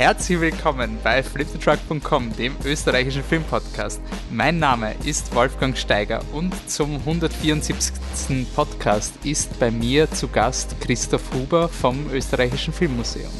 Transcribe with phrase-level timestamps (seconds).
[0.00, 4.00] Herzlich willkommen bei fliptetruck.com, dem österreichischen Filmpodcast.
[4.30, 8.46] Mein Name ist Wolfgang Steiger und zum 174.
[8.56, 13.30] Podcast ist bei mir zu Gast Christoph Huber vom österreichischen Filmmuseum.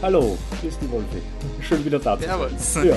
[0.00, 1.20] Hallo, grüß dich Wolfi.
[1.60, 2.24] Schön wieder da zu
[2.56, 2.86] sein.
[2.86, 2.96] Ja.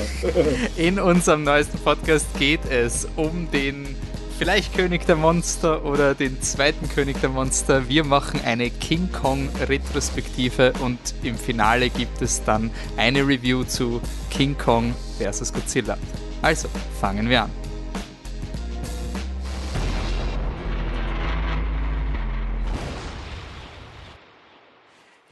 [0.78, 3.94] In unserem neuesten Podcast geht es um den
[4.38, 7.88] vielleicht König der Monster oder den zweiten König der Monster.
[7.88, 14.02] Wir machen eine King Kong Retrospektive und im Finale gibt es dann eine Review zu
[14.30, 15.54] King Kong vs.
[15.54, 15.98] Godzilla.
[16.42, 16.68] Also,
[17.00, 17.63] fangen wir an.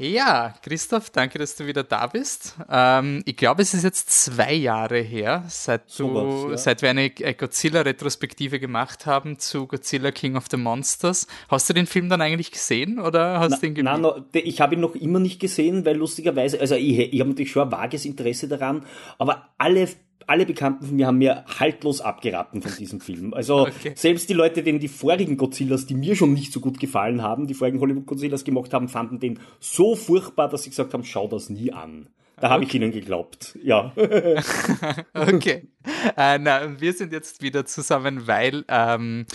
[0.01, 2.55] Ja, Christoph, danke, dass du wieder da bist.
[2.71, 6.57] Ähm, ich glaube, es ist jetzt zwei Jahre her, seit, du, so was, ja.
[6.57, 11.27] seit wir eine Godzilla-Retrospektive gemacht haben zu Godzilla King of the Monsters.
[11.49, 14.73] Hast du den Film dann eigentlich gesehen oder hast du ihn Nein, no, ich habe
[14.73, 18.03] ihn noch immer nicht gesehen, weil lustigerweise, also ich, ich habe natürlich schon ein vages
[18.03, 18.83] Interesse daran,
[19.19, 19.87] aber alle
[20.31, 23.33] alle Bekannten von mir haben mir haltlos abgeraten von diesem Film.
[23.33, 23.91] Also okay.
[23.95, 27.47] selbst die Leute, denen die vorigen Godzillas, die mir schon nicht so gut gefallen haben,
[27.47, 31.27] die vorigen Hollywood Godzillas gemacht haben, fanden den so furchtbar, dass sie gesagt haben, schau
[31.27, 32.07] das nie an.
[32.39, 33.91] Da habe ich ihnen geglaubt, ja.
[35.13, 35.67] okay.
[36.15, 39.25] Äh, na, wir sind jetzt wieder zusammen, weil ähm,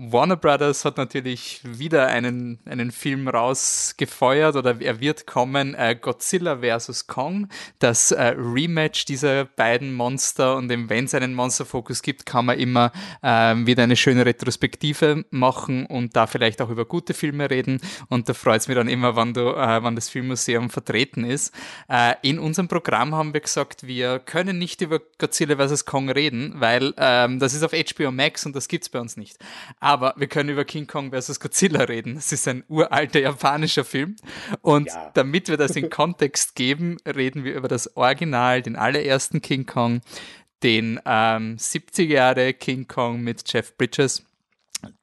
[0.00, 6.58] Warner Brothers hat natürlich wieder einen, einen Film rausgefeuert oder er wird kommen, äh, Godzilla
[6.58, 7.08] vs.
[7.08, 7.48] Kong,
[7.80, 12.92] das äh, Rematch dieser beiden Monster und wenn es einen Monsterfokus gibt, kann man immer
[13.22, 18.28] äh, wieder eine schöne Retrospektive machen und da vielleicht auch über gute Filme reden und
[18.28, 21.52] da freut es mich dann immer, wann, du, äh, wann das Filmmuseum vertreten ist.
[21.88, 25.86] Äh, in unserem Programm haben wir gesagt, wir können nicht über Godzilla vs.
[25.86, 29.38] Kong reden, weil ähm, das ist auf HBO Max und das gibt's bei uns nicht.
[29.88, 31.40] Aber wir können über King Kong vs.
[31.40, 32.16] Godzilla reden.
[32.16, 34.16] Das ist ein uralter japanischer Film.
[34.60, 35.10] Und ja.
[35.14, 40.02] damit wir das in Kontext geben, reden wir über das Original, den allerersten King Kong,
[40.62, 44.26] den ähm, 70er Jahre King Kong mit Jeff Bridges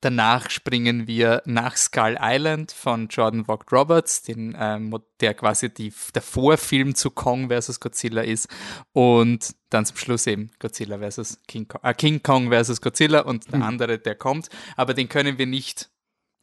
[0.01, 5.93] Danach springen wir nach Skull Island von Jordan Vogt Roberts, den, ähm, der quasi die,
[6.13, 7.79] der Vorfilm zu Kong vs.
[7.79, 8.47] Godzilla ist.
[8.93, 11.41] Und dann zum Schluss eben Godzilla vs.
[11.47, 12.81] King Kong, äh, King Kong vs.
[12.81, 13.63] Godzilla und der mhm.
[13.63, 14.49] andere, der kommt.
[14.75, 15.89] Aber den können wir nicht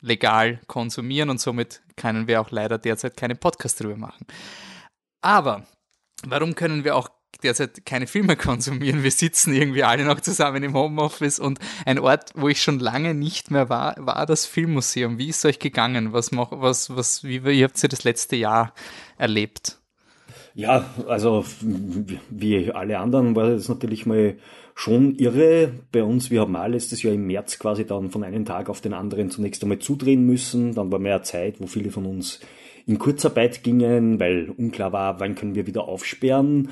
[0.02, 4.26] legal konsumieren und somit können wir auch leider derzeit keinen Podcast drüber machen.
[5.20, 5.64] Aber
[6.26, 7.08] warum können wir auch
[7.42, 9.02] derzeit keine Filme konsumieren.
[9.02, 13.14] Wir sitzen irgendwie alle noch zusammen im Homeoffice und ein Ort, wo ich schon lange
[13.14, 15.18] nicht mehr war, war das Filmmuseum.
[15.18, 16.12] Wie ist es euch gegangen?
[16.12, 18.74] Was, mach, was, was, wie, wie habt ihr das letzte Jahr
[19.18, 19.78] erlebt?
[20.54, 21.44] Ja, also
[22.28, 24.36] wie alle anderen war es natürlich mal
[24.74, 25.72] schon irre.
[25.92, 28.80] Bei uns, wir haben alles das Jahr im März quasi dann von einem Tag auf
[28.80, 30.74] den anderen zunächst einmal zudrehen müssen.
[30.74, 32.40] Dann war mehr Zeit, wo viele von uns
[32.86, 36.68] in Kurzarbeit gingen, weil unklar war, wann können wir wieder aufsperren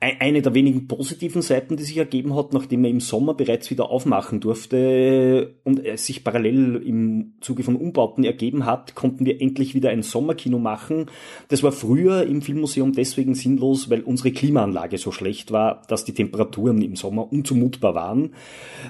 [0.00, 3.90] eine der wenigen positiven Seiten, die sich ergeben hat, nachdem er im Sommer bereits wieder
[3.90, 9.74] aufmachen durfte und es sich parallel im Zuge von Umbauten ergeben hat, konnten wir endlich
[9.74, 11.06] wieder ein Sommerkino machen.
[11.48, 16.14] Das war früher im Filmmuseum deswegen sinnlos, weil unsere Klimaanlage so schlecht war, dass die
[16.14, 18.30] Temperaturen im Sommer unzumutbar waren.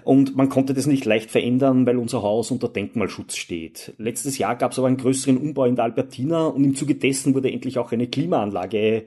[0.04, 3.94] Und man konnte das nicht leicht verändern, weil unser Haus unter Denkmalschutz steht.
[3.98, 7.34] Letztes Jahr gab es aber einen größeren Umbau in der Albertina und im Zuge dessen
[7.34, 9.04] wurde endlich auch eine Klimaanlage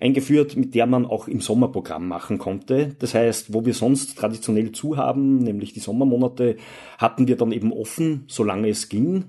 [0.00, 2.94] eingeführt, mit der man auch im Sommerprogramm machen konnte.
[2.98, 6.56] Das heißt, wo wir sonst traditionell zu haben, nämlich die Sommermonate,
[6.98, 9.24] hatten wir dann eben offen, solange es ging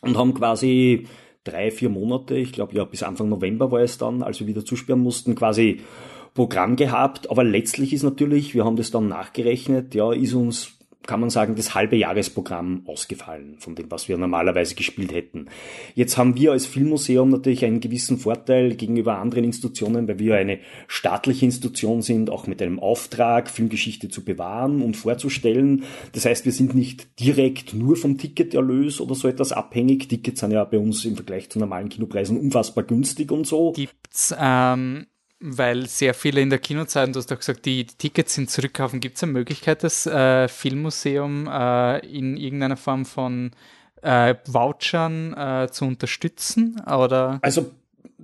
[0.00, 1.06] und haben quasi
[1.44, 4.64] drei, vier Monate, ich glaube ja bis Anfang November war es dann, als wir wieder
[4.64, 5.80] zusperren mussten, quasi
[6.34, 7.30] Programm gehabt.
[7.30, 10.73] Aber letztlich ist natürlich, wir haben das dann nachgerechnet, ja, ist uns
[11.06, 15.46] kann man sagen, das halbe Jahresprogramm ausgefallen von dem, was wir normalerweise gespielt hätten.
[15.94, 20.58] Jetzt haben wir als Filmmuseum natürlich einen gewissen Vorteil gegenüber anderen Institutionen, weil wir eine
[20.86, 25.84] staatliche Institution sind, auch mit einem Auftrag, Filmgeschichte zu bewahren und vorzustellen.
[26.12, 30.08] Das heißt, wir sind nicht direkt nur vom Ticketerlös oder so etwas abhängig.
[30.08, 33.72] Tickets sind ja bei uns im Vergleich zu normalen Kinopreisen unfassbar günstig und so.
[33.72, 35.06] Gibt's ähm
[35.46, 39.00] weil sehr viele in der Kinozeit, du hast auch gesagt, die, die Tickets sind zurückkaufen.
[39.00, 43.50] Gibt es eine Möglichkeit, das äh, Filmmuseum äh, in irgendeiner Form von
[44.00, 46.80] äh, Vouchern äh, zu unterstützen?
[46.86, 47.40] Oder?
[47.42, 47.70] Also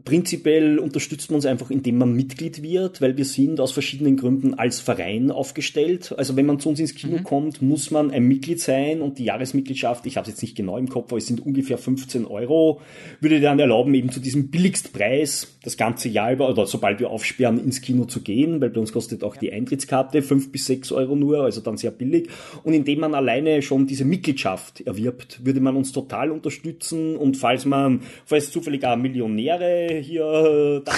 [0.04, 4.54] Prinzipiell unterstützt man uns einfach, indem man Mitglied wird, weil wir sind aus verschiedenen Gründen
[4.54, 6.14] als Verein aufgestellt.
[6.16, 7.24] Also wenn man zu uns ins Kino mhm.
[7.24, 10.78] kommt, muss man ein Mitglied sein und die Jahresmitgliedschaft, ich habe es jetzt nicht genau
[10.78, 12.80] im Kopf, aber es sind ungefähr 15 Euro,
[13.20, 17.62] würde dann erlauben, eben zu diesem Billigstpreis das ganze Jahr über oder sobald wir aufsperren,
[17.62, 21.16] ins Kino zu gehen, weil bei uns kostet auch die Eintrittskarte 5 bis 6 Euro
[21.16, 22.28] nur, also dann sehr billig.
[22.62, 27.64] Und indem man alleine schon diese Mitgliedschaft erwirbt, würde man uns total unterstützen und falls
[27.64, 30.92] man, falls zufällig auch Millionäre hier, da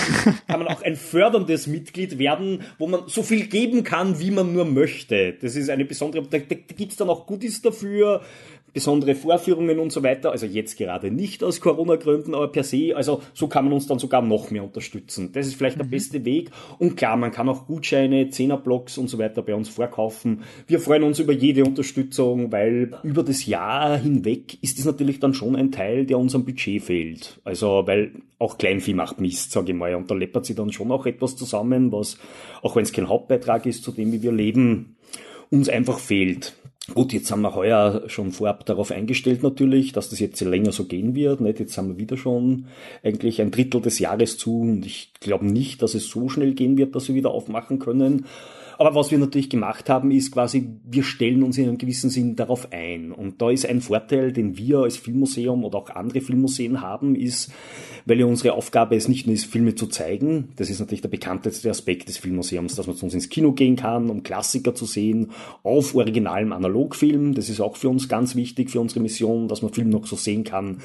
[0.47, 4.53] kann man auch ein förderndes Mitglied werden, wo man so viel geben kann, wie man
[4.53, 5.35] nur möchte.
[5.41, 8.23] Das ist eine besondere, da, da gibt's dann auch Goodies dafür,
[8.72, 10.32] besondere Vorführungen und so weiter.
[10.32, 13.98] Also jetzt gerade nicht aus Corona-Gründen, aber per se, also so kann man uns dann
[13.98, 15.30] sogar noch mehr unterstützen.
[15.32, 15.82] Das ist vielleicht mhm.
[15.82, 16.50] der beste Weg.
[16.78, 20.42] Und klar, man kann auch Gutscheine, Zehnerblocks und so weiter bei uns vorkaufen.
[20.66, 25.34] Wir freuen uns über jede Unterstützung, weil über das Jahr hinweg ist es natürlich dann
[25.34, 27.40] schon ein Teil, der unserem Budget fehlt.
[27.44, 29.94] Also, weil auch Kleinvieh macht Mist, sage ich mal.
[29.94, 32.19] Und da läppert sich dann schon auch etwas zusammen, was,
[32.62, 34.96] auch wenn es kein Hauptbeitrag ist zu dem, wie wir leben,
[35.50, 36.56] uns einfach fehlt.
[36.94, 40.84] Gut, jetzt haben wir heuer schon vorab darauf eingestellt natürlich, dass das jetzt länger so
[40.84, 41.40] gehen wird.
[41.40, 41.61] Nicht?
[41.61, 42.67] Jetzt haben wir wieder schon
[43.05, 46.76] eigentlich ein Drittel des Jahres zu und ich glaube nicht, dass es so schnell gehen
[46.76, 48.26] wird, dass wir wieder aufmachen können.
[48.82, 52.34] Aber was wir natürlich gemacht haben, ist quasi, wir stellen uns in einem gewissen Sinn
[52.34, 53.12] darauf ein.
[53.12, 57.52] Und da ist ein Vorteil, den wir als Filmmuseum oder auch andere Filmmuseen haben, ist,
[58.06, 60.49] weil ja unsere Aufgabe ist, nicht nur ist, Filme zu zeigen.
[60.56, 63.76] Das ist natürlich der bekannteste Aspekt des Filmmuseums, dass man zu uns ins Kino gehen
[63.76, 65.31] kann, um Klassiker zu sehen,
[65.62, 67.34] auf originalem Analogfilm.
[67.34, 70.17] Das ist auch für uns ganz wichtig, für unsere Mission, dass man Film noch so
[70.17, 70.79] sehen kann,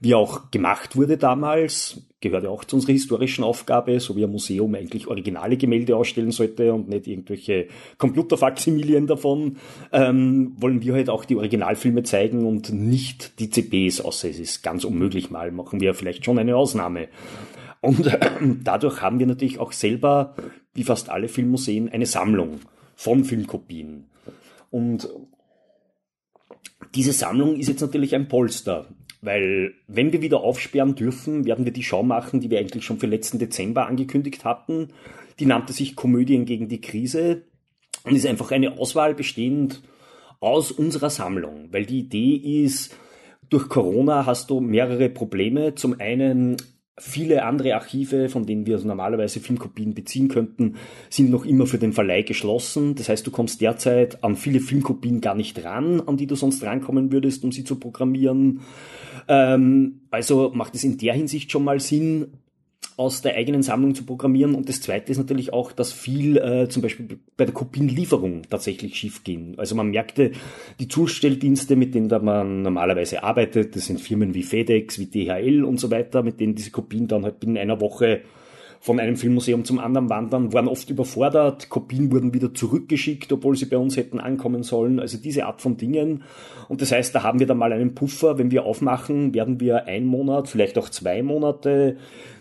[0.00, 4.30] wie auch gemacht wurde damals, gehört ja auch zu unserer historischen Aufgabe, so wie ein
[4.30, 7.68] Museum eigentlich originale Gemälde ausstellen sollte und nicht irgendwelche
[7.98, 9.58] Computerfaksimilien davon,
[9.92, 14.62] ähm, wollen wir halt auch die Originalfilme zeigen und nicht die CPs, außer es ist
[14.62, 17.08] ganz unmöglich mal, machen wir vielleicht schon eine Ausnahme.
[17.82, 18.18] Und äh,
[18.64, 20.34] dadurch haben wir natürlich auch selber,
[20.74, 22.60] wie fast alle Filmmuseen, eine Sammlung
[22.94, 24.06] von Filmkopien.
[24.70, 25.08] Und
[26.94, 28.88] diese Sammlung ist jetzt natürlich ein Polster.
[29.22, 32.98] Weil wenn wir wieder aufsperren dürfen, werden wir die Show machen, die wir eigentlich schon
[32.98, 34.88] für letzten Dezember angekündigt hatten.
[35.38, 37.42] Die nannte sich Komödien gegen die Krise
[38.04, 39.82] und ist einfach eine Auswahl bestehend
[40.40, 41.68] aus unserer Sammlung.
[41.70, 42.96] Weil die Idee ist,
[43.50, 45.74] durch Corona hast du mehrere Probleme.
[45.74, 46.56] Zum einen
[47.02, 50.74] Viele andere Archive, von denen wir normalerweise Filmkopien beziehen könnten,
[51.08, 52.94] sind noch immer für den Verleih geschlossen.
[52.94, 56.62] Das heißt, du kommst derzeit an viele Filmkopien gar nicht ran, an die du sonst
[56.62, 58.60] rankommen würdest, um sie zu programmieren.
[59.28, 62.28] Ähm, also macht es in der Hinsicht schon mal Sinn,
[63.00, 64.54] aus der eigenen Sammlung zu programmieren.
[64.54, 68.94] Und das Zweite ist natürlich auch, dass viel äh, zum Beispiel bei der Kopienlieferung tatsächlich
[68.94, 69.54] schief ging.
[69.56, 70.32] Also man merkte,
[70.78, 75.64] die Zustelldienste, mit denen da man normalerweise arbeitet, das sind Firmen wie FedEx, wie DHL
[75.64, 78.20] und so weiter, mit denen diese Kopien dann halt binnen einer Woche
[78.82, 83.66] von einem Filmmuseum zum anderen wandern, waren oft überfordert, Kopien wurden wieder zurückgeschickt, obwohl sie
[83.66, 86.22] bei uns hätten ankommen sollen, also diese Art von Dingen.
[86.68, 89.86] Und das heißt, da haben wir dann mal einen Puffer, wenn wir aufmachen, werden wir
[89.86, 91.98] ein Monat, vielleicht auch zwei Monate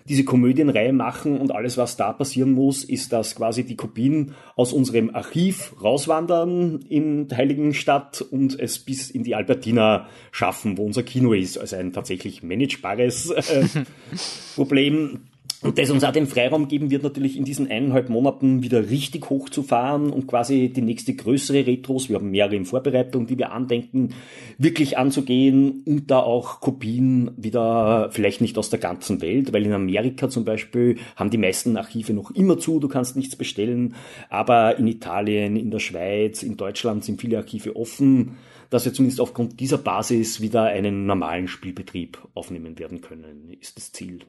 [0.09, 4.73] diese Komödienreihe machen und alles, was da passieren muss, ist, dass quasi die Kopien aus
[4.73, 11.03] unserem Archiv rauswandern in der Heiligenstadt und es bis in die Albertina schaffen, wo unser
[11.03, 11.59] Kino ist.
[11.59, 13.65] Also ein tatsächlich managebares äh,
[14.55, 15.28] Problem.
[15.61, 19.29] Und das uns auch den Freiraum geben wird, natürlich in diesen eineinhalb Monaten wieder richtig
[19.29, 24.13] hochzufahren und quasi die nächste größere Retros, wir haben mehrere in Vorbereitung, die wir andenken,
[24.57, 29.73] wirklich anzugehen und da auch Kopien wieder, vielleicht nicht aus der ganzen Welt, weil in
[29.73, 33.95] Amerika zum Beispiel haben die meisten Archive noch immer zu, du kannst nichts bestellen,
[34.29, 38.37] aber in Italien, in der Schweiz, in Deutschland sind viele Archive offen,
[38.69, 43.91] dass wir zumindest aufgrund dieser Basis wieder einen normalen Spielbetrieb aufnehmen werden können, ist das
[43.91, 44.19] Ziel.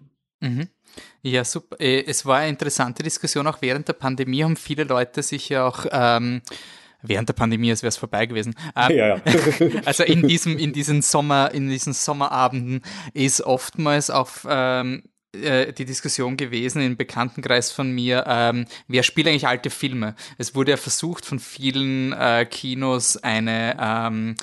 [0.40, 0.68] Mhm.
[1.22, 1.76] Ja, super.
[1.80, 3.46] Äh, es war eine interessante Diskussion.
[3.46, 6.42] Auch während der Pandemie haben viele Leute sich ja auch ähm,
[7.02, 8.54] während der Pandemie, als wäre es vorbei gewesen.
[8.76, 9.22] Ähm, ja, ja.
[9.84, 12.82] also in diesem, in diesen Sommer, in diesen Sommerabenden
[13.14, 19.28] ist oftmals auch ähm, äh, die Diskussion gewesen im Bekanntenkreis von mir, ähm, wer spielt
[19.28, 20.14] eigentlich alte Filme?
[20.38, 24.34] Es wurde ja versucht von vielen äh, Kinos eine ähm,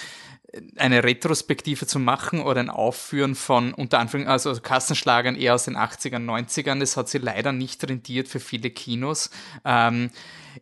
[0.78, 5.78] eine Retrospektive zu machen oder ein Aufführen von unter Anführungszeichen, also Kassenschlagern eher aus den
[5.78, 6.80] 80ern, 90ern.
[6.80, 9.30] Das hat sie leider nicht rentiert für viele Kinos.
[9.66, 10.10] Ähm,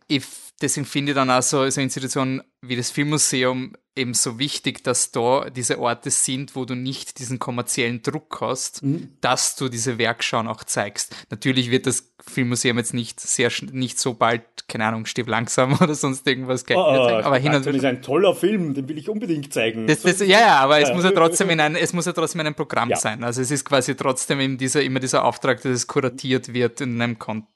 [0.08, 0.26] ich,
[0.62, 5.50] deswegen finde ich dann also so Institutionen wie das Filmmuseum eben so wichtig, dass da
[5.50, 9.14] diese Orte sind, wo du nicht diesen kommerziellen Druck hast, mhm.
[9.22, 11.16] dass du diese Werkschauen auch zeigst.
[11.30, 15.96] Natürlich wird das Filmmuseum jetzt nicht sehr nicht so bald, keine Ahnung, Stief langsam oder
[15.96, 17.78] sonst irgendwas oh, oh, aber hin und wieder.
[17.78, 19.88] ist ein toller Film, den will ich unbedingt zeigen.
[19.88, 20.88] Das, das, ja, ja, aber ja.
[20.88, 22.98] es muss ja trotzdem in ein, es muss ja trotzdem in einem Programm ja.
[22.98, 23.24] sein.
[23.24, 27.02] Also es ist quasi trotzdem in dieser, immer dieser Auftrag, dass es kuratiert wird, in
[27.02, 27.48] einem Kon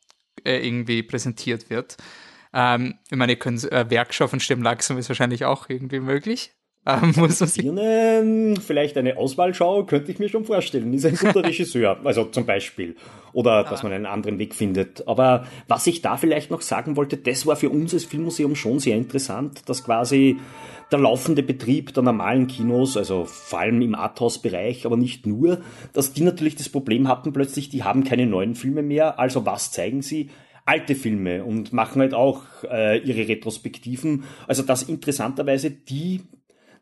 [0.45, 1.97] äh, irgendwie präsentiert wird.
[2.53, 6.51] Ähm, ich meine, ihr könnt äh, Werkschau von Stimmen langsam ist wahrscheinlich auch irgendwie möglich.
[6.85, 10.93] Ähm, muss man Birne, vielleicht eine Auswahlschau, könnte ich mir schon vorstellen.
[10.93, 12.95] Ist ein guter Regisseur, also zum Beispiel.
[13.33, 15.07] Oder dass man einen anderen Weg findet.
[15.07, 18.79] Aber was ich da vielleicht noch sagen wollte, das war für uns als Filmmuseum schon
[18.79, 20.39] sehr interessant, dass quasi
[20.91, 25.59] der laufende Betrieb der normalen Kinos, also vor allem im Arthouse-Bereich, aber nicht nur,
[25.93, 29.71] dass die natürlich das Problem hatten plötzlich, die haben keine neuen Filme mehr, also was
[29.71, 30.29] zeigen sie?
[30.69, 34.23] Alte Filme und machen halt auch äh, ihre Retrospektiven.
[34.47, 36.21] Also dass interessanterweise die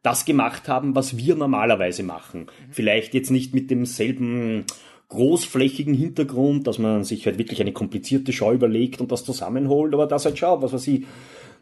[0.03, 2.41] das gemacht haben, was wir normalerweise machen.
[2.41, 2.71] Mhm.
[2.71, 4.65] Vielleicht jetzt nicht mit demselben
[5.09, 10.05] großflächigen Hintergrund, dass man sich halt wirklich eine komplizierte Show überlegt und das zusammenholt, aber
[10.05, 11.05] das halt schaut, was weiß ich,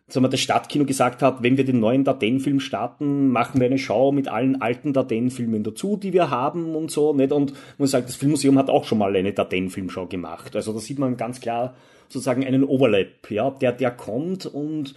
[0.07, 3.77] sagen wir, das Stadtkino gesagt hat, wenn wir den neuen Darden-Film starten, machen wir eine
[3.77, 7.31] Show mit allen alten Darden-Filmen dazu, die wir haben und so, nicht?
[7.31, 10.55] Und man sagt, das Filmmuseum hat auch schon mal eine Darden-Filmshow gemacht.
[10.55, 11.75] Also da sieht man ganz klar
[12.07, 14.95] sozusagen einen Overlap, ja, der, der kommt und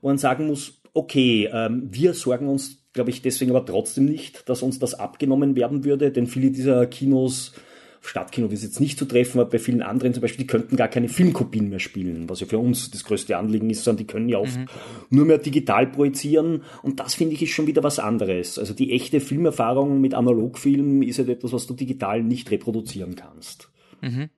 [0.00, 4.48] wo man sagen muss, okay, ähm, wir sorgen uns, glaube ich, deswegen aber trotzdem nicht,
[4.48, 7.52] dass uns das abgenommen werden würde, denn viele dieser Kinos
[8.00, 10.88] Stadtkino ist jetzt nicht zu treffen, aber bei vielen anderen zum Beispiel, die könnten gar
[10.88, 14.28] keine Filmkopien mehr spielen, was ja für uns das größte Anliegen ist, sondern die können
[14.28, 14.66] ja oft mhm.
[15.10, 18.58] nur mehr digital projizieren und das finde ich ist schon wieder was anderes.
[18.58, 23.68] Also die echte Filmerfahrung mit Analogfilm ist halt etwas, was du digital nicht reproduzieren kannst.
[24.00, 24.30] Mhm.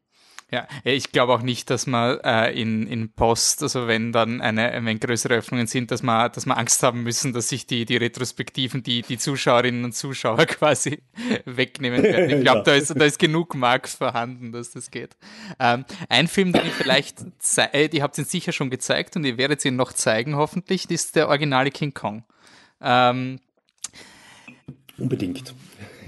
[0.53, 4.81] Ja, ich glaube auch nicht, dass man äh, in, in Post, also wenn dann eine,
[4.85, 7.97] wenn größere Öffnungen sind, dass man, dass man Angst haben müssen, dass sich die, die
[7.97, 11.03] Retrospektiven, die, die Zuschauerinnen und Zuschauer quasi
[11.45, 12.31] wegnehmen werden.
[12.31, 12.65] Ich glaube, ja.
[12.65, 15.17] da, ist, da ist genug Markt vorhanden, dass das geht.
[15.61, 17.19] Ähm, ein Film, den ich vielleicht,
[17.57, 21.15] äh, die habt ihr sicher schon gezeigt und ihr werdet ihn noch zeigen, hoffentlich, ist
[21.15, 22.25] der originale King Kong.
[22.81, 23.39] Ähm,
[24.99, 25.55] Unbedingt.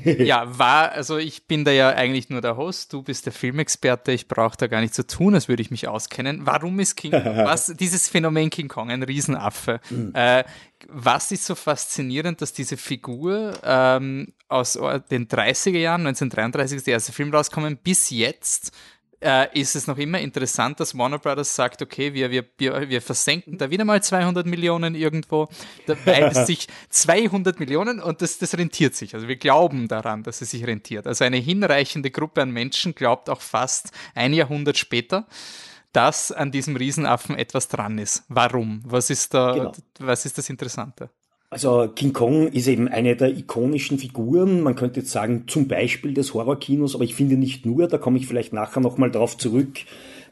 [0.18, 4.12] ja, war, also ich bin da ja eigentlich nur der Host, du bist der Filmexperte,
[4.12, 6.46] ich brauche da gar nicht zu tun, als würde ich mich auskennen.
[6.46, 10.12] Warum ist King Kong, was, dieses Phänomen King Kong, ein Riesenaffe, mhm.
[10.14, 10.44] äh,
[10.88, 14.78] was ist so faszinierend, dass diese Figur ähm, aus
[15.10, 18.72] den 30er Jahren, 1933 ist der erste Film rauskommen, bis jetzt
[19.22, 23.02] äh, ist es noch immer interessant, dass Warner Brothers sagt, okay, wir, wir, wir, wir
[23.02, 25.48] versenken da wieder mal 200 Millionen irgendwo,
[26.04, 29.14] weil es sich 200 Millionen und das, das rentiert sich.
[29.14, 31.06] Also wir glauben daran, dass es sich rentiert.
[31.06, 35.26] Also eine hinreichende Gruppe an Menschen glaubt auch fast ein Jahrhundert später,
[35.92, 38.24] dass an diesem Riesenaffen etwas dran ist.
[38.28, 38.82] Warum?
[38.84, 39.72] Was ist da, genau.
[39.98, 41.10] was ist das Interessante?
[41.52, 46.14] Also King Kong ist eben eine der ikonischen Figuren, man könnte jetzt sagen zum Beispiel
[46.14, 49.80] des Horrorkinos, aber ich finde nicht nur, da komme ich vielleicht nachher nochmal drauf zurück,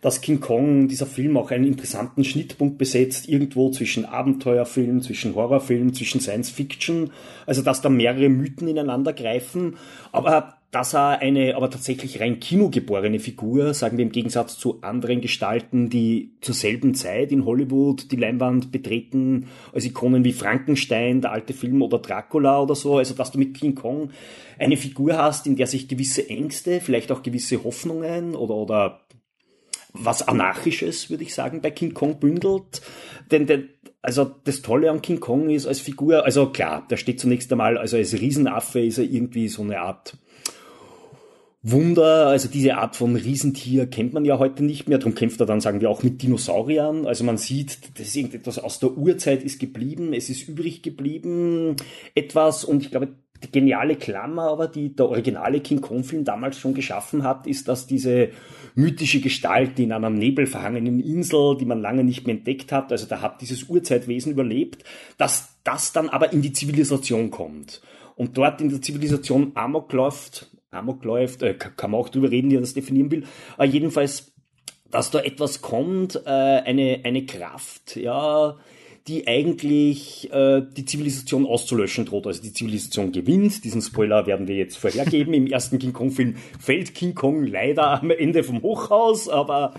[0.01, 5.93] dass King Kong, dieser Film, auch einen interessanten Schnittpunkt besetzt, irgendwo zwischen Abenteuerfilm, zwischen Horrorfilm,
[5.93, 7.11] zwischen Science Fiction,
[7.45, 9.77] also dass da mehrere Mythen ineinander greifen,
[10.13, 15.21] aber dass er eine aber tatsächlich rein kinogeborene Figur, sagen wir im Gegensatz zu anderen
[15.21, 21.33] Gestalten, die zur selben Zeit in Hollywood die Leinwand betreten, als Ikonen wie Frankenstein, der
[21.33, 24.11] alte Film oder Dracula oder so, also dass du mit King Kong
[24.59, 29.01] eine Figur hast, in der sich gewisse Ängste, vielleicht auch gewisse Hoffnungen oder, oder
[29.93, 32.81] was Anarchisches, würde ich sagen, bei King Kong bündelt.
[33.33, 33.71] Denn, denn
[34.03, 37.77] also das Tolle an King Kong ist als Figur, also klar, der steht zunächst einmal,
[37.77, 40.17] also als Riesenaffe ist er irgendwie so eine Art
[41.63, 45.47] Wunder, also diese Art von Riesentier kennt man ja heute nicht mehr, darum kämpft er
[45.47, 47.07] dann, sagen wir, auch mit Dinosauriern.
[47.07, 51.77] Also man sieht, das ist irgendetwas aus der Urzeit ist geblieben, es ist übrig geblieben,
[52.15, 53.09] etwas, und ich glaube,
[53.43, 57.87] die geniale Klammer aber, die der originale King Kong-Film damals schon geschaffen hat, ist, dass
[57.87, 58.31] diese
[58.75, 63.21] mythische Gestalt in einer nebelverhangenen Insel, die man lange nicht mehr entdeckt hat, also da
[63.21, 64.85] hat dieses Urzeitwesen überlebt,
[65.19, 67.83] dass das dann aber in die Zivilisation kommt.
[68.17, 72.51] Und dort in der Zivilisation Amok läuft, Amok läuft, äh, kann man auch drüber reden,
[72.51, 73.25] wie er das definieren will.
[73.55, 74.33] Aber jedenfalls,
[74.91, 78.57] dass da etwas kommt, äh, eine, eine Kraft, ja,
[79.09, 82.27] die eigentlich äh, die Zivilisation auszulöschen droht.
[82.27, 83.65] Also die Zivilisation gewinnt.
[83.65, 85.35] Diesen Spoiler werden wir jetzt vorhergeben.
[85.35, 89.75] Im ersten King Kong-Film fällt King Kong leider am Ende vom Hochhaus, aber,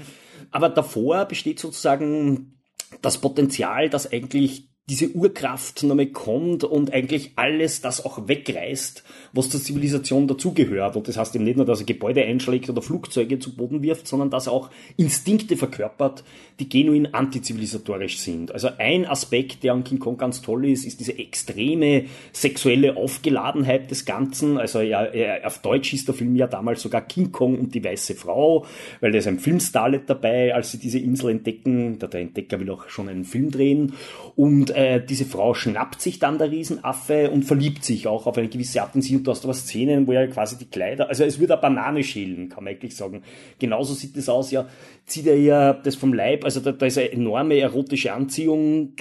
[0.50, 2.62] aber davor besteht sozusagen
[3.02, 9.50] das Potenzial, dass eigentlich diese Urkraft nochmal kommt und eigentlich alles das auch wegreißt, was
[9.50, 10.96] zur Zivilisation dazugehört.
[10.98, 14.08] Und das heißt eben nicht nur, dass er Gebäude einschlägt oder Flugzeuge zu Boden wirft,
[14.08, 16.24] sondern dass er auch Instinkte verkörpert,
[16.60, 18.52] die genuin antizivilisatorisch sind.
[18.52, 23.92] Also ein Aspekt, der an King Kong ganz toll ist, ist diese extreme sexuelle Aufgeladenheit
[23.92, 24.58] des Ganzen.
[24.58, 25.08] Also ja,
[25.44, 28.66] auf Deutsch hieß der Film ja damals sogar King Kong und die weiße Frau,
[29.00, 32.00] weil da ist ein Filmstarlet dabei, als sie diese Insel entdecken.
[32.00, 33.94] Der, Entdecker will auch schon einen Film drehen.
[34.36, 38.50] Und äh, diese Frau schnappt sich dann der Riesenaffe und verliebt sich auch auf eine
[38.50, 41.24] gewisse Art und sie und du hast aber Szenen, wo er quasi die Kleider, also
[41.24, 43.24] es würde eine Banane schälen, kann man eigentlich sagen.
[43.60, 44.68] Genauso sieht es aus, ja,
[45.06, 48.96] zieht er ja das vom Leib, also da, da ist eine enorme erotische Anziehung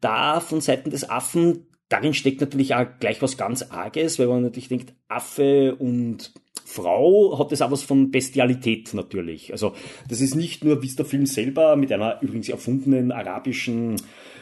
[0.00, 4.42] da von Seiten des Affen, darin steckt natürlich auch gleich was ganz Arges, weil man
[4.42, 6.32] natürlich denkt, Affe und
[6.68, 9.52] Frau hat es auch was von Bestialität natürlich.
[9.52, 9.74] Also
[10.06, 13.96] das ist nicht nur, wie es der Film selber mit einer übrigens erfundenen arabischen,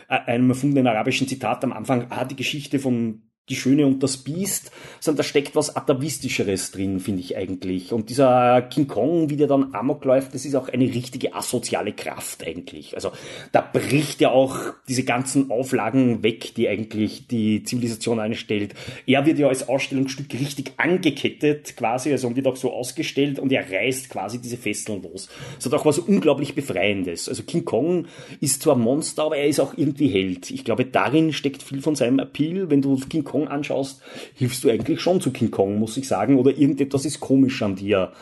[0.09, 4.16] äh, einem erfundenen arabischen Zitat am Anfang, ah, die Geschichte von die Schöne und das
[4.16, 7.92] Biest, sondern da steckt was Atavistischeres drin, finde ich eigentlich.
[7.92, 11.92] Und dieser King Kong, wie der dann Amok läuft, das ist auch eine richtige asoziale
[11.92, 12.94] Kraft eigentlich.
[12.94, 13.12] Also
[13.52, 14.56] da bricht ja auch
[14.88, 18.74] diese ganzen Auflagen weg, die eigentlich die Zivilisation einstellt.
[19.06, 23.70] Er wird ja als Ausstellungsstück richtig angekettet quasi, also wird auch so ausgestellt und er
[23.70, 25.28] reißt quasi diese Fesseln los.
[25.56, 27.28] Das hat auch was unglaublich Befreiendes.
[27.28, 28.06] Also King Kong
[28.40, 30.50] ist zwar Monster, aber er ist auch irgendwie Held.
[30.50, 34.00] Ich glaube, darin steckt viel von seinem Appeal, wenn du King Kong Kong anschaust,
[34.35, 37.76] hilfst du eigentlich schon zu King Kong, muss ich sagen, oder irgendetwas ist komisch an
[37.76, 38.12] dir.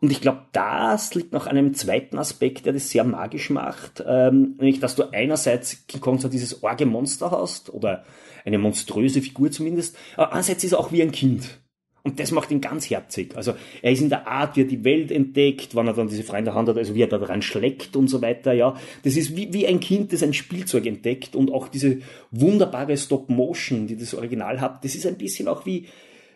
[0.00, 4.02] Und ich glaube, das liegt noch an einem zweiten Aspekt, der das sehr magisch macht,
[4.06, 8.04] ähm, nämlich, dass du einerseits King Kong so dieses Orge-Monster hast, oder
[8.44, 11.59] eine monströse Figur zumindest, aber andererseits ist er auch wie ein Kind.
[12.02, 13.36] Und das macht ihn ganz herzig.
[13.36, 16.22] Also er ist in der Art, wie er die Welt entdeckt, wann er dann diese
[16.22, 18.52] Freunde Hand hat, also wie er da dran schlägt und so weiter.
[18.52, 21.98] Ja, das ist wie, wie ein Kind, das ein Spielzeug entdeckt und auch diese
[22.30, 25.86] wunderbare Stop-Motion, die das Original hat, das ist ein bisschen auch wie,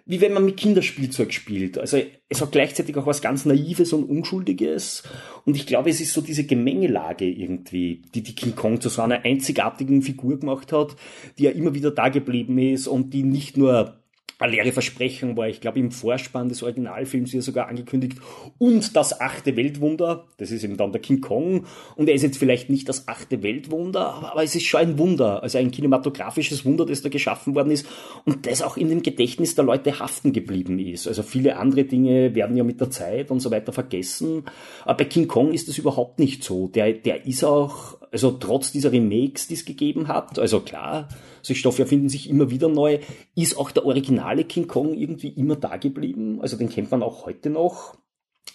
[0.07, 1.79] wie wenn man mit Kinderspielzeug spielt.
[1.79, 5.03] Also es hat gleichzeitig auch was ganz Naives und Unschuldiges.
[5.47, 9.01] Und ich glaube, es ist so diese Gemengelage irgendwie, die die King Kong zu so
[9.01, 10.95] einer einzigartigen Figur gemacht hat,
[11.39, 14.04] die ja immer wieder da geblieben ist und die nicht nur
[14.39, 18.19] eine leere Versprechung war, ich glaube, im Vorspann des Originalfilms hier sogar angekündigt.
[18.59, 21.67] Und das achte Weltwunder, das ist eben dann der King Kong.
[21.97, 24.99] Und er ist jetzt vielleicht nicht das achte Weltwunder, aber, aber es ist schon ein
[24.99, 25.43] Wunder.
[25.43, 27.87] Also ein kinematografisches Wunder, das da geschaffen worden ist.
[28.25, 31.07] Und das auch in dem Gedächtnis der Leute haften geblieben ist.
[31.07, 34.45] Also viele andere Dinge werden ja mit der Zeit und so weiter vergessen.
[34.85, 36.69] Aber bei King Kong ist das überhaupt nicht so.
[36.69, 41.09] Der, der ist auch, also trotz dieser Remakes, die es gegeben hat, also klar,
[41.43, 43.01] solche Stoffe erfinden sich immer wieder neu.
[43.35, 46.41] Ist auch der originale King Kong irgendwie immer da geblieben?
[46.41, 47.99] Also den kennt man auch heute noch,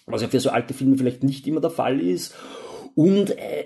[0.06, 2.34] was ja für so alte Filme vielleicht nicht immer der Fall ist.
[2.96, 3.66] Und äh,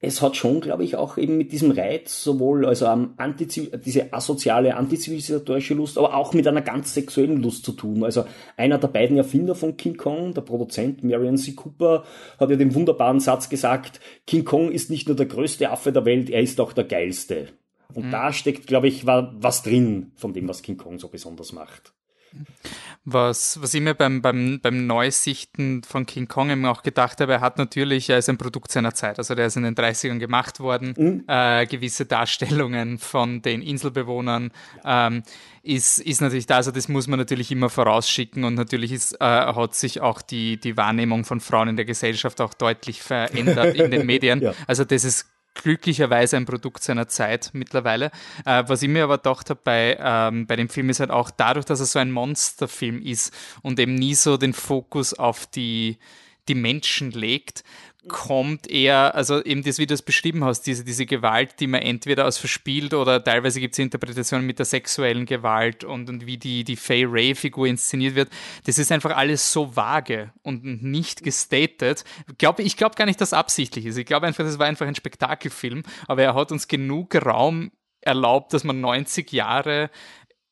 [0.00, 4.12] es hat schon, glaube ich, auch eben mit diesem Reiz sowohl also am Antiziv diese
[4.12, 8.04] asoziale, antizivilisatorische Lust, aber auch mit einer ganz sexuellen Lust zu tun.
[8.04, 8.24] Also
[8.56, 11.52] einer der beiden Erfinder von King Kong, der Produzent Marion C.
[11.52, 12.04] Cooper,
[12.38, 16.04] hat ja den wunderbaren Satz gesagt, King Kong ist nicht nur der größte Affe der
[16.04, 17.48] Welt, er ist auch der geilste.
[17.92, 18.10] Und mhm.
[18.12, 21.92] da steckt, glaube ich, was drin von dem, was King Kong so besonders macht.
[23.04, 27.32] Was, was ich mir beim, beim, beim Neusichten von King Kong eben auch gedacht habe,
[27.32, 29.18] er hat natürlich, er ist ein Produkt seiner Zeit.
[29.18, 30.94] Also der ist in den 30ern gemacht worden.
[30.96, 31.24] Mhm.
[31.26, 34.50] Äh, gewisse Darstellungen von den Inselbewohnern
[34.84, 35.22] ähm,
[35.62, 36.56] ist, ist natürlich da.
[36.56, 40.58] Also das muss man natürlich immer vorausschicken und natürlich ist, äh, hat sich auch die,
[40.58, 44.42] die Wahrnehmung von Frauen in der Gesellschaft auch deutlich verändert in den Medien.
[44.42, 44.52] ja.
[44.66, 45.26] Also das ist
[45.62, 48.10] glücklicherweise ein Produkt seiner Zeit mittlerweile.
[48.44, 51.30] Äh, was ich mir aber gedacht habe bei, ähm, bei dem Film ist halt auch
[51.30, 55.98] dadurch, dass er so ein Monsterfilm ist und eben nie so den Fokus auf die,
[56.48, 57.62] die Menschen legt,
[58.08, 61.82] kommt eher, also eben das, wie du es beschrieben hast, diese, diese Gewalt, die man
[61.82, 66.38] entweder als verspielt oder teilweise gibt es Interpretationen mit der sexuellen Gewalt und, und wie
[66.38, 68.30] die, die Fay Ray-Figur inszeniert wird.
[68.64, 72.04] Das ist einfach alles so vage und nicht gestated.
[72.38, 73.98] Glaub, ich glaube gar nicht, dass absichtlich ist.
[73.98, 78.52] Ich glaube einfach, das war einfach ein Spektakelfilm, aber er hat uns genug Raum erlaubt,
[78.54, 79.90] dass man 90 Jahre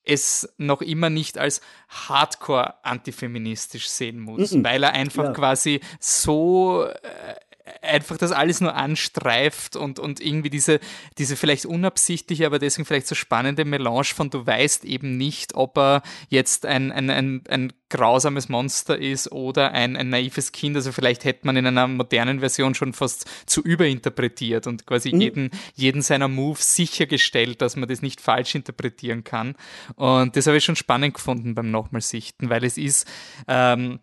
[0.07, 4.65] es noch immer nicht als hardcore antifeministisch sehen muss, -mm.
[4.65, 5.33] weil er einfach ja.
[5.33, 7.35] quasi so äh,
[7.83, 10.81] einfach das alles nur anstreift und, und irgendwie diese,
[11.19, 15.77] diese vielleicht unabsichtliche, aber deswegen vielleicht so spannende Melange von du weißt eben nicht, ob
[15.79, 20.77] er jetzt ein, ein, ein, ein grausames Monster ist oder ein, ein naives Kind.
[20.77, 25.21] Also vielleicht hätte man in einer modernen Version schon fast zu überinterpretiert und quasi mhm.
[25.21, 29.55] jeden, jeden seiner Moves sichergestellt, dass man das nicht falsch interpretieren kann.
[29.95, 33.07] Und das habe ich schon spannend gefunden beim Nochmalsichten, weil es ist,
[33.49, 34.01] ähm,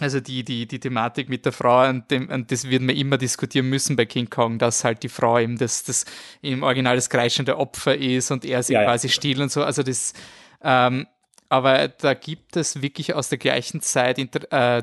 [0.00, 3.18] also die, die, die Thematik mit der Frau, und, dem, und das wird man immer
[3.18, 6.04] diskutieren müssen bei King Kong, dass halt die Frau eben das, das
[6.40, 9.12] im Original das kreischende Opfer ist und er sie ja, quasi ja.
[9.12, 9.62] stiehlt und so.
[9.62, 10.14] Also das,
[10.62, 11.06] ähm,
[11.48, 14.82] aber da gibt es wirklich aus der gleichen Zeit äh,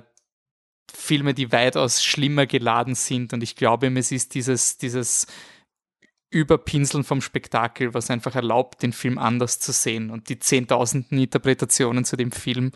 [0.94, 5.28] Filme, die weitaus schlimmer geladen sind und ich glaube, es ist dieses, dieses
[6.32, 10.12] Überpinseln vom Spektakel, was einfach erlaubt, den Film anders zu sehen.
[10.12, 12.72] Und die zehntausenden Interpretationen zu dem Film,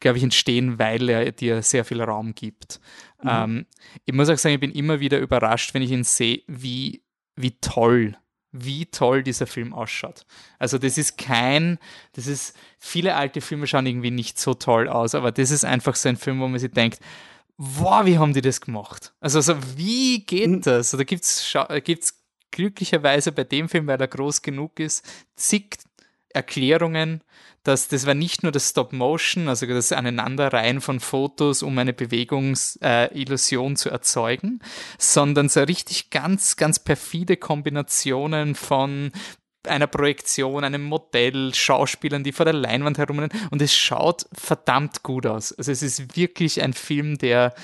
[0.00, 2.80] glaube ich, entstehen, weil er dir sehr viel Raum gibt.
[3.22, 3.28] Mhm.
[3.30, 3.66] Ähm,
[4.04, 7.02] ich muss auch sagen, ich bin immer wieder überrascht, wenn ich ihn sehe, wie,
[7.36, 8.16] wie toll
[8.50, 10.24] wie toll dieser Film ausschaut.
[10.58, 11.78] Also das ist kein,
[12.12, 15.94] das ist, viele alte Filme schauen irgendwie nicht so toll aus, aber das ist einfach
[15.94, 17.00] so ein Film, wo man sich denkt,
[17.58, 19.12] wow, wie haben die das gemacht?
[19.20, 20.60] Also, also wie geht mhm.
[20.62, 20.88] das?
[20.88, 22.17] Also, da gibt's, gibt's
[22.50, 25.04] glücklicherweise bei dem Film, weil er groß genug ist,
[25.36, 25.78] zig
[26.30, 27.22] Erklärungen,
[27.64, 31.92] dass das war nicht nur das Stop Motion, also das Aneinanderreihen von Fotos, um eine
[31.92, 34.60] Bewegungsillusion äh, zu erzeugen,
[34.98, 39.10] sondern so richtig ganz, ganz perfide Kombinationen von
[39.66, 45.26] einer Projektion, einem Modell, Schauspielern, die vor der Leinwand herumrennen und es schaut verdammt gut
[45.26, 45.52] aus.
[45.52, 47.54] Also es ist wirklich ein Film, der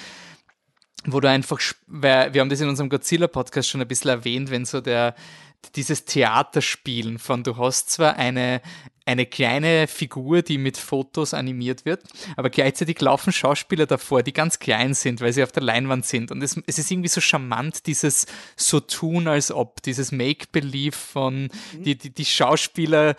[1.07, 4.81] wo du einfach, wir haben das in unserem Godzilla-Podcast schon ein bisschen erwähnt, wenn so
[4.81, 5.15] der,
[5.77, 8.61] dieses Theaterspielen von, du hast zwar eine,
[9.07, 12.03] eine kleine Figur, die mit Fotos animiert wird,
[12.37, 16.31] aber gleichzeitig laufen Schauspieler davor, die ganz klein sind, weil sie auf der Leinwand sind.
[16.31, 21.51] Und es, es ist irgendwie so charmant, dieses so tun, als ob, dieses Make-Believe von,
[21.73, 23.15] die, die, die Schauspieler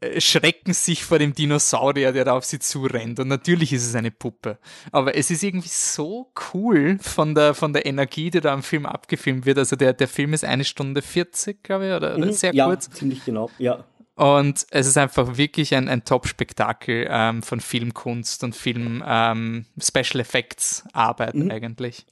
[0.00, 3.20] äh, schrecken sich vor dem Dinosaurier, der da auf sie zurennt.
[3.20, 4.58] Und natürlich ist es eine Puppe.
[4.90, 8.86] Aber es ist irgendwie so cool von der, von der Energie, die da am Film
[8.86, 9.58] abgefilmt wird.
[9.58, 12.66] Also der, der Film ist eine Stunde 40, glaube ich, oder, oder mhm, sehr ja,
[12.66, 12.90] kurz.
[12.90, 13.84] ziemlich genau, ja.
[14.18, 20.18] Und es ist einfach wirklich ein, ein Top-Spektakel ähm, von Filmkunst und Film ähm, Special
[20.18, 21.52] Effects Arbeit mhm.
[21.52, 22.04] eigentlich.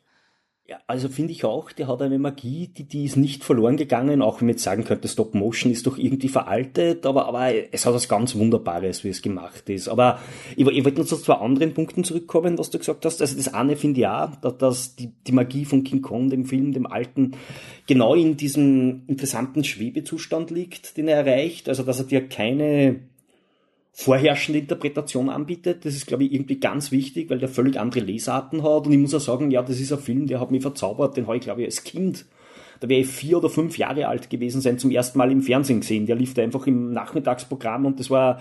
[0.68, 4.20] Ja, also finde ich auch, der hat eine Magie, die, die ist nicht verloren gegangen,
[4.20, 7.86] auch wenn man jetzt sagen könnte, Stop Motion ist doch irgendwie veraltet, aber, aber es
[7.86, 9.86] hat was ganz Wunderbares, wie es gemacht ist.
[9.86, 10.18] Aber
[10.56, 13.20] ich, ich wollte noch zu zwei anderen Punkten zurückkommen, was du gesagt hast.
[13.20, 16.46] Also das eine finde ich auch, dass, dass die, die Magie von King Kong, dem
[16.46, 17.36] Film, dem alten,
[17.86, 21.68] genau in diesem interessanten Schwebezustand liegt, den er erreicht.
[21.68, 22.98] Also dass er dir keine
[23.98, 25.86] vorherrschende Interpretation anbietet.
[25.86, 28.86] Das ist, glaube ich, irgendwie ganz wichtig, weil der völlig andere Lesarten hat.
[28.86, 31.16] Und ich muss auch sagen, ja, das ist ein Film, der hat mich verzaubert.
[31.16, 32.26] Den habe ich, glaube ich, als Kind,
[32.80, 35.80] da wäre ich vier oder fünf Jahre alt gewesen sein, zum ersten Mal im Fernsehen
[35.80, 36.04] gesehen.
[36.04, 38.38] Der lief da einfach im Nachmittagsprogramm und das war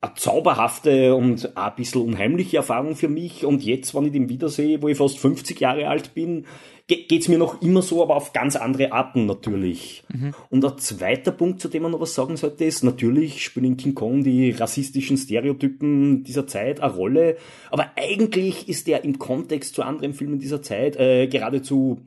[0.00, 3.44] eine zauberhafte und ein bisschen unheimliche Erfahrung für mich.
[3.44, 6.46] Und jetzt, wenn ich den wiedersehe, wo ich fast 50 Jahre alt bin,
[6.86, 10.04] geht's mir noch immer so, aber auf ganz andere Arten natürlich.
[10.08, 10.32] Mhm.
[10.48, 13.76] Und ein zweiter Punkt, zu dem man noch was sagen sollte, ist, natürlich spielen in
[13.76, 17.36] King Kong die rassistischen Stereotypen dieser Zeit eine Rolle,
[17.70, 21.98] aber eigentlich ist der im Kontext zu anderen Filmen dieser Zeit äh, geradezu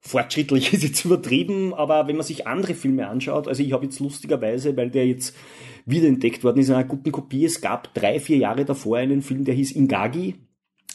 [0.00, 3.98] fortschrittlich ist jetzt übertrieben, aber wenn man sich andere Filme anschaut, also ich habe jetzt
[3.98, 5.34] lustigerweise, weil der jetzt
[5.86, 9.44] wiederentdeckt worden ist in einer guten Kopie, es gab drei, vier Jahre davor einen Film,
[9.44, 10.34] der hieß Ingagi.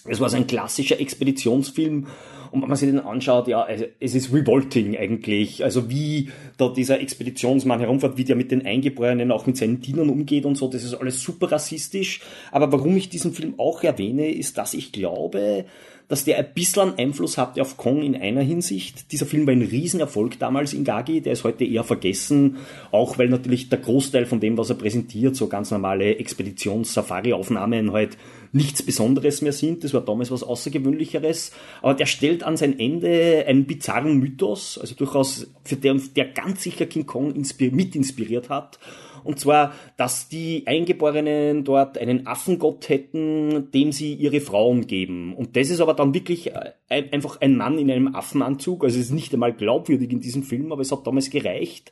[0.06, 2.08] Es war so ein klassischer Expeditionsfilm
[2.52, 3.66] und wenn man sich den anschaut, ja,
[4.00, 5.64] es ist revolting eigentlich.
[5.64, 10.10] Also wie da dieser Expeditionsmann herumfährt, wie der mit den Eingeborenen, auch mit seinen Dienern
[10.10, 12.20] umgeht und so, das ist alles super rassistisch.
[12.52, 15.66] Aber warum ich diesen Film auch erwähne, ist, dass ich glaube,
[16.12, 19.14] dass der ein bisschen Einfluss hatte auf Kong in einer Hinsicht.
[19.14, 22.58] Dieser Film war ein Riesenerfolg damals in Gagi, der ist heute eher vergessen,
[22.92, 28.18] auch weil natürlich der Großteil von dem, was er präsentiert, so ganz normale Expeditions-Safari-Aufnahmen halt
[28.52, 29.86] nichts Besonderes mehr sind.
[29.86, 31.54] Das war damals was Außergewöhnlicheres.
[31.82, 36.64] Aber der stellt an sein Ende einen bizarren Mythos, also durchaus für der, der ganz
[36.64, 38.80] sicher King Kong inspir mit inspiriert hat.
[39.24, 45.36] Und zwar, dass die Eingeborenen dort einen Affengott hätten, dem sie ihre Frauen geben.
[45.36, 48.84] Und das ist aber dann wirklich äh, einfach ein Mann in einem Affenanzug.
[48.84, 51.92] Also es ist nicht einmal glaubwürdig in diesem Film, aber es hat damals gereicht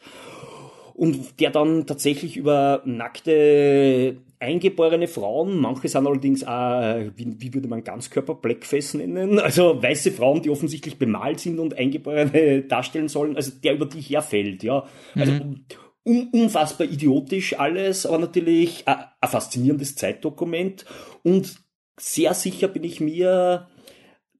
[0.99, 7.69] und der dann tatsächlich über nackte eingeborene Frauen, manche sind allerdings auch, wie, wie würde
[7.69, 13.37] man Ganzkörper Blackface nennen, also weiße Frauen, die offensichtlich bemalt sind und eingeborene darstellen sollen,
[13.37, 14.85] also der über die herfällt, ja.
[15.15, 15.61] Also mhm.
[16.03, 20.85] Unfassbar idiotisch alles, aber natürlich ein, ein faszinierendes Zeitdokument
[21.23, 21.59] und
[21.99, 23.67] sehr sicher bin ich mir,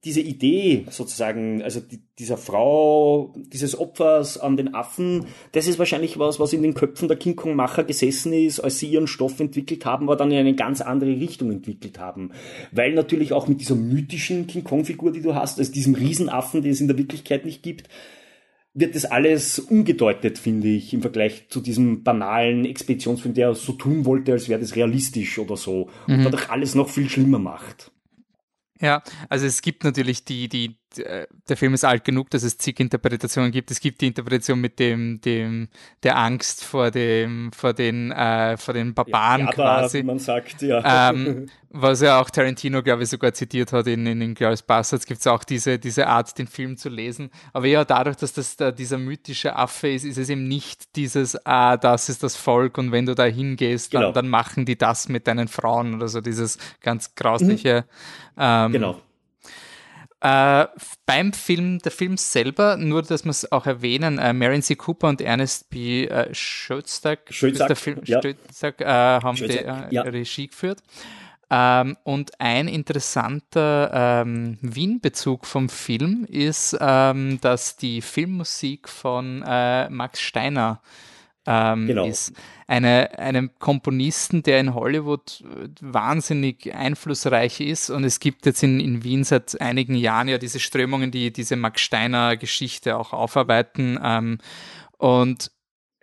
[0.04, 6.18] diese Idee sozusagen, also die, dieser Frau, dieses Opfers an den Affen, das ist wahrscheinlich
[6.18, 9.84] was, was in den Köpfen der King Kong-Macher gesessen ist, als sie ihren Stoff entwickelt
[9.84, 12.32] haben, aber dann in eine ganz andere Richtung entwickelt haben.
[12.72, 16.72] Weil natürlich auch mit dieser mythischen King Kong-Figur, die du hast, also diesem Riesenaffen, den
[16.72, 17.90] es in der Wirklichkeit nicht gibt,
[18.72, 24.04] wird das alles umgedeutet, finde ich, im Vergleich zu diesem banalen Expeditionsfilm, der so tun
[24.04, 25.90] wollte, als wäre das realistisch oder so.
[26.06, 26.14] Mhm.
[26.14, 27.90] Und dadurch alles noch viel schlimmer macht.
[28.80, 32.80] Ja, also es gibt natürlich die, die, der Film ist alt genug, dass es zig
[32.80, 33.70] Interpretationen gibt.
[33.70, 35.68] Es gibt die Interpretation mit dem, dem,
[36.02, 40.02] der Angst vor dem, vor den, äh, vor den Barbaren ja, quasi.
[40.02, 41.10] man sagt, ja.
[41.10, 45.06] Ähm, was ja auch Tarantino, glaube ich, sogar zitiert hat in, in, in Glorious Bastards,
[45.06, 47.30] gibt es auch diese, diese Art, den Film zu lesen.
[47.52, 51.46] Aber ja, dadurch, dass das da dieser mythische Affe ist, ist es eben nicht dieses,
[51.46, 54.06] ah, das ist das Volk und wenn du da hingehst, genau.
[54.06, 57.84] dann, dann machen die das mit deinen Frauen oder so, dieses ganz grausliche.
[58.34, 58.42] Mhm.
[58.42, 59.00] Ähm, genau.
[60.22, 60.66] Äh,
[61.06, 64.76] beim Film, der Film selber, nur dass wir es auch erwähnen, äh, Marion C.
[64.76, 66.04] Cooper und Ernest B.
[66.06, 67.30] Äh, Schötzak,
[68.04, 68.20] ja.
[69.16, 70.02] Äh, haben Schötzak, die äh, ja.
[70.02, 70.82] Regie geführt.
[71.48, 79.88] Ähm, und ein interessanter ähm, Wien-Bezug vom Film ist, ähm, dass die Filmmusik von äh,
[79.88, 80.80] Max Steiner
[81.46, 82.06] ähm, genau.
[82.06, 82.32] ist.
[82.66, 87.90] Eine, einem Komponisten, der in Hollywood äh, wahnsinnig einflussreich ist.
[87.90, 91.56] Und es gibt jetzt in, in Wien seit einigen Jahren ja diese Strömungen, die diese
[91.56, 93.98] Max Steiner Geschichte auch aufarbeiten.
[94.02, 94.38] Ähm,
[94.98, 95.50] und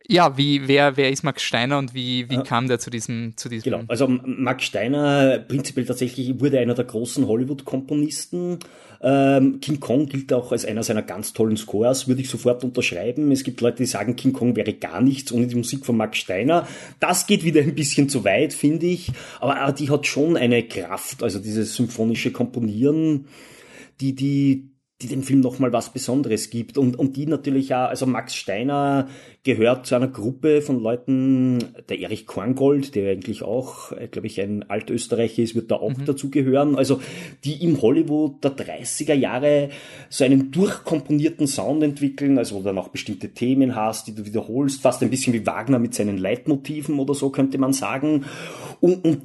[0.10, 3.50] ja, wie, wer, wer ist Max Steiner und wie, wie kam der zu diesem, zu
[3.50, 3.72] diesem?
[3.72, 8.60] Genau, also Max Steiner prinzipiell tatsächlich wurde einer der großen Hollywood-Komponisten.
[9.02, 13.32] Ähm, King Kong gilt auch als einer seiner ganz tollen Scores, würde ich sofort unterschreiben.
[13.32, 16.18] Es gibt Leute, die sagen, King Kong wäre gar nichts ohne die Musik von Max
[16.18, 16.68] Steiner.
[17.00, 19.12] Das geht wieder ein bisschen zu weit, finde ich.
[19.42, 23.28] Aber die hat schon eine Kraft, also dieses symphonische Komponieren,
[24.00, 24.70] die, die,
[25.02, 26.78] die dem Film nochmal was Besonderes gibt.
[26.78, 29.08] Und, und die natürlich auch, also Max Steiner
[29.44, 34.42] gehört zu einer Gruppe von Leuten, der Erich Korngold, der eigentlich auch, äh, glaube ich,
[34.42, 36.06] ein Altösterreicher ist, wird da auch mhm.
[36.06, 37.00] dazugehören, also
[37.44, 39.70] die im Hollywood der 30er Jahre
[40.10, 44.26] so einen durchkomponierten Sound entwickeln, also wo du dann auch bestimmte Themen hast, die du
[44.26, 48.26] wiederholst, fast ein bisschen wie Wagner mit seinen Leitmotiven oder so könnte man sagen.
[48.82, 49.22] Und, und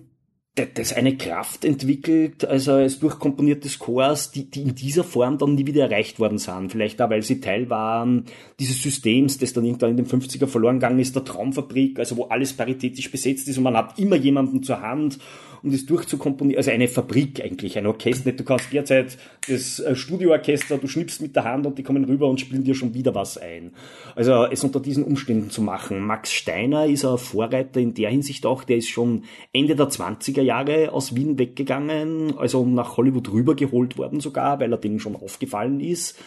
[0.54, 5.66] das eine Kraft entwickelt, also als durchkomponierte Scores, die, die in dieser Form dann nie
[5.66, 6.70] wieder erreicht worden sind.
[6.70, 8.26] Vielleicht auch, weil sie Teil waren
[8.60, 12.24] dieses Systems, das dann irgendwann in den 50er verloren gegangen ist, der Traumfabrik, also wo
[12.24, 15.18] alles paritätisch besetzt ist und man hat immer jemanden zur Hand
[15.62, 16.58] um das durchzukomponieren.
[16.58, 18.32] Also eine Fabrik eigentlich, ein Orchester.
[18.32, 19.16] Du kannst derzeit
[19.48, 22.74] das äh, Studioorchester, du schnippst mit der Hand und die kommen rüber und spielen dir
[22.74, 23.72] schon wieder was ein.
[24.14, 26.00] Also es unter diesen Umständen zu machen.
[26.00, 30.42] Max Steiner ist ein Vorreiter in der Hinsicht auch, der ist schon Ende der 20er
[30.42, 35.80] Jahre aus Wien weggegangen, also nach Hollywood rübergeholt worden sogar, weil er denen schon aufgefallen
[35.80, 36.18] ist.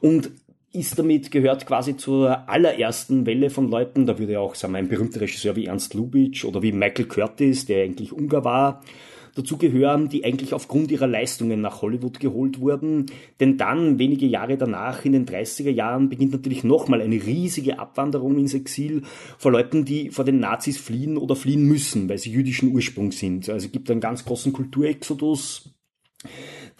[0.00, 0.30] Und
[0.74, 5.20] ist damit, gehört quasi zur allerersten Welle von Leuten, da würde auch, sagen ein berühmter
[5.20, 8.82] Regisseur wie Ernst Lubitsch oder wie Michael Curtis, der eigentlich Ungar war,
[9.34, 13.06] dazu gehören, die eigentlich aufgrund ihrer Leistungen nach Hollywood geholt wurden.
[13.40, 18.38] Denn dann, wenige Jahre danach, in den 30er Jahren, beginnt natürlich nochmal eine riesige Abwanderung
[18.38, 19.02] ins Exil
[19.38, 23.48] vor Leuten, die vor den Nazis fliehen oder fliehen müssen, weil sie jüdischen Ursprungs sind.
[23.48, 25.74] Also es gibt einen ganz großen Kulturexodus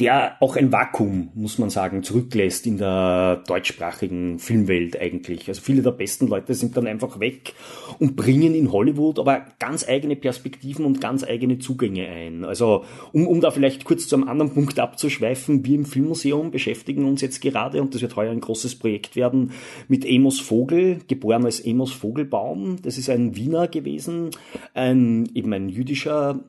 [0.01, 5.47] der auch ein Vakuum, muss man sagen, zurücklässt in der deutschsprachigen Filmwelt eigentlich.
[5.47, 7.55] Also viele der besten Leute sind dann einfach weg
[8.01, 12.45] und bringen in Hollywood aber ganz eigene Perspektiven und ganz eigene Zugänge ein.
[12.45, 17.05] Also um, um da vielleicht kurz zu einem anderen Punkt abzuschweifen, wir im Filmmuseum beschäftigen
[17.05, 19.53] uns jetzt gerade, und das wird heuer ein großes Projekt werden,
[19.87, 22.83] mit Amos Vogel, geboren als Amos Vogelbaum.
[22.83, 24.31] Das ist ein Wiener gewesen,
[24.75, 26.41] ein, eben ein jüdischer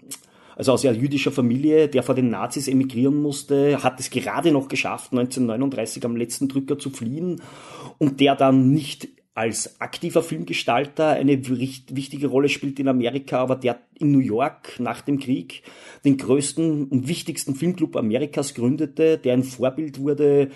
[0.55, 4.67] also aus einer jüdischer Familie, der vor den Nazis emigrieren musste, hat es gerade noch
[4.67, 7.41] geschafft, 1939 am letzten Drücker zu fliehen
[7.97, 13.81] und der dann nicht als aktiver Filmgestalter eine wichtige Rolle spielt in Amerika, aber der
[13.99, 15.61] in New York nach dem Krieg
[16.05, 20.51] den größten und wichtigsten Filmclub Amerikas gründete, der ein Vorbild wurde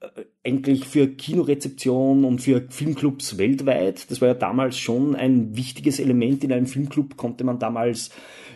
[0.00, 0.08] äh,
[0.42, 4.10] eigentlich für Kinorezeption und für Filmclubs weltweit.
[4.10, 6.42] Das war ja damals schon ein wichtiges Element.
[6.42, 8.10] In einem Filmclub konnte man damals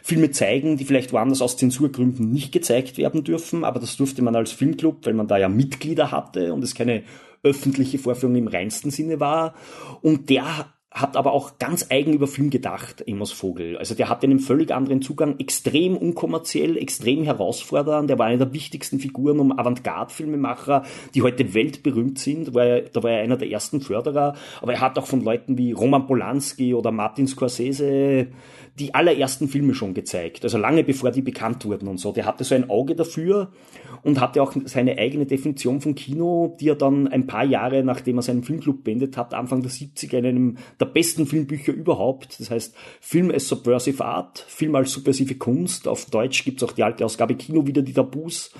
[0.09, 4.35] Filme zeigen, die vielleicht woanders aus Zensurgründen nicht gezeigt werden dürfen, aber das durfte man
[4.35, 7.03] als Filmclub, weil man da ja Mitglieder hatte und es keine
[7.42, 9.55] öffentliche Vorführung im reinsten Sinne war.
[10.01, 13.77] Und der hat aber auch ganz eigen über Film gedacht, Amos Vogel.
[13.77, 18.09] Also der hatte einen völlig anderen Zugang, extrem unkommerziell, extrem herausfordernd.
[18.09, 22.55] Der war einer der wichtigsten Figuren um Avantgarde-Filmemacher, die heute weltberühmt sind.
[22.55, 24.35] War er, da war er einer der ersten Förderer.
[24.62, 28.29] Aber er hat auch von Leuten wie Roman Polanski oder Martin Scorsese
[28.79, 32.12] die allerersten Filme schon gezeigt, also lange bevor die bekannt wurden und so.
[32.12, 33.53] Der hatte so ein Auge dafür
[34.03, 38.19] und hatte auch seine eigene Definition von Kino, die er dann ein paar Jahre nachdem
[38.19, 42.51] er seinen Filmclub beendet hat, Anfang der 70er in einem der besten Filmbücher überhaupt, das
[42.51, 47.05] heißt Film as Subversive Art, Film als subversive Kunst, auf Deutsch gibt's auch die alte
[47.05, 48.53] Ausgabe Kino wieder die Tabus,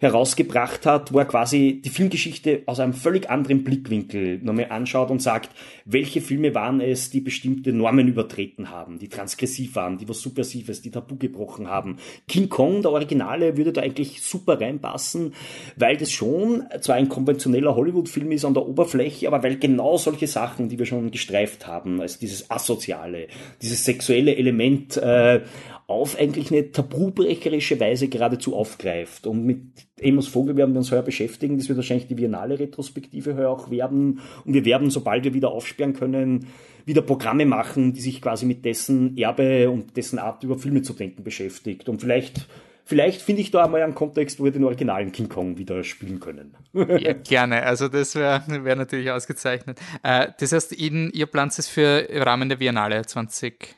[0.00, 5.22] herausgebracht hat, wo er quasi die Filmgeschichte aus einem völlig anderen Blickwinkel nochmal anschaut und
[5.22, 5.50] sagt,
[5.84, 10.82] welche Filme waren es, die bestimmte Normen übertreten haben, die transgressiv waren, die was Subversives,
[10.82, 11.96] die Tabu gebrochen haben.
[12.28, 15.34] King Kong, der Originale, würde da eigentlich super reinpassen,
[15.76, 20.26] weil das schon zwar ein konventioneller Hollywood-Film ist an der Oberfläche, aber weil genau solche
[20.26, 23.28] Sachen, die wir schon gestreift haben, also dieses Asoziale,
[23.62, 25.40] dieses sexuelle Element, äh,
[25.88, 29.26] auf eigentlich eine tabubrecherische Weise geradezu aufgreift.
[29.26, 29.60] Und mit
[30.02, 31.58] Amos Vogel werden wir uns heuer beschäftigen.
[31.58, 34.20] Das wird wahrscheinlich die Biennale Retrospektive heuer auch werden.
[34.44, 36.48] Und wir werden, sobald wir wieder aufsperren können,
[36.86, 40.92] wieder Programme machen, die sich quasi mit dessen Erbe und dessen Art über Filme zu
[40.92, 41.88] denken beschäftigt.
[41.88, 42.46] Und vielleicht
[42.88, 46.20] Vielleicht finde ich da einmal einen Kontext, wo wir den originalen King Kong wieder spielen
[46.20, 46.54] können.
[46.72, 47.64] ja, gerne.
[47.64, 49.80] Also das wäre wär natürlich ausgezeichnet.
[50.04, 53.74] Äh, das heißt, Ihnen, ihr plant es für im Rahmen der Biennale 20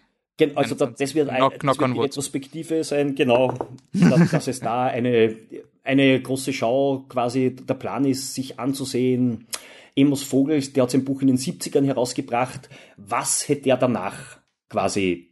[0.54, 3.54] also das wird, ein, knock, knock das wird die Retrospektive sein, genau,
[3.92, 5.36] dass, dass, es da eine,
[5.82, 9.46] eine große Schau quasi, der Plan ist, sich anzusehen,
[9.98, 12.68] Amos Vogel, der hat sein Buch in den 70ern herausgebracht.
[12.96, 15.27] Was hätte er danach quasi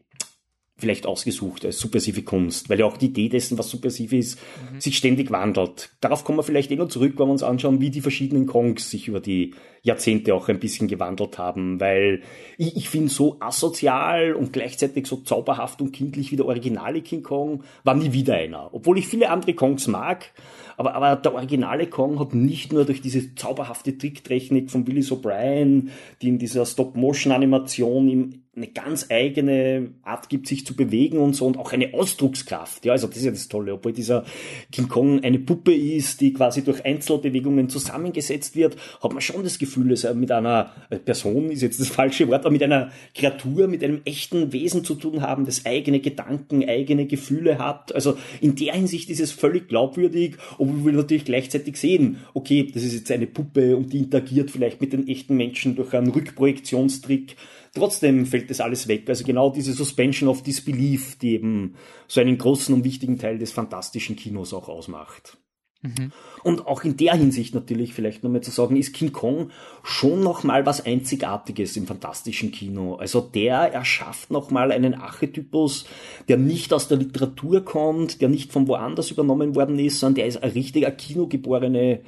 [0.79, 4.39] vielleicht ausgesucht als subversive Kunst, weil ja auch die Idee dessen, was subversiv ist,
[4.73, 4.81] mhm.
[4.81, 5.91] sich ständig wandelt.
[6.01, 8.91] Darauf kommen wir vielleicht eh noch zurück, wenn wir uns anschauen, wie die verschiedenen Kongs
[8.91, 12.23] sich über die Jahrzehnte auch ein bisschen gewandelt haben, weil
[12.59, 17.23] ich, ich finde so asozial und gleichzeitig so zauberhaft und kindlich wie der originale King
[17.23, 18.69] Kong war nie wieder einer.
[18.73, 20.33] Obwohl ich viele andere Kongs mag,
[20.77, 25.89] aber, aber der originale Kong hat nicht nur durch diese zauberhafte Tricktechnik von Willis O'Brien,
[26.21, 31.47] die in dieser Stop-Motion-Animation ihm eine ganz eigene Art gibt, sich zu bewegen und so
[31.47, 32.87] und auch eine Ausdruckskraft.
[32.87, 34.25] Ja, also das ist ja das Tolle, obwohl dieser
[34.73, 39.59] King Kong eine Puppe ist, die quasi durch Einzelbewegungen zusammengesetzt wird, hat man schon das
[39.59, 40.73] Gefühl, dass er mit einer
[41.05, 44.95] Person, ist jetzt das falsche Wort, aber mit einer Kreatur, mit einem echten Wesen zu
[44.95, 47.95] tun haben, das eigene Gedanken, eigene Gefühle hat.
[47.95, 52.85] Also in der Hinsicht ist es völlig glaubwürdig, obwohl wir natürlich gleichzeitig sehen, okay, das
[52.85, 57.37] ist jetzt eine Puppe und die interagiert vielleicht mit den echten Menschen durch einen Rückprojektionstrick
[57.77, 59.09] Trotzdem fällt das alles weg.
[59.09, 61.75] Also genau diese Suspension of Disbelief, die eben
[62.09, 65.37] so einen großen und wichtigen Teil des fantastischen Kinos auch ausmacht.
[65.83, 66.11] Mhm.
[66.43, 69.51] Und auch in der Hinsicht natürlich vielleicht nochmal zu sagen, ist King Kong
[69.83, 72.95] schon nochmal was Einzigartiges im fantastischen Kino.
[72.95, 75.87] Also der erschafft nochmal einen Archetypus,
[76.29, 80.27] der nicht aus der Literatur kommt, der nicht von woanders übernommen worden ist, sondern der
[80.27, 82.01] ist eine richtiger kinogeborene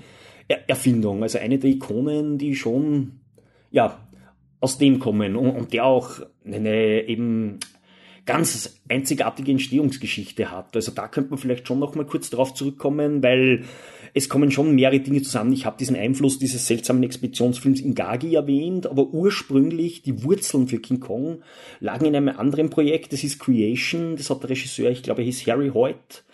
[0.66, 1.22] Erfindung.
[1.22, 3.20] Also eine der Ikonen, die schon,
[3.70, 3.98] ja,
[4.60, 7.58] aus dem kommen und, und der auch eine eben
[8.28, 10.76] ganz einzigartige Entstehungsgeschichte hat.
[10.76, 13.64] Also da könnte man vielleicht schon noch mal kurz darauf zurückkommen, weil
[14.12, 15.54] es kommen schon mehrere Dinge zusammen.
[15.54, 21.00] Ich habe diesen Einfluss dieses seltsamen Expeditionsfilms Ingagi erwähnt, aber ursprünglich die Wurzeln für King
[21.00, 21.42] Kong
[21.80, 25.46] lagen in einem anderen Projekt, das ist Creation, das hat der Regisseur, ich glaube, hieß
[25.46, 26.24] Harry Hoyt.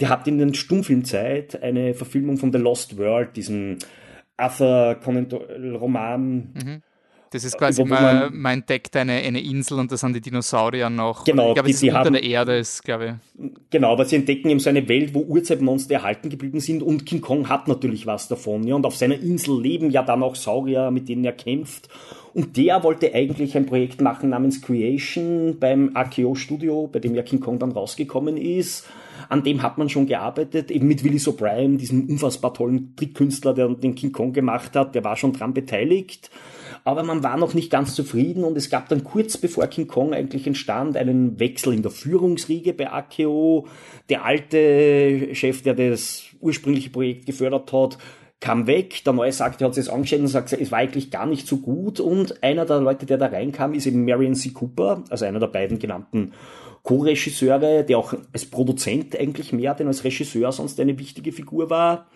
[0.00, 3.78] Der hat in der Stummfilmzeit eine Verfilmung von The Lost World, diesem
[4.36, 5.26] Arthur Conan
[5.76, 6.82] Roman, mhm
[7.36, 11.24] das ist quasi, man, man, entdeckt eine, eine Insel und da sind die Dinosaurier noch.
[11.24, 13.50] Genau, ich glaube, die, die unter haben, der Erde ist, glaube ich.
[13.70, 17.20] Genau, aber sie entdecken eben so eine Welt, wo Urzeitmonster erhalten geblieben sind und King
[17.20, 18.66] Kong hat natürlich was davon.
[18.66, 21.88] Ja, und auf seiner Insel leben ja dann auch Saurier, mit denen er kämpft.
[22.32, 27.22] Und der wollte eigentlich ein Projekt machen namens Creation beim AKO Studio, bei dem ja
[27.22, 28.86] King Kong dann rausgekommen ist.
[29.28, 33.68] An dem hat man schon gearbeitet, eben mit Willis O'Brien, diesem unfassbar tollen Trickkünstler, der
[33.68, 36.30] den King Kong gemacht hat, der war schon dran beteiligt
[36.86, 40.14] aber man war noch nicht ganz zufrieden und es gab dann kurz bevor King Kong
[40.14, 43.66] eigentlich entstand einen Wechsel in der Führungsriege bei Akeo.
[44.08, 47.98] Der alte Chef, der das ursprüngliche Projekt gefördert hat,
[48.38, 51.48] kam weg, der neue sagte, hat das angestellt und sagt, es war eigentlich gar nicht
[51.48, 54.50] so gut und einer der Leute, der da reinkam, ist eben Marion C.
[54.50, 56.34] Cooper, also einer der beiden genannten
[56.84, 62.06] Co-Regisseure, der auch als Produzent eigentlich mehr denn als Regisseur sonst eine wichtige Figur war.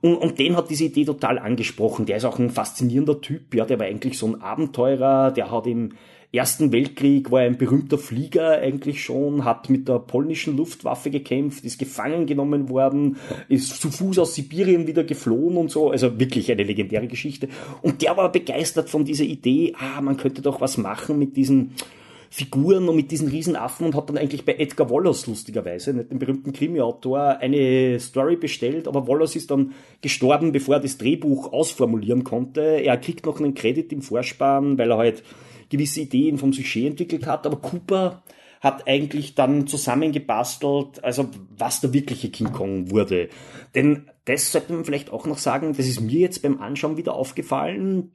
[0.00, 2.06] Und, und den hat diese Idee total angesprochen.
[2.06, 5.66] Der ist auch ein faszinierender Typ, ja, der war eigentlich so ein Abenteurer, der hat
[5.66, 5.92] im
[6.32, 11.64] Ersten Weltkrieg war er ein berühmter Flieger eigentlich schon, hat mit der polnischen Luftwaffe gekämpft,
[11.64, 13.16] ist gefangen genommen worden,
[13.48, 15.90] ist zu Fuß aus Sibirien wieder geflohen und so.
[15.90, 17.48] Also wirklich eine legendäre Geschichte.
[17.80, 21.72] Und der war begeistert von dieser Idee, ah, man könnte doch was machen mit diesen
[22.36, 26.18] Figuren und mit diesen Riesenaffen und hat dann eigentlich bei Edgar Wallace lustigerweise, nicht dem
[26.18, 29.72] berühmten Krimi-Autor, eine Story bestellt, aber Wallace ist dann
[30.02, 32.60] gestorben, bevor er das Drehbuch ausformulieren konnte.
[32.60, 35.22] Er kriegt noch einen Credit im Vorspann, weil er halt
[35.70, 38.22] gewisse Ideen vom Sujet entwickelt hat, aber Cooper
[38.60, 43.30] hat eigentlich dann zusammengebastelt, also was der wirkliche King Kong wurde.
[43.74, 47.14] Denn das sollte man vielleicht auch noch sagen, das ist mir jetzt beim Anschauen wieder
[47.14, 48.10] aufgefallen.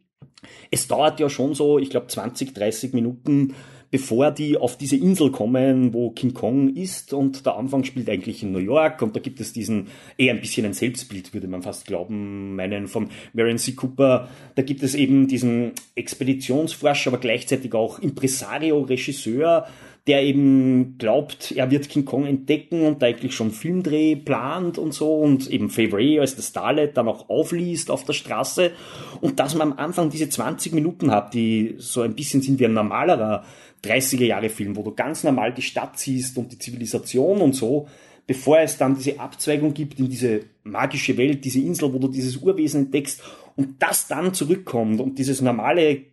[0.70, 3.56] Es dauert ja schon so, ich glaube 20, 30 Minuten,
[3.92, 8.42] bevor die auf diese Insel kommen, wo King Kong ist und der Anfang spielt eigentlich
[8.42, 11.62] in New York und da gibt es diesen, eher ein bisschen ein Selbstbild, würde man
[11.62, 13.74] fast glauben, meinen von Marion C.
[13.74, 19.68] Cooper, da gibt es eben diesen Expeditionsforscher, aber gleichzeitig auch Impresario, Regisseur,
[20.08, 24.94] der eben glaubt, er wird King Kong entdecken und da eigentlich schon Filmdreh plant und
[24.94, 28.72] so und eben Favre als das Starlet dann auch aufliest auf der Straße
[29.20, 32.66] und dass man am Anfang diese 20 Minuten hat, die so ein bisschen sind wie
[32.66, 33.44] ein normalerer
[33.84, 37.88] 30er Jahre Film, wo du ganz normal die Stadt siehst und die Zivilisation und so,
[38.28, 42.38] bevor es dann diese Abzweigung gibt in diese magische Welt, diese Insel, wo du dieses
[42.38, 43.22] Urwesen entdeckst
[43.56, 46.04] und das dann zurückkommt und dieses normale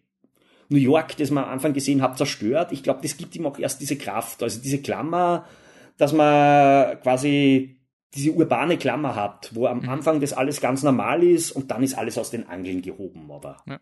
[0.70, 2.72] New York, das man am Anfang gesehen hat, zerstört.
[2.72, 5.46] Ich glaube, das gibt ihm auch erst diese Kraft, also diese Klammer,
[5.96, 7.77] dass man quasi
[8.14, 9.88] diese urbane Klammer hat, wo am mhm.
[9.90, 13.58] Anfang das alles ganz normal ist und dann ist alles aus den Angeln gehoben, oder?
[13.66, 13.80] Ja.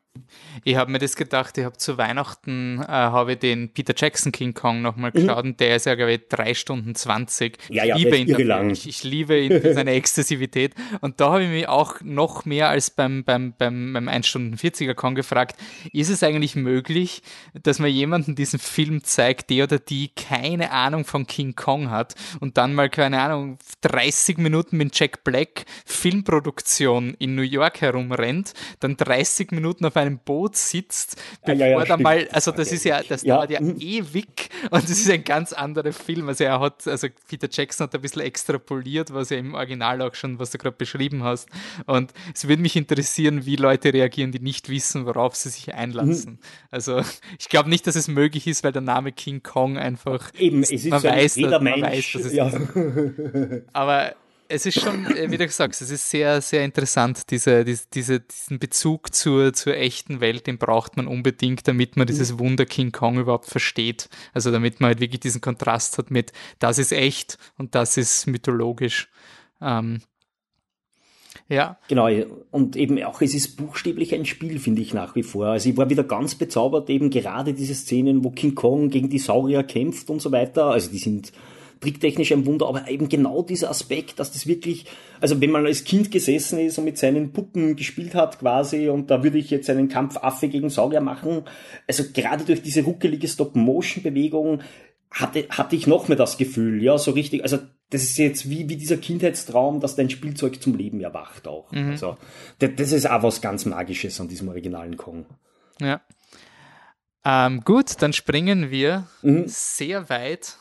[0.64, 4.32] Ich habe mir das gedacht, ich habe zu Weihnachten äh, habe ich den Peter Jackson
[4.32, 5.20] King Kong nochmal mhm.
[5.20, 5.50] geschaut mhm.
[5.50, 7.58] und der ist ja, glaube ich, drei Stunden zwanzig.
[7.68, 8.70] Ja, ja, ich liebe ihn lang.
[8.70, 12.68] Ich, ich, liebe ihn für seine Exzessivität und da habe ich mich auch noch mehr
[12.68, 15.56] als beim, beim, beim, beim 1 Stunden 40er Kong gefragt,
[15.92, 17.22] ist es eigentlich möglich,
[17.62, 22.16] dass man jemanden diesen Film zeigt, der oder die keine Ahnung von King Kong hat
[22.40, 27.82] und dann mal, keine Ahnung, 30 30 Minuten mit Jack Black Filmproduktion in New York
[27.82, 32.50] herumrennt, dann 30 Minuten auf einem Boot sitzt, bevor ja, ja, ja, da mal, also
[32.50, 33.76] das ist ja, das dauert ja mhm.
[33.78, 36.28] ewig und das ist ein ganz anderer Film.
[36.28, 40.14] Also er hat, also Peter Jackson hat ein bisschen extrapoliert, was ja im Original auch
[40.14, 41.48] schon, was du gerade beschrieben hast.
[41.84, 46.32] Und es würde mich interessieren, wie Leute reagieren, die nicht wissen, worauf sie sich einlassen.
[46.32, 46.38] Mhm.
[46.70, 47.02] Also
[47.38, 50.86] ich glaube nicht, dass es möglich ist, weil der Name King Kong einfach eben, ist
[50.86, 52.46] man, so weiß, man weiß, dass es ja.
[52.48, 52.56] ist.
[53.72, 54.05] Aber
[54.48, 58.20] es ist schon, äh, wie du gesagt hast, es ist sehr, sehr interessant, diese, diese,
[58.20, 62.92] diesen Bezug zur, zur echten Welt, den braucht man unbedingt, damit man dieses Wunder King
[62.92, 64.08] Kong überhaupt versteht.
[64.32, 68.26] Also damit man halt wirklich diesen Kontrast hat mit, das ist echt und das ist
[68.26, 69.08] mythologisch.
[69.60, 70.00] Ähm,
[71.48, 71.78] ja.
[71.88, 72.08] Genau,
[72.50, 75.46] und eben auch, es ist buchstäblich ein Spiel, finde ich nach wie vor.
[75.46, 79.18] Also ich war wieder ganz bezaubert, eben gerade diese Szenen, wo King Kong gegen die
[79.18, 80.66] Saurier kämpft und so weiter.
[80.66, 81.32] Also die sind
[81.80, 84.86] tricktechnisch ein Wunder, aber eben genau dieser Aspekt, dass das wirklich,
[85.20, 89.10] also wenn man als Kind gesessen ist und mit seinen Puppen gespielt hat quasi und
[89.10, 91.42] da würde ich jetzt einen Kampfaffe gegen Saurier machen,
[91.86, 94.62] also gerade durch diese ruckelige Stop-Motion-Bewegung
[95.10, 97.58] hatte, hatte ich noch mehr das Gefühl, ja, so richtig, also
[97.90, 101.70] das ist jetzt wie, wie dieser Kindheitstraum, dass dein Spielzeug zum Leben erwacht auch.
[101.72, 101.90] Mhm.
[101.90, 102.16] Also
[102.58, 105.26] das ist auch was ganz Magisches an diesem originalen Kong.
[105.80, 106.00] Ja.
[107.24, 109.44] Ähm, gut, dann springen wir mhm.
[109.46, 110.56] sehr weit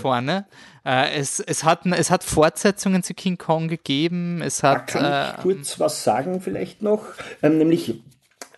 [0.00, 0.46] vorne.
[0.84, 4.40] Äh, es, es, hat, es hat Fortsetzungen zu King Kong gegeben.
[4.42, 7.04] Es hat, da kann ich äh, kurz was sagen vielleicht noch,
[7.42, 8.00] ähm, nämlich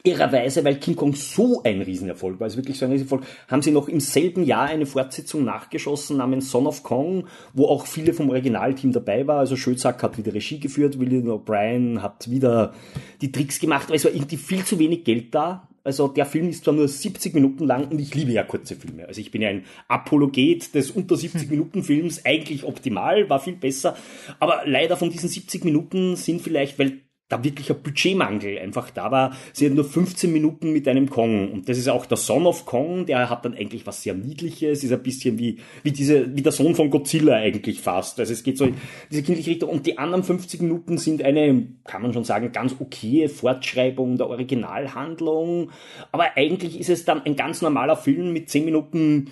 [0.05, 3.71] Irrerweise, weil King Kong so ein Riesenerfolg war, also wirklich so ein Riesenerfolg, haben sie
[3.71, 8.29] noch im selben Jahr eine Fortsetzung nachgeschossen namens Son of Kong, wo auch viele vom
[8.29, 9.39] Originalteam dabei war.
[9.39, 12.75] Also Schölzack hat wieder Regie geführt, William O'Brien hat wieder
[13.21, 15.69] die Tricks gemacht, weil es war irgendwie viel zu wenig Geld da.
[15.85, 19.07] Also der Film ist zwar nur 70 Minuten lang und ich liebe ja kurze Filme.
[19.07, 23.57] Also ich bin ja ein Apologet des unter 70 Minuten Films, eigentlich optimal, war viel
[23.57, 23.97] besser.
[24.39, 27.02] Aber leider von diesen 70 Minuten sind vielleicht, weil
[27.33, 29.37] da wirklich ein Budgetmangel einfach da war.
[29.53, 31.51] Sie hat nur 15 Minuten mit einem Kong.
[31.51, 34.85] Und das ist auch der Son of Kong, der hat dann eigentlich was sehr Niedliches,
[34.85, 38.21] ist ein bisschen wie, wie diese, wie der Sohn von Godzilla eigentlich fast.
[38.21, 38.75] Also es geht so in
[39.11, 39.71] diese kindliche Richtung.
[39.71, 44.29] Und die anderen 50 Minuten sind eine, kann man schon sagen, ganz okaye Fortschreibung der
[44.29, 45.71] Originalhandlung.
[46.13, 49.31] Aber eigentlich ist es dann ein ganz normaler Film mit 10 Minuten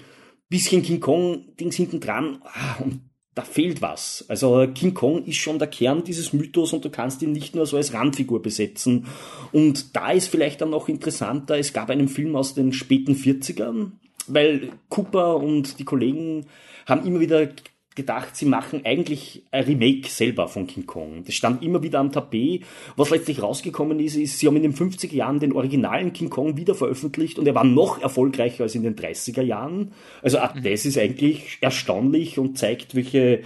[0.48, 2.42] bisschen King Kong Dings hinten dran.
[2.44, 4.24] Ah, und da fehlt was.
[4.28, 7.66] Also King Kong ist schon der Kern dieses Mythos und du kannst ihn nicht nur
[7.66, 9.06] so als Randfigur besetzen.
[9.52, 13.92] Und da ist vielleicht dann noch interessanter, es gab einen Film aus den späten 40ern,
[14.26, 16.46] weil Cooper und die Kollegen
[16.86, 17.48] haben immer wieder
[17.96, 21.24] gedacht, sie machen eigentlich ein Remake selber von King Kong.
[21.24, 22.62] Das stand immer wieder am Tapet.
[22.96, 26.56] Was letztlich rausgekommen ist, ist, sie haben in den 50er Jahren den originalen King Kong
[26.56, 29.92] wieder veröffentlicht und er war noch erfolgreicher als in den 30er Jahren.
[30.22, 30.62] Also auch mhm.
[30.62, 33.42] das ist eigentlich erstaunlich und zeigt, welche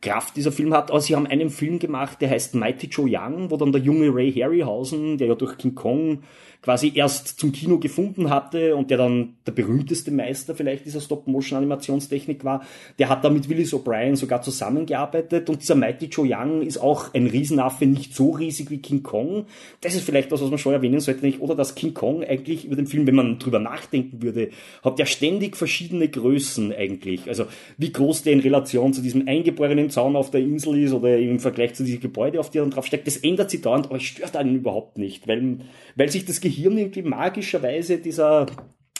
[0.00, 0.90] Kraft dieser Film hat.
[0.90, 4.14] Aber sie haben einen Film gemacht, der heißt Mighty Joe Young, wo dann der junge
[4.14, 6.22] Ray Harryhausen, der ja durch King Kong
[6.62, 12.44] quasi erst zum Kino gefunden hatte und der dann der berühmteste Meister vielleicht dieser Stop-Motion-Animationstechnik
[12.44, 12.62] war,
[12.98, 17.14] der hat da mit Willis O'Brien sogar zusammengearbeitet und dieser Mighty Joe Young ist auch
[17.14, 19.46] ein Riesenaffe, nicht so riesig wie King Kong.
[19.80, 21.40] Das ist vielleicht was, was man schon erwähnen sollte, nicht?
[21.40, 24.50] Oder dass King Kong eigentlich über den Film, wenn man drüber nachdenken würde,
[24.84, 27.26] hat ja ständig verschiedene Größen eigentlich.
[27.26, 27.46] Also
[27.78, 31.40] wie groß der in Relation zu diesem eingeborenen Zaun auf der Insel ist oder im
[31.40, 33.96] Vergleich zu diesem Gebäude, auf die er dann drauf steckt, das ändert sich dauernd, aber
[33.96, 35.60] es stört einen überhaupt nicht, weil,
[35.96, 38.46] weil sich das Gehirn irgendwie magischerweise dieser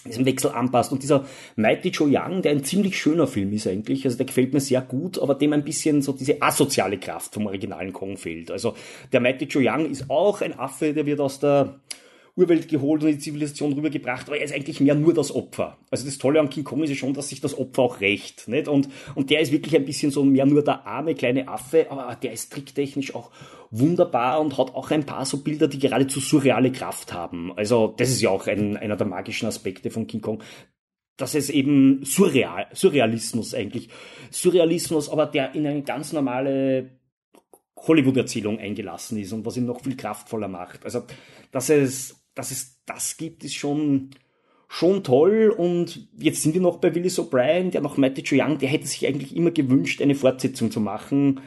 [0.07, 0.93] diesem Wechsel anpasst.
[0.93, 1.27] Und dieser
[1.57, 4.81] Mighty Joe Young, der ein ziemlich schöner Film ist eigentlich, also der gefällt mir sehr
[4.81, 8.51] gut, aber dem ein bisschen so diese asoziale Kraft vom originalen Kong fehlt.
[8.51, 8.75] Also
[9.13, 11.81] der Mighty Joe Young ist auch ein Affe, der wird aus der
[12.41, 15.79] Urwelt geholt und in die Zivilisation rübergebracht, aber er ist eigentlich mehr nur das Opfer.
[15.91, 18.49] Also das Tolle an King Kong ist ja schon, dass sich das Opfer auch rächt.
[18.49, 18.69] Nicht?
[18.69, 22.17] Und, und der ist wirklich ein bisschen so mehr nur der arme kleine Affe, aber
[22.17, 23.31] der ist tricktechnisch auch
[23.71, 27.53] wunderbar und hat auch ein paar so Bilder, die geradezu surreale Kraft haben.
[27.57, 30.43] Also das ist ja auch ein, einer der magischen Aspekte von King Kong,
[31.17, 33.91] dass es eben surreal, Surrealismus eigentlich,
[34.31, 36.99] Surrealismus, aber der in eine ganz normale
[37.87, 40.85] Hollywood-Erzählung eingelassen ist und was ihn noch viel kraftvoller macht.
[40.85, 41.05] Also,
[41.51, 44.11] dass es dass es das gibt, ist schon,
[44.69, 45.55] schon toll.
[45.57, 49.07] Und jetzt sind wir noch bei Willis O'Brien, der noch Matty Young, der hätte sich
[49.07, 51.41] eigentlich immer gewünscht, eine Fortsetzung zu machen.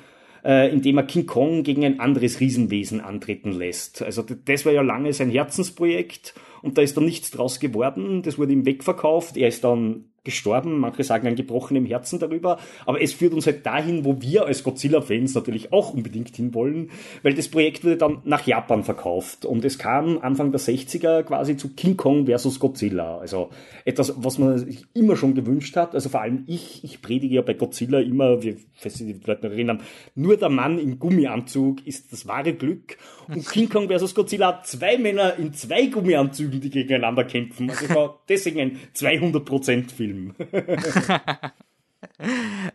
[0.44, 4.02] äh, indem er King Kong gegen ein anderes Riesenwesen antreten lässt.
[4.02, 8.24] Also das war ja lange sein Herzensprojekt und da ist dann nichts draus geworden.
[8.24, 9.38] Das wurde ihm wegverkauft.
[9.38, 10.80] Er ist dann gestorben.
[10.80, 12.60] Manche sagen an gebrochenem Herzen darüber.
[12.86, 16.92] Aber es führt uns halt dahin, wo wir als Godzilla-Fans natürlich auch unbedingt hinwollen,
[17.24, 19.46] weil das Projekt wurde dann nach Japan verkauft.
[19.46, 23.18] Und es kam Anfang der 60er quasi zu King Kong versus Godzilla.
[23.18, 23.50] Also
[23.86, 25.94] etwas, was man sich immer schon gewünscht hat.
[25.94, 29.82] Also vor allem ich, ich predige ja bei Godzilla immer, sich die Leute noch erinnern,
[30.16, 32.98] nur der Mann im Gummianzug ist das wahre Glück.
[33.28, 37.70] Und King Kong versus Godzilla hat zwei Männer in zwei Gummianzügen, die gegeneinander kämpfen.
[37.70, 40.13] Also deswegen ein 200% Film.
[40.14, 40.36] Film.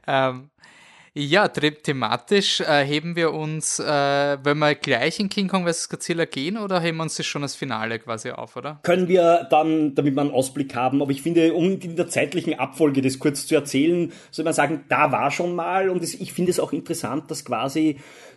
[0.06, 0.50] ähm,
[1.14, 3.84] ja, thematisch äh, heben wir uns, äh,
[4.42, 5.88] wenn wir gleich in King Kong vs.
[5.88, 8.80] Godzilla gehen oder heben wir uns das schon als Finale quasi auf, oder?
[8.82, 12.58] Können wir dann, damit wir einen Ausblick haben, aber ich finde, um in der zeitlichen
[12.58, 16.50] Abfolge das kurz zu erzählen, soll man sagen, da war schon mal und ich finde
[16.50, 17.96] es auch interessant, dass quasi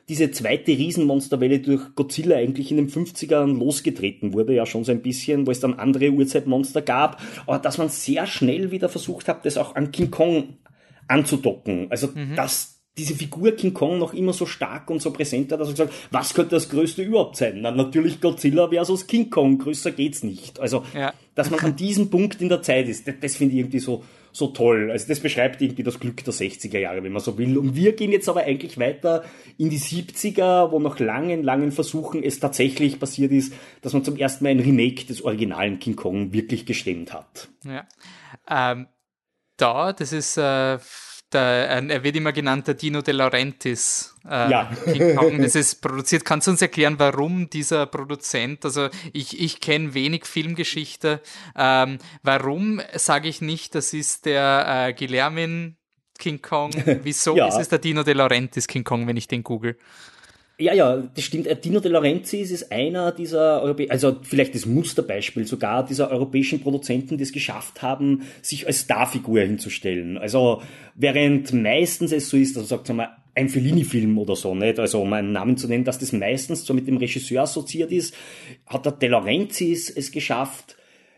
[0.09, 5.01] diese zweite Riesenmonsterwelle durch Godzilla eigentlich in den 50ern losgetreten wurde, ja schon so ein
[5.01, 9.45] bisschen, wo es dann andere Urzeitmonster gab, aber dass man sehr schnell wieder versucht hat,
[9.45, 10.57] das auch an King Kong
[11.11, 11.87] anzudocken.
[11.89, 12.35] Also, mhm.
[12.35, 15.73] dass diese Figur King Kong noch immer so stark und so präsent hat, dass er
[15.73, 17.59] gesagt was könnte das Größte überhaupt sein?
[17.61, 20.59] Na, natürlich Godzilla versus King Kong, größer geht's nicht.
[20.59, 21.13] Also, ja.
[21.33, 24.03] dass man an diesem Punkt in der Zeit ist, das, das finde ich irgendwie so,
[24.33, 24.91] so toll.
[24.91, 27.57] Also das beschreibt irgendwie das Glück der 60er Jahre, wenn man so will.
[27.57, 29.23] Und wir gehen jetzt aber eigentlich weiter
[29.57, 34.17] in die 70er, wo nach langen, langen Versuchen es tatsächlich passiert ist, dass man zum
[34.17, 37.49] ersten Mal ein Remake des originalen King Kong wirklich gestemmt hat.
[37.63, 37.87] Ja.
[38.49, 38.87] Ähm,
[39.61, 40.79] da, das ist äh,
[41.31, 44.15] der, er wird immer genannt der Dino De Laurentiis.
[44.25, 44.71] Äh, ja.
[44.85, 46.25] King Kong, das ist produziert.
[46.25, 51.21] Kannst du uns erklären, warum dieser Produzent, also ich, ich kenne wenig Filmgeschichte,
[51.55, 55.77] ähm, warum sage ich nicht, das ist der äh, Guillermin
[56.19, 56.71] King Kong?
[57.03, 57.47] Wieso ja.
[57.47, 59.77] ist es der Dino De Laurentiis King Kong, wenn ich den google?
[60.61, 61.47] Ja, ja, das stimmt.
[61.47, 66.61] Äh, Dino De Laurentiis ist einer dieser, Europä also vielleicht das Musterbeispiel sogar dieser europäischen
[66.61, 70.19] Produzenten, die es geschafft haben, sich als Starfigur hinzustellen.
[70.19, 70.61] Also
[70.93, 74.77] während meistens es so ist, also sagt mal, ein Fellini-Film oder so, nicht?
[74.77, 78.13] Also um einen Namen zu nennen, dass das meistens so mit dem Regisseur assoziiert ist,
[78.67, 80.75] hat der De Laurentiis es geschafft,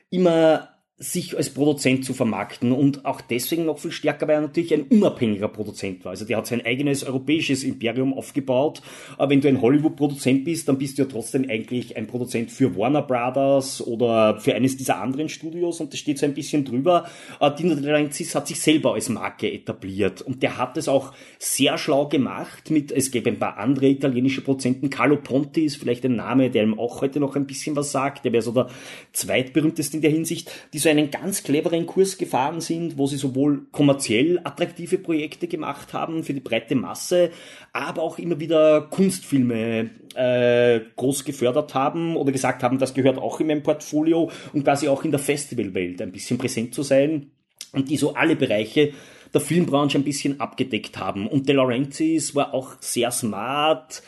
[0.09, 4.73] immer sich als Produzent zu vermarkten und auch deswegen noch viel stärker, weil er natürlich
[4.73, 6.11] ein unabhängiger Produzent war.
[6.11, 8.81] Also der hat sein eigenes europäisches Imperium aufgebaut.
[9.17, 12.77] Aber wenn du ein Hollywood-Produzent bist, dann bist du ja trotzdem eigentlich ein Produzent für
[12.77, 17.09] Warner Brothers oder für eines dieser anderen Studios und das steht so ein bisschen drüber.
[17.57, 21.77] Dino De Laurentiis hat sich selber als Marke etabliert und der hat es auch sehr
[21.79, 24.89] schlau gemacht mit, es gäbe ein paar andere italienische Produzenten.
[24.91, 28.25] Carlo Ponti ist vielleicht ein Name, der ihm auch heute noch ein bisschen was sagt.
[28.25, 28.69] Der wäre so der
[29.11, 33.65] zweitberühmteste in der Hinsicht, die so einen ganz cleveren Kurs gefahren sind, wo sie sowohl
[33.71, 37.31] kommerziell attraktive Projekte gemacht haben für die breite Masse,
[37.71, 43.39] aber auch immer wieder Kunstfilme äh, groß gefördert haben oder gesagt haben, das gehört auch
[43.39, 47.31] in meinem Portfolio und quasi auch in der Festivalwelt ein bisschen präsent zu sein
[47.71, 48.93] und die so alle Bereiche
[49.33, 51.27] der Filmbranche ein bisschen abgedeckt haben.
[51.27, 54.03] Und De Laurentiis war auch sehr smart,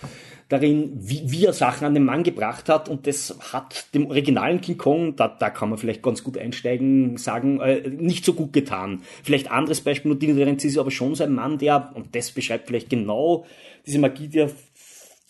[0.50, 4.62] darin, wie, wie er Sachen an den Mann gebracht hat und das hat dem originalen
[4.62, 8.54] King Kong, da, da kann man vielleicht ganz gut einsteigen, sagen, äh, nicht so gut
[8.54, 9.02] getan.
[9.24, 12.32] Vielleicht anderes Beispiel, nur Dino Lorenz ist aber schon so ein Mann, der, und das
[12.32, 13.46] beschreibt vielleicht genau
[13.86, 14.52] diese Magie, die er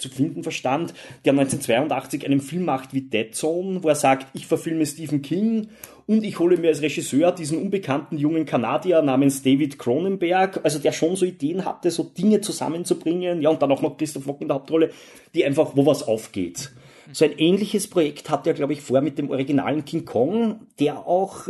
[0.05, 0.93] zu finden verstand,
[1.25, 5.67] der 1982 einen Film macht wie Dead Zone, wo er sagt, ich verfilme Stephen King
[6.07, 10.91] und ich hole mir als Regisseur diesen unbekannten jungen Kanadier namens David Cronenberg, also der
[10.91, 14.47] schon so Ideen hatte, so Dinge zusammenzubringen, ja, und dann auch noch Christoph Mock in
[14.47, 14.91] der Hauptrolle,
[15.33, 16.71] die einfach, wo was aufgeht.
[17.11, 21.07] So ein ähnliches Projekt hat er, glaube ich, vor mit dem originalen King Kong, der
[21.07, 21.47] auch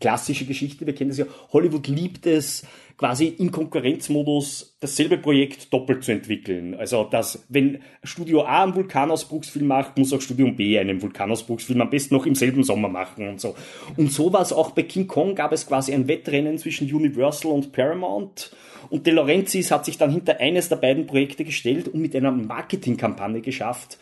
[0.00, 2.64] klassische Geschichte, wir kennen das ja, Hollywood liebt es,
[2.96, 6.74] quasi im Konkurrenzmodus dasselbe Projekt doppelt zu entwickeln.
[6.74, 11.90] Also, dass, wenn Studio A einen Vulkanausbruchsfilm macht, muss auch Studio B einen Vulkanausbruchsfilm am
[11.90, 13.54] besten noch im selben Sommer machen und so.
[13.96, 17.52] Und so war es auch bei King Kong, gab es quasi ein Wettrennen zwischen Universal
[17.52, 18.54] und Paramount.
[18.90, 22.32] Und De Laurentiis hat sich dann hinter eines der beiden Projekte gestellt und mit einer
[22.32, 23.98] Marketingkampagne geschafft,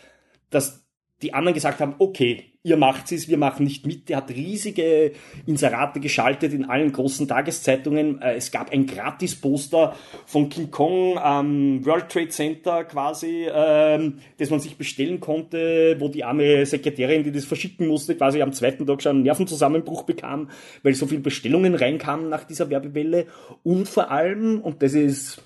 [0.50, 0.84] dass
[1.22, 4.08] die anderen gesagt haben, okay, ihr macht es, wir machen nicht mit.
[4.08, 5.12] Der hat riesige
[5.46, 8.20] Inserate geschaltet in allen großen Tageszeitungen.
[8.20, 9.96] Äh, es gab ein Gratis-Poster
[10.26, 16.08] von King Kong am World Trade Center quasi, ähm, das man sich bestellen konnte, wo
[16.08, 20.50] die arme Sekretärin, die das verschicken musste, quasi am zweiten Tag schon einen Nervenzusammenbruch bekam,
[20.82, 23.26] weil so viele Bestellungen reinkamen nach dieser Werbewelle.
[23.62, 25.42] Und vor allem, und das ist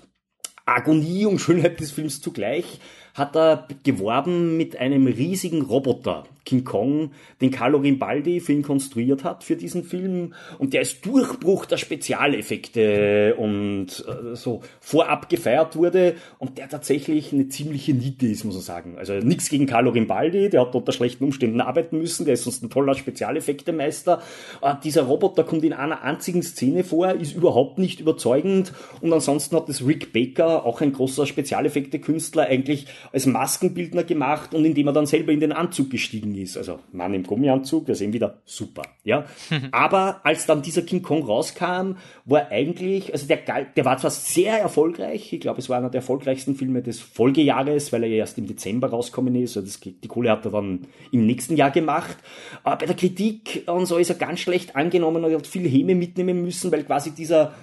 [0.65, 2.79] Agonie und Schönheit des Films zugleich,
[3.15, 9.23] hat er geworben mit einem riesigen Roboter, King Kong, den Carlo Rimbaldi für ihn konstruiert
[9.23, 10.33] hat für diesen Film.
[10.59, 17.33] Und der ist Durchbruch der Spezialeffekte und äh, so vorab gefeiert wurde und der tatsächlich
[17.33, 18.95] eine ziemliche Niete ist, muss man sagen.
[18.97, 22.63] Also nichts gegen Carlo Rimbaldi, der hat unter schlechten Umständen arbeiten müssen, der ist sonst
[22.63, 24.21] ein toller Spezialeffektemeister.
[24.61, 28.71] Äh, dieser Roboter kommt in einer einzigen Szene vor, ist überhaupt nicht überzeugend
[29.01, 34.63] und ansonsten hat das Rick Baker, auch ein großer Spezialeffektekünstler, eigentlich als Maskenbildner gemacht und
[34.63, 36.57] indem er dann selber in den Anzug gestiegen ist.
[36.57, 38.83] Also Mann im Gummianzug, wir sehen wieder super.
[39.03, 39.25] Ja,
[39.71, 43.39] aber als dann dieser King Kong rauskam, war eigentlich, also der,
[43.75, 47.91] der war zwar sehr erfolgreich, ich glaube, es war einer der erfolgreichsten Filme des Folgejahres,
[47.93, 49.57] weil er ja erst im Dezember rausgekommen ist.
[49.57, 52.17] Also das, die Kohle hat er dann im nächsten Jahr gemacht.
[52.63, 55.67] Aber bei der Kritik und so ist er ganz schlecht angenommen und er hat viel
[55.67, 57.53] Häme mitnehmen müssen, weil quasi dieser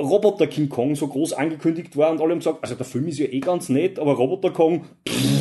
[0.00, 3.18] Roboter King Kong so groß angekündigt war und alle haben gesagt, also der Film ist
[3.18, 5.39] ja eh ganz nett, aber Roboter Kong, pff,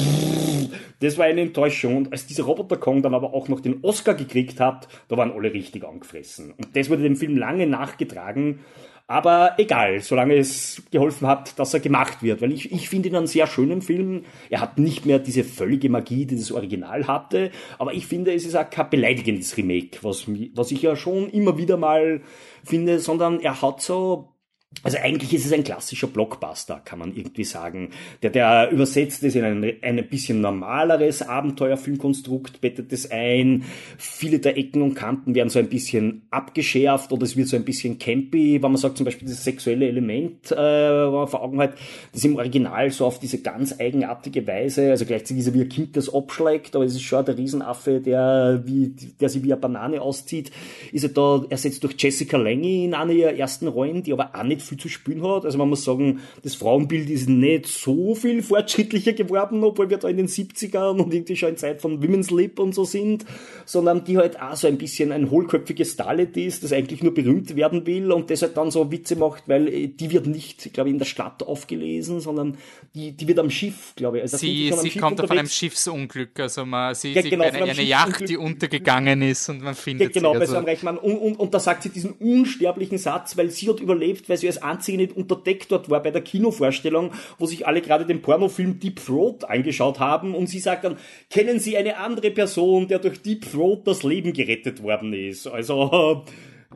[0.99, 1.97] das war eine Enttäuschung.
[1.97, 5.31] Und als dieser Roboter Kong dann aber auch noch den Oscar gekriegt hat, da waren
[5.31, 6.51] alle richtig angefressen.
[6.51, 8.59] Und das wurde dem Film lange nachgetragen.
[9.07, 12.41] Aber egal, solange es geholfen hat, dass er gemacht wird.
[12.41, 14.23] Weil ich, ich finde ihn einen sehr schönen Film.
[14.51, 17.49] Er hat nicht mehr diese völlige Magie, die das Original hatte.
[17.79, 21.57] Aber ich finde, es ist auch kein beleidigendes Remake, was, was ich ja schon immer
[21.57, 22.21] wieder mal
[22.63, 24.35] finde, sondern er hat so
[24.83, 27.89] also eigentlich ist es ein klassischer Blockbuster, kann man irgendwie sagen.
[28.21, 33.65] Der, der übersetzt es in ein, ein bisschen normaleres Abenteuerfilmkonstrukt, bettet es ein.
[33.97, 37.65] Viele der Ecken und Kanten werden so ein bisschen abgeschärft oder es wird so ein
[37.65, 41.73] bisschen campy, wenn man sagt zum Beispiel das sexuelle Element, äh, vor Augen hat,
[42.13, 45.69] das im Original so auf diese ganz eigenartige Weise, also gleichzeitig ist er wie ein
[45.69, 49.59] Kind, das abschlägt, aber es ist schon der Riesenaffe, der, wie, der sich wie eine
[49.59, 50.51] Banane auszieht,
[50.93, 54.43] ist er da ersetzt durch Jessica Lange in einer ihrer ersten Rollen, die aber auch
[54.43, 55.45] nicht viel zu spielen hat.
[55.45, 60.07] Also man muss sagen, das Frauenbild ist nicht so viel fortschrittlicher geworden, obwohl wir da
[60.09, 63.25] in den 70ern und irgendwie schon in Zeit von Women's Lip und so sind,
[63.65, 67.55] sondern die halt auch so ein bisschen ein hohlköpfiges Starlet ist, das eigentlich nur berühmt
[67.55, 70.89] werden will und das halt dann so Witze macht, weil äh, die wird nicht, glaube
[70.89, 72.57] ich, in der Stadt aufgelesen, sondern
[72.95, 74.23] die, die wird am Schiff, glaube ich.
[74.23, 77.83] Also sie sie Schiff kommt auf einem Schiffsunglück, also man sieht ja, genau, eine, eine
[77.83, 80.39] Yacht, die untergegangen ist und man findet ja, genau, sie.
[80.39, 80.65] Genau, also.
[80.65, 83.79] bei so einem und, und, und da sagt sie diesen unsterblichen Satz, weil sie hat
[83.79, 87.81] überlebt, weil sie als einzige nicht unterdeckt dort war bei der Kinovorstellung, wo sich alle
[87.81, 90.97] gerade den Pornofilm Deep Throat angeschaut haben und sie sagt dann,
[91.29, 95.47] kennen Sie eine andere Person, der durch Deep Throat das Leben gerettet worden ist?
[95.47, 96.25] Also,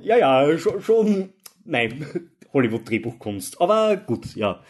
[0.02, 1.30] ja, ja, schon, schon
[1.66, 2.06] nein,
[2.54, 3.62] Hollywood-Drehbuchkunst.
[3.62, 4.62] Aber gut, ja.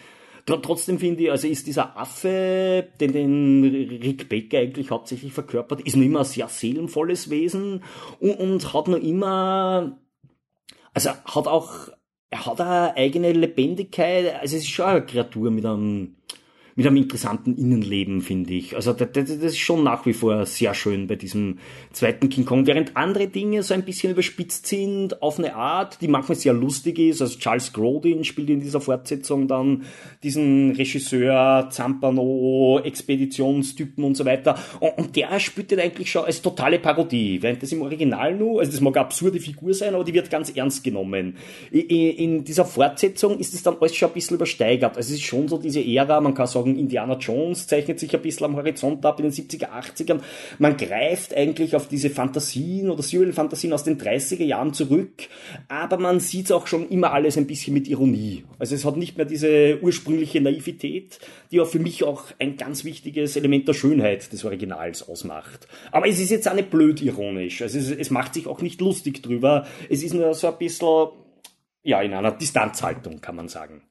[0.46, 5.96] Trotzdem finde ich, also ist dieser Affe, den, den Rick Baker eigentlich hauptsächlich verkörpert, ist
[5.96, 7.82] noch immer ein sehr seelenvolles Wesen
[8.20, 9.98] und, und hat noch immer,
[10.94, 11.88] also hat auch
[12.34, 14.42] er hat eine eigene Lebendigkeit.
[14.42, 16.16] Also es ist schon eine Kreatur mit einem
[16.76, 18.76] mit einem interessanten Innenleben, finde ich.
[18.76, 21.60] Also das, das, ist schon nach wie vor sehr schön bei diesem
[21.92, 26.08] zweiten King Kong, während andere Dinge so ein bisschen überspitzt sind, auf eine Art, die
[26.08, 27.22] manchmal sehr lustig ist.
[27.22, 29.84] Also Charles Grodin spielt in dieser Fortsetzung dann
[30.24, 34.58] diesen Regisseur, Zampano, Expeditionstypen und so weiter.
[34.80, 38.60] Und, und der spielt den eigentlich schon als totale Parodie, während das im Original nur,
[38.60, 41.38] also das mag eine absurde Figur sein, aber die wird ganz ernst genommen.
[41.72, 44.98] In, in dieser Fortsetzung ist es dann alles schon ein bisschen übersteigert.
[44.98, 48.16] Also es ist schon so diese Ära, man kann sagen, sagen, Indiana Jones zeichnet sich
[48.16, 50.20] ein bisschen am Horizont ab in den 70er, 80ern.
[50.60, 55.28] Man greift eigentlich auf diese Fantasien oder Serial-Fantasien aus den 30er Jahren zurück,
[55.68, 58.44] aber man sieht auch schon immer alles ein bisschen mit Ironie.
[58.60, 61.20] Also es hat nicht mehr diese ursprüngliche Naivität,
[61.52, 65.68] die ja für mich auch ein ganz wichtiges Element der Schönheit des Originals ausmacht.
[65.92, 67.62] Aber es ist jetzt auch nicht blöd ironisch.
[67.62, 69.68] Also es, es macht sich auch nicht lustig drüber.
[69.90, 71.10] Es ist nur so ein bisschen,
[71.84, 73.84] ja, in einer Distanzhaltung, kann man sagen.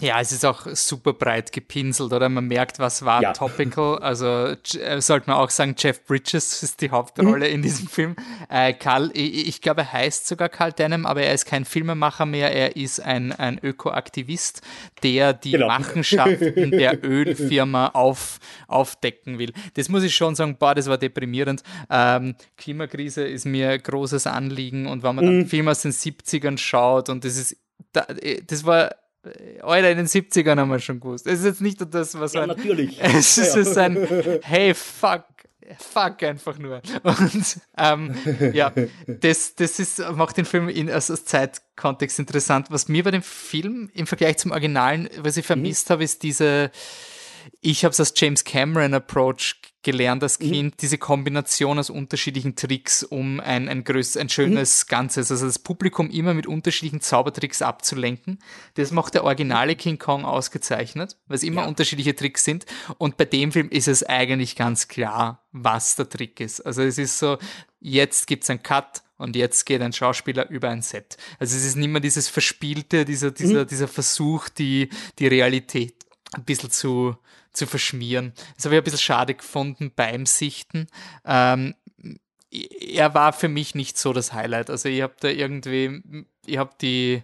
[0.00, 2.28] Ja, es ist auch super breit gepinselt, oder?
[2.28, 3.32] Man merkt, was war ja.
[3.32, 3.98] topical.
[3.98, 7.54] Also äh, sollte man auch sagen, Jeff Bridges ist die Hauptrolle mhm.
[7.54, 8.16] in diesem Film.
[8.48, 12.24] Äh, Karl, ich, ich, glaube, er heißt sogar Karl Denham, aber er ist kein Filmemacher
[12.24, 12.52] mehr.
[12.52, 14.62] Er ist ein, ein Ökoaktivist,
[15.02, 15.66] der die genau.
[15.66, 18.38] Machenschaften der Ölfirma auf,
[18.68, 19.52] aufdecken will.
[19.74, 21.62] Das muss ich schon sagen, boah, das war deprimierend.
[21.90, 25.40] Ähm, Klimakrise ist mir großes Anliegen und wenn man mhm.
[25.40, 27.56] dann Film aus den 70ern schaut und das ist,
[27.94, 28.90] äh, das war
[29.62, 31.26] Alter, in den 70ern haben wir schon gewusst.
[31.26, 32.98] Es ist jetzt nicht das, was ja, ein, natürlich.
[33.02, 33.82] Es ist ja.
[33.82, 35.24] ein Hey, fuck,
[35.78, 36.80] fuck einfach nur.
[37.02, 38.14] Und ähm,
[38.54, 38.72] ja,
[39.06, 42.68] das, das ist, macht den Film in, also als Zeitkontext interessant.
[42.70, 45.92] Was mir bei dem Film im Vergleich zum Originalen, was ich vermisst mhm.
[45.92, 46.70] habe, ist diese,
[47.60, 50.52] ich habe es als James Cameron Approach gelernt als mhm.
[50.52, 50.76] Kind, mhm.
[50.80, 54.88] diese Kombination aus unterschiedlichen Tricks, um ein, ein, größ, ein schönes mhm.
[54.88, 58.38] Ganzes, also das Publikum immer mit unterschiedlichen Zaubertricks abzulenken.
[58.74, 61.68] Das macht der originale King Kong ausgezeichnet, weil es immer ja.
[61.68, 62.66] unterschiedliche Tricks sind.
[62.98, 66.60] Und bei dem Film ist es eigentlich ganz klar, was der Trick ist.
[66.60, 67.38] Also es ist so,
[67.80, 71.16] jetzt gibt es einen Cut und jetzt geht ein Schauspieler über ein Set.
[71.38, 73.68] Also es ist nicht mehr dieses Verspielte, dieser, dieser, mhm.
[73.68, 75.94] dieser Versuch, die, die Realität
[76.32, 77.16] ein bisschen zu,
[77.52, 78.32] zu verschmieren.
[78.56, 80.86] Das habe ich ein bisschen schade gefunden beim Sichten.
[81.24, 81.74] Ähm,
[82.50, 84.70] er war für mich nicht so das Highlight.
[84.70, 86.02] Also ich habe da irgendwie,
[86.46, 87.22] ich habe die,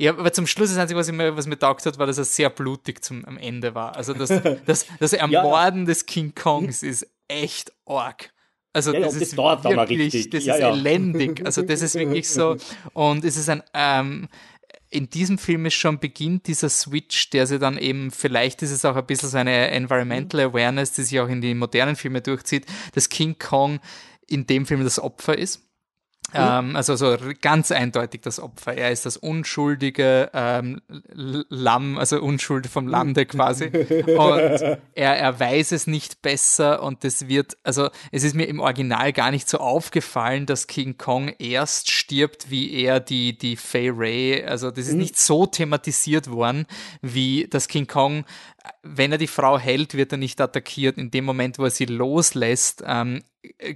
[0.00, 2.18] hab, aber zum Schluss das Einzige, was, ich mir, was mir taugt hat, war, dass
[2.18, 3.96] er sehr blutig zum, am Ende war.
[3.96, 4.28] Also das,
[4.66, 5.86] das, das Ermorden ja.
[5.86, 8.32] des King Kongs ist echt arg.
[8.74, 11.44] Also ja, das, das, ist wirklich, das ja, ist elendig.
[11.44, 12.56] Also das ist wirklich so.
[12.94, 14.28] Und es ist ein, ähm,
[14.92, 18.84] in diesem Film ist schon beginnt dieser Switch, der sie dann eben, vielleicht ist es
[18.84, 20.54] auch ein bisschen so eine Environmental mhm.
[20.54, 23.80] Awareness, die sich auch in die modernen Filme durchzieht, dass King Kong
[24.28, 25.62] in dem Film das Opfer ist.
[26.32, 26.76] Mhm.
[26.76, 28.74] Also so ganz eindeutig das Opfer.
[28.74, 30.80] Er ist das unschuldige ähm,
[31.12, 33.66] Lamm, also Unschuld vom Lande quasi.
[33.66, 38.60] Und er, er weiß es nicht besser und das wird, also es ist mir im
[38.60, 43.90] Original gar nicht so aufgefallen, dass King Kong erst stirbt, wie er die, die Fay
[43.90, 45.00] Ray, also das ist mhm.
[45.00, 46.66] nicht so thematisiert worden,
[47.00, 48.24] wie das King Kong
[48.82, 50.98] wenn er die Frau hält, wird er nicht attackiert.
[50.98, 53.22] In dem Moment, wo er sie loslässt, ähm,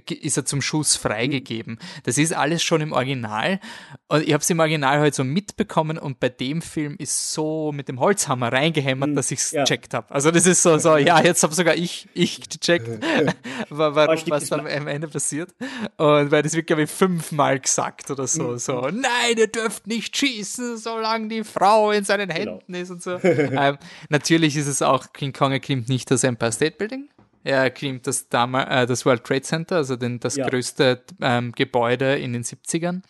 [0.09, 1.79] ist er zum Schuss freigegeben.
[2.03, 3.59] Das ist alles schon im Original.
[4.07, 7.71] Und ich habe es im Original halt so mitbekommen und bei dem Film ist so
[7.73, 9.63] mit dem Holzhammer reingehämmert, hm, dass ich es ja.
[9.65, 10.13] checkt habe.
[10.13, 12.87] Also das ist so, so ja, jetzt habe sogar ich, ich gecheckt,
[13.69, 15.53] warum, was am Ende passiert.
[15.97, 18.43] Und weil das wird, glaube ich, fünfmal gesagt oder so.
[18.43, 18.57] Mhm.
[18.59, 22.39] So, nein, ihr dürft nicht schießen, solange die Frau in seinen genau.
[22.39, 22.79] Händen genau.
[22.79, 23.19] ist und so.
[23.23, 23.77] ähm,
[24.09, 27.09] natürlich ist es auch, King Kong erklimmt nicht das Empire State Building.
[27.47, 30.49] Er klimmt das, Dam äh, das World Trade Center, also den, das ja.
[30.49, 33.01] größte ähm, Gebäude in den 70ern.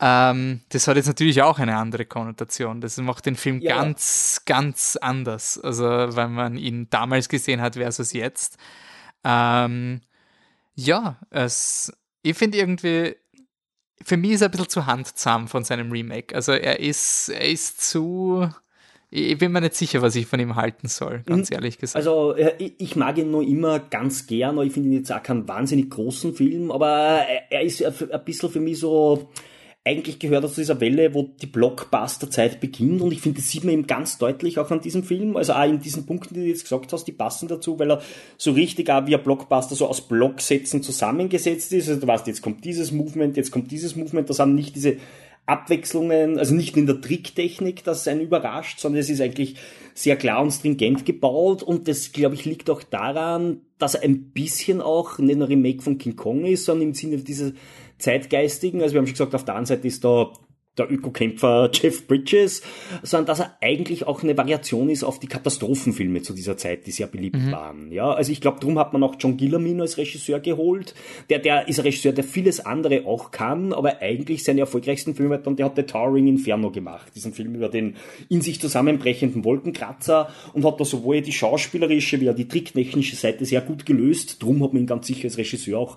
[0.00, 2.80] Ähm, das hat jetzt natürlich auch eine andere Konnotation.
[2.80, 3.76] Das macht den Film ja.
[3.76, 5.60] ganz, ganz anders.
[5.62, 8.58] Also, wenn man ihn damals gesehen hat versus jetzt.
[9.22, 10.00] Ähm,
[10.74, 13.14] ja, es, ich finde irgendwie,
[14.02, 16.34] für mich ist er ein bisschen zu handzahm von seinem Remake.
[16.34, 18.50] Also er ist, er ist zu,
[19.10, 21.54] ich bin mir nicht sicher, was ich von ihm halten soll, ganz mhm.
[21.54, 21.96] ehrlich gesagt.
[21.96, 25.90] Also ich mag ihn noch immer ganz gern, ich finde ihn jetzt auch keinen wahnsinnig
[25.90, 29.28] großen Film, aber er ist ein bisschen für mich so,
[29.84, 33.62] eigentlich gehört er zu dieser Welle, wo die Blockbuster-Zeit beginnt und ich finde, das sieht
[33.62, 36.46] man eben ganz deutlich auch an diesem Film, also auch in diesen Punkten, die du
[36.48, 38.02] jetzt gesagt hast, die passen dazu, weil er
[38.36, 42.42] so richtig auch wie ein Blockbuster so aus Blocksätzen zusammengesetzt ist, also du weißt, jetzt
[42.42, 44.96] kommt dieses Movement, jetzt kommt dieses Movement, das haben nicht diese
[45.46, 49.54] Abwechslungen, also nicht in der Tricktechnik, dass einen überrascht, sondern es ist eigentlich
[49.94, 51.62] sehr klar und stringent gebaut.
[51.62, 55.82] Und das, glaube ich, liegt auch daran, dass er ein bisschen auch nicht ein Remake
[55.82, 57.52] von King Kong ist, sondern im Sinne dieser
[57.98, 60.32] zeitgeistigen, also wir haben schon gesagt, auf der einen Seite ist da
[60.78, 62.62] der Ökokämpfer Jeff Bridges,
[63.02, 66.90] sondern dass er eigentlich auch eine Variation ist auf die Katastrophenfilme zu dieser Zeit, die
[66.90, 67.52] sehr beliebt mhm.
[67.52, 67.92] waren.
[67.92, 70.94] Ja, also ich glaube, darum hat man auch John Gillermin als Regisseur geholt.
[71.30, 75.38] Der, der ist ein Regisseur, der vieles andere auch kann, aber eigentlich seine erfolgreichsten Filme
[75.38, 77.96] dann, der hat The Towering Inferno gemacht, diesen Film über den
[78.28, 83.44] in sich zusammenbrechenden Wolkenkratzer und hat da sowohl die schauspielerische wie auch die tricktechnische Seite
[83.44, 84.42] sehr gut gelöst.
[84.42, 85.96] Drum hat man ihn ganz sicher als Regisseur auch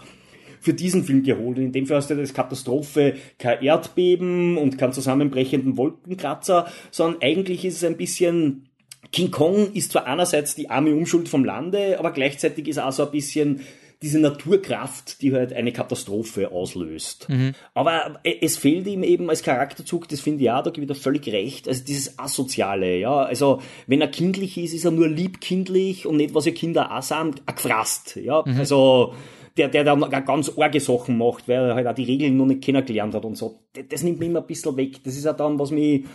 [0.59, 1.57] für diesen Film geholt.
[1.57, 7.21] Und in dem Fall hast du das Katastrophe kein Erdbeben und keinen zusammenbrechenden Wolkenkratzer, sondern
[7.21, 8.65] eigentlich ist es ein bisschen
[9.11, 13.05] King Kong ist zwar einerseits die arme Unschuld vom Lande, aber gleichzeitig ist auch so
[13.05, 13.61] ein bisschen
[14.01, 17.27] diese Naturkraft, die halt eine Katastrophe auslöst.
[17.27, 17.53] Mhm.
[17.73, 20.95] Aber es fehlt ihm eben als Charakterzug, das finde ich ja, da gebe ich dir
[20.95, 26.05] völlig recht, also dieses Asoziale, ja, also wenn er kindlich ist, ist er nur liebkindlich
[26.05, 28.57] und nicht, was ihr Kinder auch sind, gefrasst, ja, mhm.
[28.57, 29.13] also
[29.59, 32.63] der, der da ganz arge Sachen macht, weil er halt auch die Regeln noch nicht
[32.63, 33.59] kennengelernt hat und so.
[33.73, 35.03] Das, das nimmt mir immer ein bisschen weg.
[35.03, 36.05] Das ist ja dann, was mich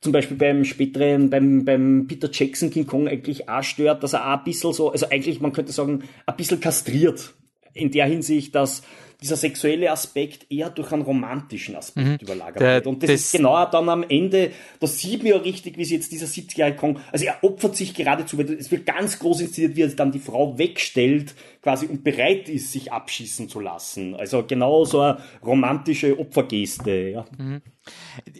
[0.00, 4.26] zum Beispiel beim späteren, beim, beim Peter Jackson King Kong eigentlich auch stört, dass er
[4.26, 7.34] auch ein bisschen so, also eigentlich, man könnte sagen, ein bisschen kastriert.
[7.74, 8.82] In der Hinsicht, dass
[9.20, 12.18] dieser sexuelle Aspekt eher durch einen romantischen Aspekt mhm.
[12.20, 12.86] überlagert wird.
[12.86, 15.90] Und das, das, ist genau dann am Ende, da sieht man ja richtig, wie es
[15.90, 19.74] jetzt dieser 70-jährige Kong, also er opfert sich geradezu, weil es wird ganz groß inszeniert,
[19.74, 24.14] wie er dann die Frau wegstellt, quasi und bereit ist, sich abschießen zu lassen.
[24.14, 27.10] Also genau so eine romantische Opfergeste.
[27.10, 27.24] Ja.
[27.36, 27.60] Mhm.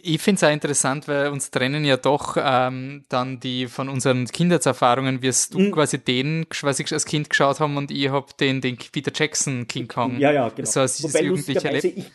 [0.01, 4.25] Ich finde es auch interessant, weil uns trennen ja doch ähm, dann die von unseren
[4.25, 5.71] Kindheitserfahrungen, wirst du mhm.
[5.71, 9.67] quasi den, was ich als Kind geschaut haben und ich habe den, den Peter Jackson
[9.67, 10.19] King Kong.
[10.19, 10.69] Ja, ja, genau.
[10.69, 12.11] So als Wobei Jugendlicher erlebt.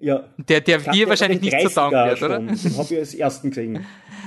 [0.00, 2.38] Ja, der, der dir wahrscheinlich nicht so taugen wird, oder?
[2.38, 3.84] Den habe ich als ersten gesehen.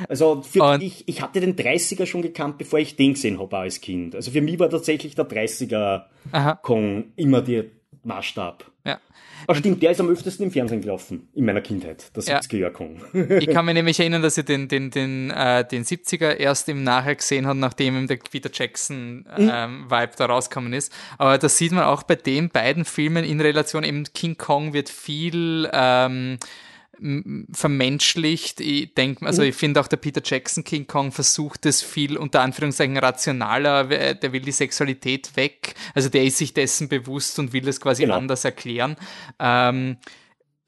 [0.10, 3.58] Also für und ich, ich hatte den 30er schon gekannt, bevor ich den gesehen habe
[3.58, 4.16] als Kind.
[4.16, 6.56] Also für mich war tatsächlich der 30er Aha.
[6.56, 7.66] Kong immer der
[8.04, 8.70] Maßstab.
[8.86, 9.00] Ja.
[9.48, 12.72] Aber stimmt, der ist am öftesten im Fernsehen gelaufen, in meiner Kindheit, der 70er Jahr
[12.72, 13.02] Kong.
[13.14, 16.84] ich kann mich nämlich erinnern, dass ich den, den, den, äh, den 70er erst im
[16.84, 19.52] Nachher gesehen habe, nachdem der Peter Jackson mhm.
[19.52, 20.94] ähm, Vibe da rausgekommen ist.
[21.18, 24.90] Aber das sieht man auch bei den beiden Filmen in Relation, eben King Kong wird
[24.90, 26.38] viel ähm,
[27.52, 28.62] vermenschlicht.
[28.62, 29.50] Ich denke, also mhm.
[29.50, 34.34] ich finde auch der Peter Jackson King Kong versucht es viel unter Anführungszeichen rationaler, der
[34.34, 38.18] will die Sexualität weg, also der ist sich dessen bewusst und will es quasi genau.
[38.18, 38.98] anders erklären.
[39.40, 39.98] Ähm,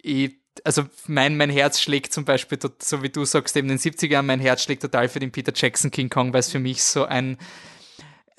[0.01, 3.91] ich, also mein, mein Herz schlägt zum Beispiel, so wie du sagst, eben in den
[3.91, 6.59] 70er Jahren, mein Herz schlägt total für den Peter Jackson King Kong, weil es für
[6.59, 7.37] mich so ein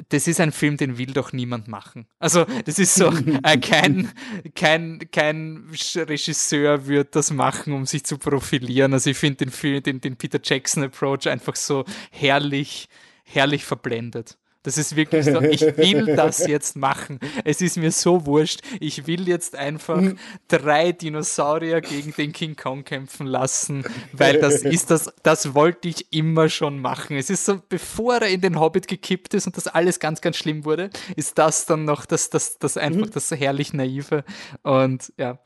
[0.09, 2.07] das ist ein Film, den will doch niemand machen.
[2.19, 4.13] Also, das ist so, äh, kein,
[4.55, 8.93] kein, kein Regisseur wird das machen, um sich zu profilieren.
[8.93, 12.89] Also, ich finde den den, den Peter Jackson Approach einfach so herrlich,
[13.25, 14.39] herrlich verblendet.
[14.65, 17.21] Das ist wirklich so, ich will das jetzt machen.
[17.45, 18.63] Es ist mir so wurscht.
[18.81, 20.19] Ich will jetzt einfach hm.
[20.49, 26.13] drei Dinosaurier gegen den King Kong kämpfen lassen, weil das ist das, das wollte ich
[26.15, 27.19] immer schon machen.
[27.19, 30.39] Es ist so, bevor er in den Hobbit gekippt ist und das alles ganz, ganz
[30.39, 33.13] schlimm wurde, ist das dann noch das, das, das einfach mhm.
[33.13, 34.25] das herrlich naive
[34.63, 35.39] und ja.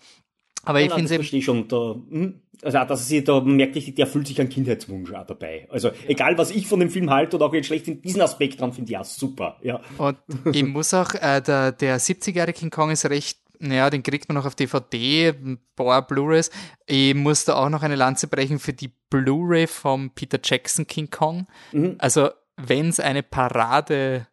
[0.62, 1.66] Aber ja, ich finde es schon.
[1.66, 5.66] Da, hm, also dass sie, da merkt ich, der fühlt sich ein Kindheitswunsch auch dabei.
[5.70, 8.60] Also egal, was ich von dem Film halte oder auch jetzt schlecht in diesen Aspekt
[8.60, 9.56] dran finde, ja, super.
[9.62, 9.80] Ja.
[9.98, 10.18] Und
[10.52, 14.36] ich muss auch, äh, der, der 70-jährige King Kong ist recht naja, den kriegt man
[14.36, 16.50] noch auf DVD, ein paar Blu-rays.
[16.86, 21.10] Ich muss da auch noch eine Lanze brechen für die Blu-ray vom Peter Jackson King
[21.10, 21.46] Kong.
[21.72, 21.96] Mhm.
[21.98, 24.28] Also, wenn es eine Parade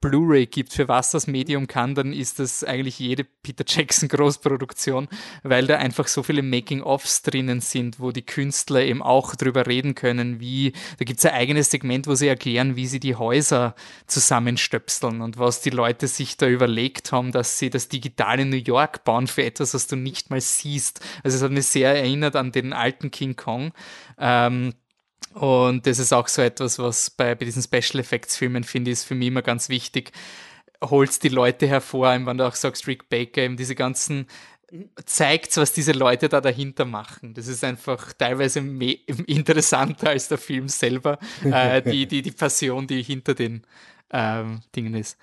[0.00, 5.08] Blu-ray gibt, für was das Medium kann, dann ist das eigentlich jede Peter Jackson Großproduktion,
[5.42, 9.94] weil da einfach so viele Making-ofs drinnen sind, wo die Künstler eben auch drüber reden
[9.94, 13.74] können, wie, da gibt es ein eigenes Segment, wo sie erklären, wie sie die Häuser
[14.06, 18.56] zusammenstöpseln und was die Leute sich da überlegt haben, dass sie das digital in New
[18.56, 21.00] York bauen für etwas, was du nicht mal siehst.
[21.22, 23.72] Also es hat mich sehr erinnert an den alten King Kong.
[24.18, 24.74] Ähm,
[25.34, 28.94] und das ist auch so etwas, was bei, bei diesen Special Effects Filmen, finde ich,
[28.94, 30.12] ist für mich immer ganz wichtig.
[30.82, 34.26] Holst die Leute hervor, wenn du auch sagst, Rick Baker, eben diese ganzen
[35.04, 37.34] zeigt, was diese Leute da dahinter machen.
[37.34, 43.02] Das ist einfach teilweise interessanter als der Film selber, äh, die, die, die Passion, die
[43.02, 43.62] hinter den
[44.12, 45.18] ähm, Dingen ist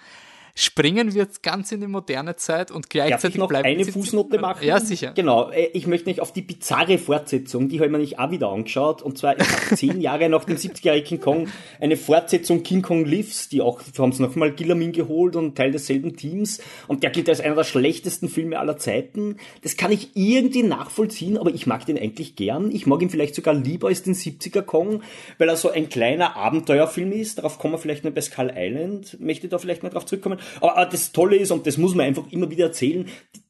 [0.57, 4.65] springen wir ganz in die moderne Zeit und gleichzeitig Darf ich noch eine Fußnote machen?
[4.65, 5.11] Ja, sicher.
[5.13, 8.31] Genau, äh, ich möchte nicht auf die bizarre Fortsetzung, die habe ich mir nicht auch
[8.31, 9.37] wieder angeschaut, und zwar
[9.75, 11.47] zehn Jahre nach dem 70er King Kong,
[11.79, 16.17] eine Fortsetzung King Kong Lives, die auch, haben sie nochmal Gillamin geholt und Teil desselben
[16.17, 19.37] Teams, und der gilt als einer der schlechtesten Filme aller Zeiten.
[19.61, 22.71] Das kann ich irgendwie nachvollziehen, aber ich mag den eigentlich gern.
[22.71, 25.03] Ich mag ihn vielleicht sogar lieber als den 70er Kong,
[25.37, 27.37] weil er so ein kleiner Abenteuerfilm ist.
[27.37, 29.19] Darauf kommen wir vielleicht noch bei Skull Island.
[29.19, 30.39] Möchte da vielleicht mal drauf zurückkommen.
[30.61, 33.07] Aber das Tolle ist, und das muss man einfach immer wieder erzählen,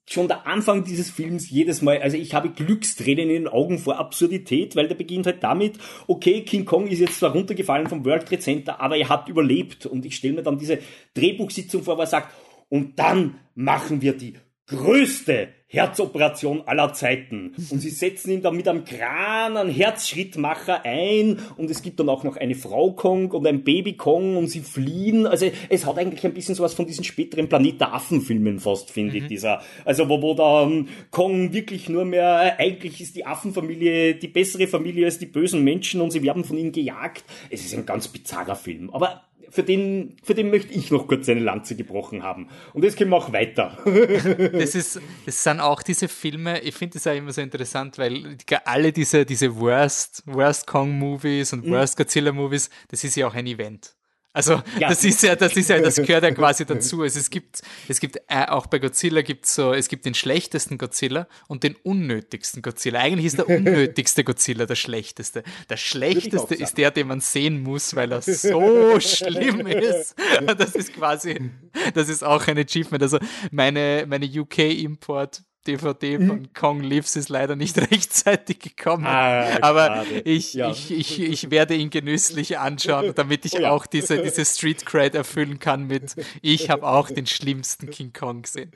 [0.09, 3.97] schon der Anfang dieses Films jedes Mal, also ich habe Glückstränen in den Augen vor
[3.97, 5.77] Absurdität, weil der beginnt halt damit,
[6.07, 9.85] okay, King Kong ist jetzt zwar runtergefallen vom World Trade Center, aber er hat überlebt.
[9.85, 10.79] Und ich stelle mir dann diese
[11.13, 12.33] Drehbuchsitzung vor, wo er sagt,
[12.69, 14.35] und dann machen wir die
[14.67, 17.53] größte Herzoperation aller Zeiten.
[17.71, 22.07] Und sie setzen ihn dann mit einem Kran, einen Herzschrittmacher ein und es gibt dann
[22.07, 25.27] auch noch eine Frau Kong und ein Baby Kong und sie fliehen.
[25.27, 29.17] Also es hat eigentlich ein bisschen sowas von diesen späteren Planet der Affen-Filmen fast, finde
[29.17, 29.23] mhm.
[29.23, 29.61] ich, dieser.
[29.83, 34.67] Also wo, wo da um, Kong wirklich nur mehr, eigentlich ist die Affenfamilie die bessere
[34.67, 37.25] Familie als die bösen Menschen und sie werden von ihnen gejagt.
[37.49, 38.89] Es ist ein ganz bizarrer Film.
[38.91, 42.49] Aber für den, für den möchte ich noch kurz eine Lanze gebrochen haben.
[42.73, 43.77] Und jetzt gehen wir auch weiter.
[43.85, 48.37] das ist, das sind auch diese Filme, ich finde das ja immer so interessant, weil
[48.65, 51.71] alle diese, diese Worst, Worst Kong Movies und mhm.
[51.71, 53.96] Worst Godzilla Movies, das ist ja auch ein Event.
[54.37, 54.89] Also ja.
[54.89, 57.01] das ist ja, das ist ja, das gehört ja quasi dazu.
[57.01, 60.77] Also es gibt, es gibt äh, auch bei Godzilla gibt so, es gibt den schlechtesten
[60.77, 62.99] Godzilla und den unnötigsten Godzilla.
[62.99, 65.41] Eigentlich ist der unnötigste Godzilla der schlechteste.
[65.71, 70.13] Der schlechteste ist der, den man sehen muss, weil er so schlimm ist.
[70.55, 71.49] Das ist quasi,
[71.95, 73.01] das ist auch ein Achievement.
[73.01, 73.17] Also
[73.49, 76.27] meine, meine UK-Import DVD mhm.
[76.27, 79.05] von Kong Lives ist leider nicht rechtzeitig gekommen.
[79.05, 80.71] Ah, aber ich, ja.
[80.71, 83.71] ich, ich, ich werde ihn genüsslich anschauen, damit ich oh ja.
[83.71, 88.43] auch diese, diese Street Cred erfüllen kann mit ich habe auch den schlimmsten King Kong
[88.43, 88.71] gesehen.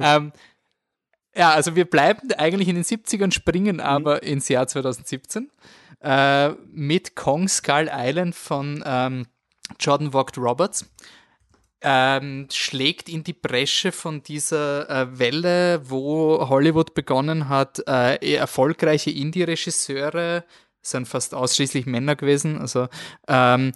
[0.00, 0.32] ähm,
[1.34, 3.82] ja, also wir bleiben eigentlich in den 70ern, springen mhm.
[3.82, 4.28] aber mhm.
[4.28, 5.50] ins Jahr 2017
[6.00, 9.26] äh, mit Kong Skull Island von ähm,
[9.78, 10.86] Jordan Vogt Roberts
[11.82, 19.10] ähm, schlägt in die Bresche von dieser äh, Welle, wo Hollywood begonnen hat, äh, erfolgreiche
[19.10, 20.44] Indie-Regisseure
[20.82, 22.58] sind fast ausschließlich Männer gewesen.
[22.58, 22.88] Also
[23.28, 23.72] ähm,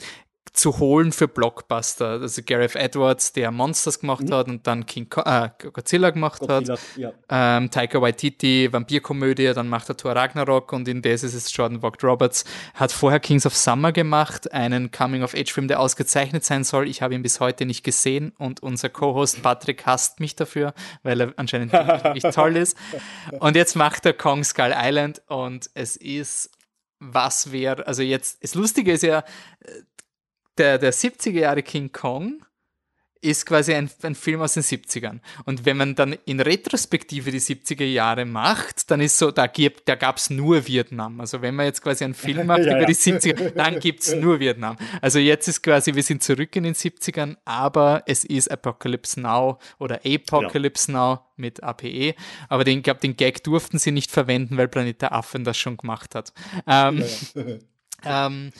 [0.52, 2.20] zu holen für Blockbuster.
[2.20, 4.34] Also Gareth Edwards, der Monsters gemacht mhm.
[4.34, 6.80] hat und dann King Co äh, Godzilla gemacht Godzilla, hat.
[6.96, 7.12] Ja.
[7.28, 11.80] Ähm, Taika Waititi, Vampirkomödie, dann macht er Thor Ragnarok und in des ist es Jordan
[11.80, 12.44] Vogt Roberts.
[12.74, 16.88] Hat vorher Kings of Summer gemacht, einen Coming-of-Age-Film, der ausgezeichnet sein soll.
[16.88, 21.20] Ich habe ihn bis heute nicht gesehen und unser Co-Host Patrick hasst mich dafür, weil
[21.20, 21.72] er anscheinend
[22.14, 22.76] nicht toll ist.
[23.38, 26.50] Und jetzt macht er Kong Skull Island und es ist
[27.00, 29.24] was wäre, also jetzt, das Lustige ist ja,
[30.60, 32.44] der, der 70er Jahre King Kong
[33.22, 35.20] ist quasi ein, ein, Film aus den 70ern.
[35.44, 39.88] Und wenn man dann in Retrospektive die 70er Jahre macht, dann ist so, da, gibt,
[39.88, 41.20] da gab es nur Vietnam.
[41.20, 42.86] Also wenn man jetzt quasi einen Film macht ja, über ja.
[42.86, 44.76] die 70er, dann gibt es nur Vietnam.
[45.02, 49.58] Also jetzt ist quasi, wir sind zurück in den 70ern, aber es ist Apocalypse Now
[49.78, 50.98] oder Apocalypse ja.
[50.98, 52.14] Now mit APE.
[52.48, 55.76] Aber den, glaube den Gag durften sie nicht verwenden, weil Planet der Affen das schon
[55.76, 56.32] gemacht hat.
[56.66, 57.04] Ähm,
[58.04, 58.52] ähm,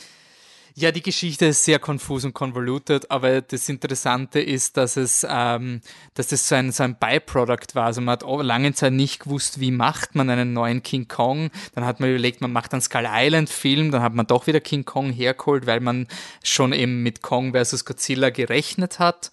[0.75, 5.81] ja, die Geschichte ist sehr konfus und convoluted, aber das Interessante ist, dass es, ähm,
[6.15, 7.87] dass es so ein, so ein Byproduct war.
[7.87, 11.51] Also man hat lange Zeit nicht gewusst, wie macht man einen neuen King Kong.
[11.75, 14.61] Dann hat man überlegt, man macht einen Skull Island Film, dann hat man doch wieder
[14.61, 16.07] King Kong hergeholt, weil man
[16.43, 19.31] schon eben mit Kong versus Godzilla gerechnet hat.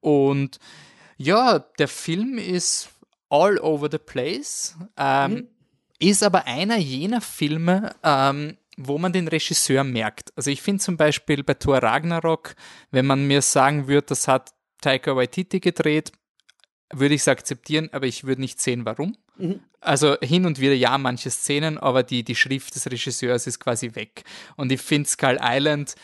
[0.00, 0.58] Und
[1.16, 2.90] ja, der Film ist
[3.28, 4.76] all over the place.
[4.96, 5.48] Ähm, mhm.
[5.98, 10.32] Ist aber einer jener Filme, ähm, wo man den Regisseur merkt.
[10.36, 12.54] Also ich finde zum Beispiel bei Thor Ragnarok,
[12.90, 16.12] wenn man mir sagen würde, das hat Taika Waititi gedreht,
[16.92, 19.16] würde ich es akzeptieren, aber ich würde nicht sehen, warum.
[19.36, 19.60] Mhm.
[19.80, 23.94] Also hin und wieder ja, manche Szenen, aber die, die Schrift des Regisseurs ist quasi
[23.94, 24.24] weg.
[24.56, 25.94] Und ich finde Skull Island,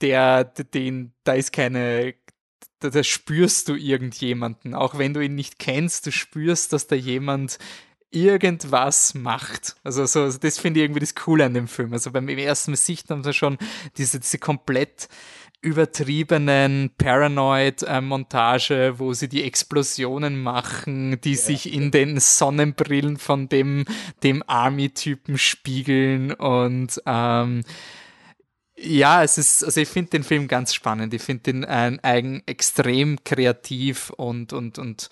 [0.00, 2.14] der, den, da ist keine,
[2.80, 6.96] da, da spürst du irgendjemanden, auch wenn du ihn nicht kennst, du spürst, dass da
[6.96, 7.58] jemand
[8.14, 9.76] irgendwas macht.
[9.82, 11.92] Also so, also das finde ich irgendwie das Coole an dem Film.
[11.92, 13.58] Also beim ersten Sicht haben wir schon
[13.96, 15.08] diese, diese komplett
[15.60, 21.38] übertriebenen Paranoid-Montage, äh, wo sie die Explosionen machen, die ja.
[21.38, 23.86] sich in den Sonnenbrillen von dem,
[24.22, 27.62] dem Army-Typen spiegeln und ähm,
[28.76, 31.14] ja, es ist, also ich finde den Film ganz spannend.
[31.14, 35.08] Ich finde den äh, eigen extrem kreativ und, und, und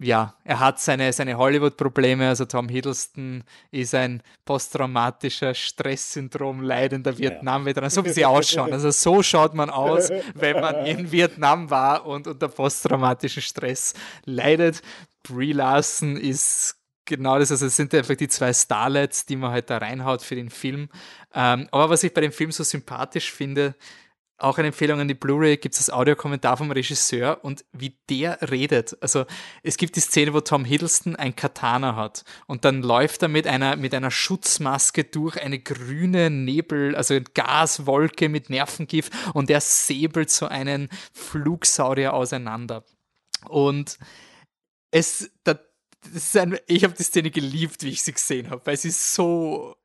[0.00, 2.28] ja, er hat seine, seine Hollywood-Probleme.
[2.28, 3.42] Also Tom Hiddleston
[3.72, 8.72] ist ein posttraumatischer Stresssyndrom leidender Vietnam-Veteran, so wie sie ausschauen.
[8.72, 13.94] Also so schaut man aus, wenn man in Vietnam war und unter posttraumatischem Stress
[14.24, 14.82] leidet.
[15.24, 19.68] Brie Larson ist genau das, also es sind einfach die zwei Starlets, die man halt
[19.68, 20.90] da reinhaut für den Film.
[21.34, 23.74] Ähm, aber was ich bei dem Film so sympathisch finde,
[24.38, 28.38] auch eine Empfehlung an die Blu-ray gibt es das Audiokommentar vom Regisseur und wie der
[28.50, 28.96] redet.
[29.02, 29.26] Also
[29.62, 33.46] es gibt die Szene, wo Tom Hiddleston ein Katana hat und dann läuft er mit
[33.48, 40.30] einer, mit einer Schutzmaske durch eine grüne Nebel, also Gaswolke mit Nervengift und er säbelt
[40.30, 42.84] so einen Flugsaurier auseinander.
[43.48, 43.98] Und
[44.90, 45.58] es, das
[46.14, 49.76] ist ein, ich habe die Szene geliebt, wie ich sie gesehen habe, weil sie so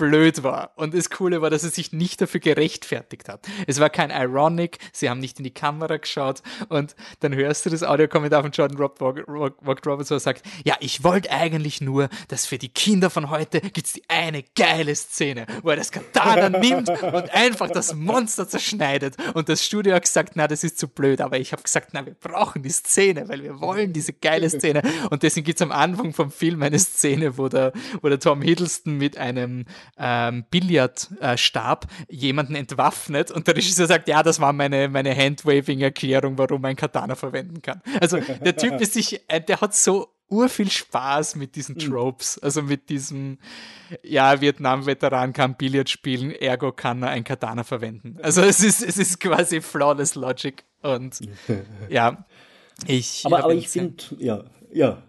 [0.00, 0.72] blöd war.
[0.76, 3.46] Und das Coole war, dass er sich nicht dafür gerechtfertigt hat.
[3.66, 7.70] Es war kein Ironic, sie haben nicht in die Kamera geschaut und dann hörst du
[7.70, 12.08] das Audiokommentar von Jordan Rob Rock Roberts, wo er sagt, ja, ich wollte eigentlich nur,
[12.28, 16.48] dass für die Kinder von heute gibt's die eine geile Szene, wo er das Katana
[16.48, 19.16] nimmt und einfach das Monster zerschneidet.
[19.34, 22.06] Und das Studio hat gesagt, na, das ist zu blöd, aber ich habe gesagt, na,
[22.06, 24.82] wir brauchen die Szene, weil wir wollen diese geile Szene.
[25.10, 28.96] Und deswegen gibt's am Anfang vom Film eine Szene, wo der, wo der Tom Hiddleston
[28.96, 29.66] mit einem
[29.98, 36.38] ähm, Billardstab äh, jemanden entwaffnet und der Regisseur sagt, ja, das war meine, meine Handwaving-Erklärung,
[36.38, 37.82] warum man Katana verwenden kann.
[38.00, 41.90] Also der Typ ist sich, äh, der hat so urviel Spaß mit diesen hm.
[41.90, 43.38] Tropes, also mit diesem,
[44.02, 48.16] ja, Vietnam-Veteran kann Billard spielen, ergo kann er ein Katana verwenden.
[48.22, 51.18] Also es ist, es ist quasi flawless Logic und
[51.88, 52.24] ja,
[52.86, 53.26] ich.
[53.26, 55.02] Aber, aber ich finde, ja, ja,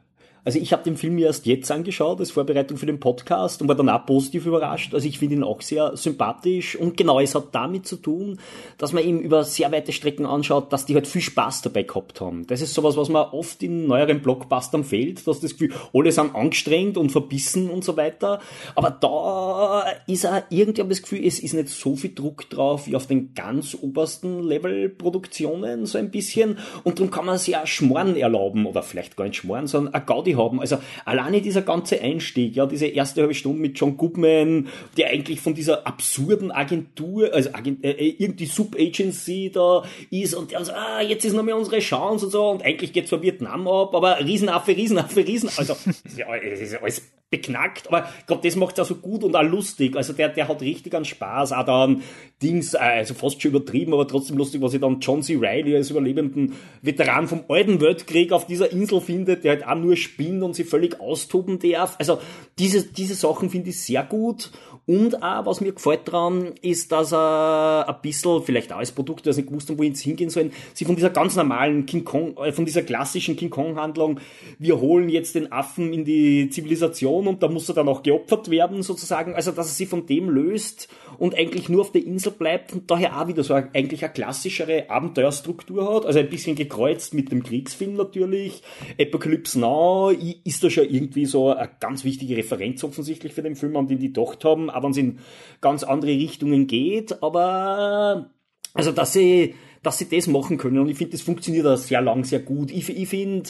[0.43, 3.75] also ich habe den Film erst jetzt angeschaut, als Vorbereitung für den Podcast und war
[3.75, 4.93] danach positiv überrascht.
[4.93, 8.39] Also ich finde ihn auch sehr sympathisch und genau, es hat damit zu tun,
[8.77, 12.21] dass man ihm über sehr weite Strecken anschaut, dass die halt viel Spaß dabei gehabt
[12.21, 12.47] haben.
[12.47, 16.33] Das ist sowas, was man oft in neueren Blockbustern fehlt, dass das Gefühl, alle sind
[16.33, 18.39] angestrengt und verbissen und so weiter.
[18.75, 22.95] Aber da ist er irgendwie, das Gefühl, es ist nicht so viel Druck drauf wie
[22.95, 26.57] auf den ganz obersten Level-Produktionen, so ein bisschen.
[26.83, 30.05] Und darum kann man sich auch Schmoren erlauben, oder vielleicht gar nicht Schmoren, sondern ein
[30.05, 30.59] Gaudi Gaudi haben.
[30.59, 34.67] Also alleine dieser ganze Einstieg, ja, diese erste halbe Stunde mit John Goodman,
[34.97, 40.51] der eigentlich von dieser absurden Agentur, also Agent, äh, äh irgendwie Sub-Agency da ist und
[40.51, 43.21] der so, ah, jetzt ist noch mal unsere Chance und so und eigentlich geht's von
[43.21, 47.01] Vietnam ab, aber Riesenaffe, Riesenaffe, Riesen, also es ist alles
[47.31, 49.95] beknackt, aber ich glaube, das macht er so gut und auch lustig.
[49.95, 52.03] Also der, der hat richtig an Spaß, auch dann
[52.43, 55.37] Dings, äh, also fast schon übertrieben, aber trotzdem lustig, was ich dann John C.
[55.39, 59.95] Reilly als überlebenden Veteran vom alten Weltkrieg auf dieser Insel findet, der halt auch nur
[59.95, 61.95] spinnt und sich völlig austoben darf.
[61.99, 62.19] Also
[62.59, 64.51] diese, diese Sachen finde ich sehr gut.
[64.91, 69.25] Und auch, was mir gefällt dran, ist, dass er ein bisschen, vielleicht auch als Produkt,
[69.25, 72.35] das nicht gewusst haben, wo sie hingehen sollen, sie von dieser ganz normalen King Kong,
[72.35, 74.19] äh, von dieser klassischen King Kong Handlung,
[74.59, 78.51] wir holen jetzt den Affen in die Zivilisation und da muss er dann auch geopfert
[78.51, 79.33] werden, sozusagen.
[79.33, 82.91] Also, dass er sich von dem löst und eigentlich nur auf der Insel bleibt und
[82.91, 86.05] daher auch wieder so eigentlich eine klassischere Abenteuerstruktur hat.
[86.05, 88.61] Also ein bisschen gekreuzt mit dem Kriegsfilm natürlich.
[88.99, 90.09] Apocalypse Now
[90.43, 93.99] ist da schon irgendwie so eine ganz wichtige Referenz offensichtlich für den Film, an den
[93.99, 95.19] die gedacht haben wenn es in
[95.61, 98.31] ganz andere Richtungen geht, aber
[98.73, 102.01] also dass sie, dass sie das machen können und ich finde, das funktioniert auch sehr
[102.01, 102.71] lang, sehr gut.
[102.71, 103.49] Ich, ich finde,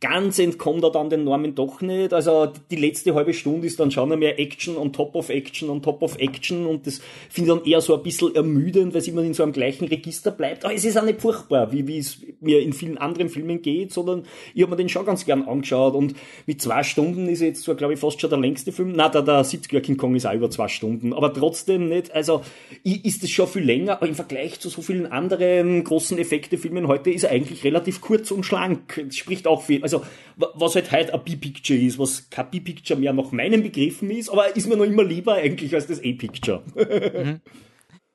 [0.00, 2.14] ganz entkommt er dann den Normen doch nicht.
[2.14, 5.82] Also die letzte halbe Stunde ist dann schon mehr Action on top of Action on
[5.82, 9.08] top of Action und das finde ich dann eher so ein bisschen ermüdend, weil es
[9.08, 10.64] immer in so einem gleichen Register bleibt.
[10.64, 13.92] Aber es ist auch nicht furchtbar, wie, wie es mir in vielen anderen Filmen geht,
[13.92, 14.24] sondern
[14.54, 16.14] ich habe mir den schon ganz gern angeschaut und
[16.46, 18.92] mit zwei Stunden ist jetzt zwar, glaube ich, fast schon der längste Film.
[18.96, 22.10] Na, der, der 70er King Kong ist auch über zwei Stunden, aber trotzdem nicht.
[22.12, 22.40] Also
[22.84, 27.10] ist es schon viel länger, aber im Vergleich zu so vielen anderen großen Effektefilmen heute
[27.10, 29.02] ist er eigentlich relativ kurz und schlank.
[29.06, 29.82] Das spricht auch viel.
[29.82, 29.89] Also,
[30.36, 34.54] was halt heute ein B-Picture ist, was kein B-Picture mehr nach meinen Begriffen ist, aber
[34.56, 36.62] ist mir noch immer lieber eigentlich als das A-Picture.
[36.74, 37.40] Mhm.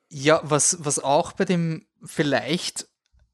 [0.08, 2.86] Ja, was, was auch bei dem vielleicht,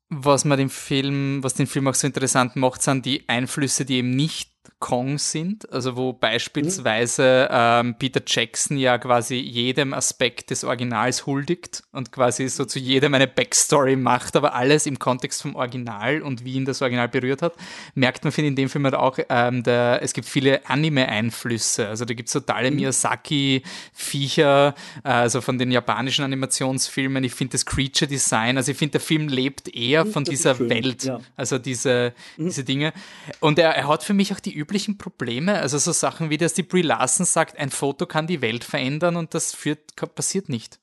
[0.09, 3.97] was man den Film, was den Film auch so interessant macht, sind die Einflüsse, die
[3.97, 4.52] eben nicht
[4.83, 11.85] Kong sind, also wo beispielsweise ähm, Peter Jackson ja quasi jedem Aspekt des Originals huldigt
[11.93, 16.45] und quasi so zu jedem eine Backstory macht, aber alles im Kontext vom Original und
[16.45, 17.55] wie ihn das Original berührt hat,
[17.95, 21.89] merkt man, finde ich, in dem Film halt auch, ähm, der, es gibt viele Anime-Einflüsse,
[21.89, 22.79] also da gibt es totale mhm.
[22.79, 29.01] Miyazaki-Viecher, äh, also von den japanischen Animationsfilmen, ich finde das Creature-Design, also ich finde, der
[29.01, 31.21] Film lebt eher von dieser Welt, ja.
[31.37, 32.47] also diese, mhm.
[32.47, 32.93] diese Dinge
[33.39, 36.39] und er, er hat für mich auch die üblichen üblichen Probleme, also so Sachen wie,
[36.39, 40.49] dass die Brie Larson sagt, ein Foto kann die Welt verändern und das führt, passiert
[40.49, 40.79] nicht.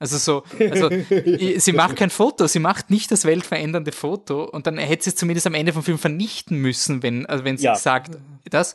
[0.00, 0.90] Also so, also
[1.56, 5.16] sie macht kein Foto, sie macht nicht das weltverändernde Foto und dann hätte sie es
[5.16, 7.76] zumindest am Ende vom Film vernichten müssen, wenn, also wenn sie ja.
[7.76, 8.18] sagt
[8.50, 8.74] das.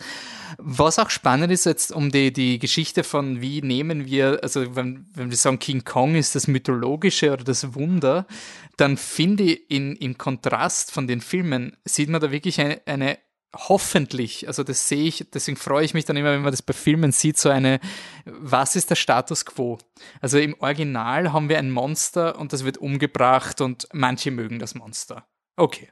[0.58, 5.08] Was auch spannend ist jetzt um die, die Geschichte von wie nehmen wir, also wenn,
[5.14, 8.26] wenn wir sagen King Kong ist das Mythologische oder das Wunder,
[8.78, 13.18] dann finde ich in, im Kontrast von den Filmen sieht man da wirklich eine, eine
[13.56, 16.74] hoffentlich, also das sehe ich, deswegen freue ich mich dann immer, wenn man das bei
[16.74, 17.80] Filmen sieht, so eine,
[18.26, 19.78] was ist der Status quo?
[20.22, 24.76] Also im Original haben wir ein Monster und das wird umgebracht und manche mögen das
[24.76, 25.28] Monster.
[25.60, 25.90] Okay.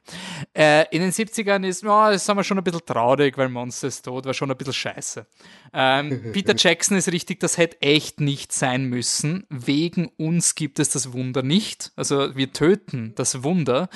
[0.56, 3.88] Äh, in den 70ern ist, oh, das haben wir schon ein bisschen traurig, weil Monster
[3.88, 5.26] ist tot, war schon ein bisschen scheiße.
[5.74, 9.44] Ähm, Peter Jackson ist richtig, das hätte echt nicht sein müssen.
[9.50, 11.92] Wegen uns gibt es das Wunder nicht.
[11.96, 13.90] Also wir töten das Wunder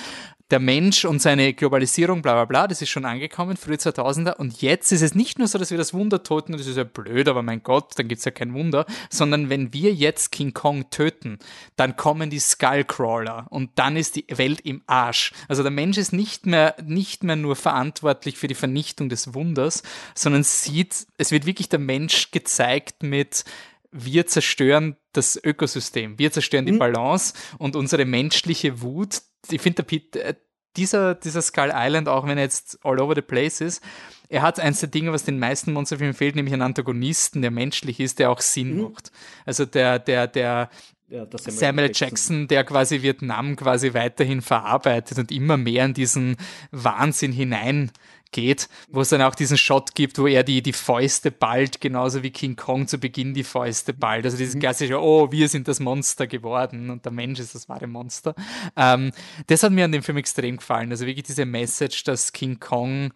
[0.52, 4.36] der Mensch und seine Globalisierung, bla bla bla, das ist schon angekommen, frühe 2000er.
[4.36, 6.84] Und jetzt ist es nicht nur so, dass wir das Wunder töten, das ist ja
[6.84, 10.52] blöd, aber mein Gott, dann gibt es ja kein Wunder, sondern wenn wir jetzt King
[10.52, 11.38] Kong töten,
[11.76, 15.32] dann kommen die Skullcrawler und dann ist die Welt im Arsch.
[15.48, 19.82] Also der Mensch ist nicht mehr, nicht mehr nur verantwortlich für die Vernichtung des Wunders,
[20.14, 23.44] sondern sieht, es wird wirklich der Mensch gezeigt mit,
[23.92, 26.78] wir zerstören das Ökosystem, wir zerstören die mhm.
[26.78, 29.20] Balance und unsere menschliche Wut,
[29.50, 29.84] ich finde,
[30.14, 30.34] äh,
[30.76, 33.82] dieser, dieser Skull Island, auch wenn er jetzt all over the place ist,
[34.30, 38.00] er hat eins der Dinge, was den meisten Monsterfilmen fehlt, nämlich einen Antagonisten, der menschlich
[38.00, 38.82] ist, der auch Sinn mhm.
[38.84, 39.12] macht.
[39.44, 40.70] Also der, der, der,
[41.08, 42.08] ja, Samuel, Samuel Jackson.
[42.08, 46.36] Jackson, der quasi Vietnam quasi weiterhin verarbeitet und immer mehr in diesen
[46.70, 47.90] Wahnsinn hinein
[48.32, 52.22] geht, wo es dann auch diesen Shot gibt, wo er die, die Fäuste ballt, genauso
[52.22, 54.24] wie King Kong zu Beginn die Fäuste ballt.
[54.24, 54.60] Also dieses mhm.
[54.60, 58.34] klassische, oh, wir sind das Monster geworden und der Mensch ist das wahre Monster.
[58.76, 59.12] Ähm,
[59.46, 60.90] das hat mir an dem Film extrem gefallen.
[60.90, 63.12] Also wirklich diese Message, dass King Kong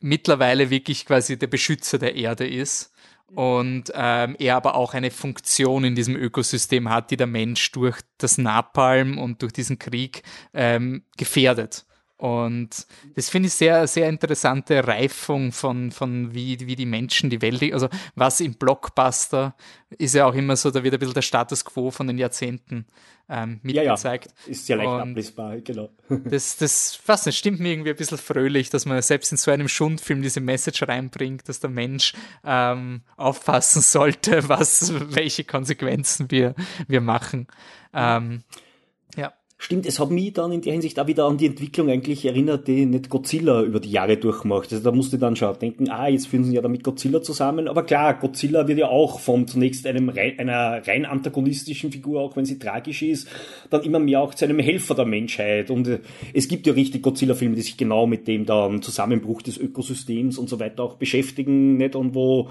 [0.00, 2.92] mittlerweile wirklich quasi der Beschützer der Erde ist
[3.34, 8.00] und ähm, er aber auch eine Funktion in diesem Ökosystem hat, die der Mensch durch
[8.18, 11.86] das Napalm und durch diesen Krieg ähm, gefährdet.
[12.20, 17.40] Und das finde ich sehr, sehr interessante Reifung von, von wie, wie die Menschen die
[17.40, 19.54] Welt, also was im Blockbuster
[19.96, 22.84] ist ja auch immer so, da wird ein bisschen der Status quo von den Jahrzehnten
[23.30, 24.26] ähm, mitgezeigt.
[24.26, 25.88] Ja, ja, ist ja leicht ablesbar, genau.
[26.24, 29.50] Das, das, was nicht, stimmt mir irgendwie ein bisschen fröhlich, dass man selbst in so
[29.50, 32.12] einem Schundfilm diese Message reinbringt, dass der Mensch
[32.44, 36.54] ähm, aufpassen sollte, was, welche Konsequenzen wir,
[36.86, 37.46] wir machen.
[37.94, 38.42] Ähm.
[39.62, 42.66] Stimmt, es hat mich dann in der Hinsicht auch wieder an die Entwicklung eigentlich erinnert,
[42.66, 44.72] die nicht Godzilla über die Jahre durchmacht.
[44.72, 47.68] Also da musste ich dann schon denken, ah, jetzt führen sie ja damit Godzilla zusammen.
[47.68, 52.46] Aber klar, Godzilla wird ja auch von zunächst einem einer rein antagonistischen Figur, auch wenn
[52.46, 53.28] sie tragisch ist,
[53.68, 55.70] dann immer mehr auch zu einem Helfer der Menschheit.
[55.70, 55.98] Und äh,
[56.32, 60.48] es gibt ja richtig Godzilla-Filme, die sich genau mit dem dann Zusammenbruch des Ökosystems und
[60.48, 61.96] so weiter auch beschäftigen, nicht?
[61.96, 62.48] Und wo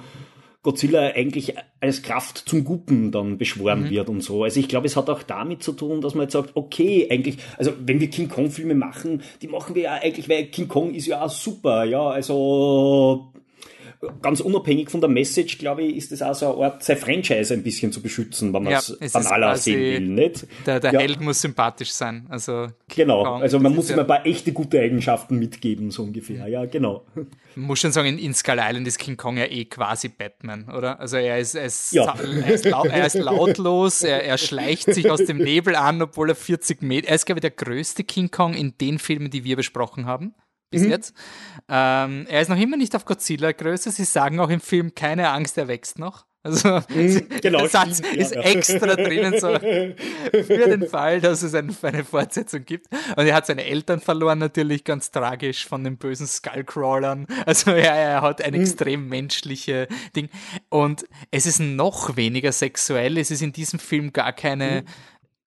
[0.62, 3.90] Godzilla eigentlich als Kraft zum Guten dann beschworen mhm.
[3.92, 4.44] wird und so.
[4.44, 7.38] Also ich glaube, es hat auch damit zu tun, dass man jetzt sagt, okay, eigentlich,
[7.58, 10.94] also wenn wir King Kong Filme machen, die machen wir ja eigentlich, weil King Kong
[10.94, 13.32] ist ja auch super, ja, also
[14.22, 17.54] ganz unabhängig von der Message, glaube ich, ist es auch so eine Art, sein Franchise
[17.54, 20.48] ein bisschen zu beschützen, wenn man ja, es banaler sehen will, nicht?
[20.66, 21.00] Der, der ja.
[21.00, 22.68] Held muss sympathisch sein, also.
[22.88, 27.06] Genau, also man muss ihm ein paar echte gute Eigenschaften mitgeben, so ungefähr, ja, genau.
[27.60, 31.00] Muss schon sagen, in, in Skull Island ist King Kong ja eh quasi Batman, oder?
[31.00, 32.14] Also er ist, er ist, ja.
[32.16, 36.30] er ist, laut, er ist lautlos, er, er schleicht sich aus dem Nebel an, obwohl
[36.30, 39.44] er 40 Meter, er ist, glaube ich, der größte King Kong in den Filmen, die
[39.44, 40.36] wir besprochen haben
[40.72, 40.90] bis mhm.
[40.90, 41.14] jetzt.
[41.68, 43.92] Ähm, er ist noch immer nicht auf Godzilla-Größe.
[43.92, 46.26] Sie sagen auch im Film, keine Angst, er wächst noch.
[46.42, 51.44] Also mhm, genau, der Satz stimmt, ist ja, extra drinnen, so für den Fall, dass
[51.44, 52.88] es eine, eine, Fortsetzung gibt.
[53.18, 57.28] Und er hat seine Eltern verloren, natürlich ganz tragisch von den bösen Skullcrawlern.
[57.46, 58.62] Also ja, er hat ein mhm.
[58.62, 60.30] extrem menschliche Ding.
[60.70, 63.18] Und es ist noch weniger sexuell.
[63.18, 64.84] Es ist in diesem Film gar keine.
[64.84, 64.88] Mhm.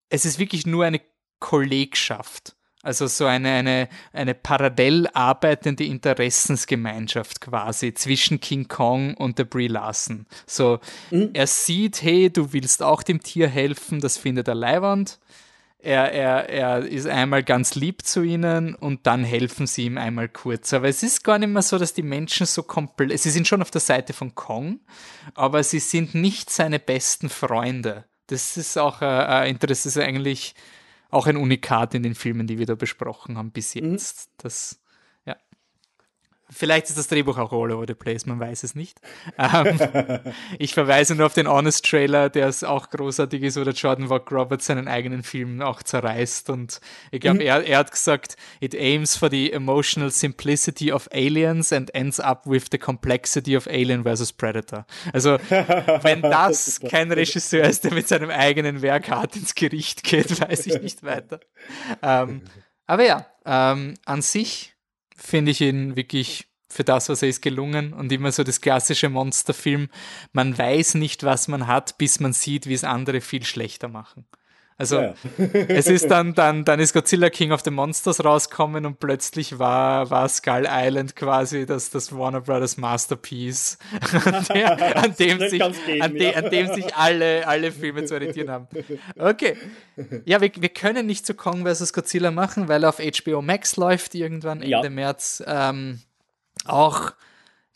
[0.09, 1.01] Es ist wirklich nur eine
[1.39, 2.57] Kollegschaft.
[2.83, 9.69] Also so eine, eine, eine parallel arbeitende Interessensgemeinschaft quasi zwischen King Kong und der Brie
[9.69, 10.27] Larson.
[10.47, 10.81] So,
[11.11, 11.31] mhm.
[11.35, 15.19] er sieht, hey, du willst auch dem Tier helfen, das findet er leiwand.
[15.83, 20.29] Er, er, er ist einmal ganz lieb zu ihnen und dann helfen sie ihm einmal
[20.29, 20.73] kurz.
[20.73, 23.63] Aber es ist gar nicht mehr so, dass die Menschen so komplett, sie sind schon
[23.63, 24.81] auf der Seite von Kong,
[25.35, 28.05] aber sie sind nicht seine besten Freunde.
[28.27, 30.55] Das ist auch äh, äh das ist eigentlich
[31.11, 33.93] auch ein Unikat in den Filmen, die wir da besprochen haben bis mhm.
[33.93, 34.29] jetzt.
[34.29, 34.35] Mhm.
[34.39, 34.81] Das
[36.53, 39.01] Vielleicht ist das Drehbuch auch all over the place, man weiß es nicht.
[39.39, 39.79] Ähm,
[40.59, 44.11] ich verweise nur auf den Honest Trailer, der ist auch großartig ist, wo der Jordan
[44.11, 46.51] Walk Roberts seinen eigenen Film auch zerreißt.
[46.51, 47.47] Und ich glaube, mhm.
[47.47, 52.47] er, er hat gesagt, it aims for the emotional simplicity of aliens and ends up
[52.47, 54.87] with the complexity of Alien versus Predator.
[55.13, 60.41] Also, wenn das kein Regisseur ist, der mit seinem eigenen Werk hart ins Gericht geht,
[60.49, 61.41] weiß ich nicht weiter.
[62.03, 62.43] Ähm,
[62.87, 64.75] aber ja, ähm, an sich
[65.21, 69.09] finde ich ihn wirklich für das, was er ist, gelungen und immer so das klassische
[69.09, 69.89] Monsterfilm.
[70.33, 74.25] Man weiß nicht, was man hat, bis man sieht, wie es andere viel schlechter machen.
[74.81, 75.45] Also ja, ja.
[75.69, 80.09] es ist dann, dann, dann ist Godzilla King of the Monsters rauskommen und plötzlich war,
[80.09, 83.77] war Skull Island quasi das, das Warner Brothers Masterpiece,
[84.25, 88.15] an, der, an dem, sich, gehen, an, de, an dem sich alle, alle Filme zu
[88.15, 88.69] orientieren haben.
[89.19, 89.59] Okay.
[90.25, 91.93] Ja, wir, wir können nicht zu Kong vs.
[91.93, 94.89] Godzilla machen, weil er auf HBO Max läuft irgendwann Ende.
[94.89, 95.43] März.
[95.47, 96.01] Ähm,
[96.65, 97.13] auch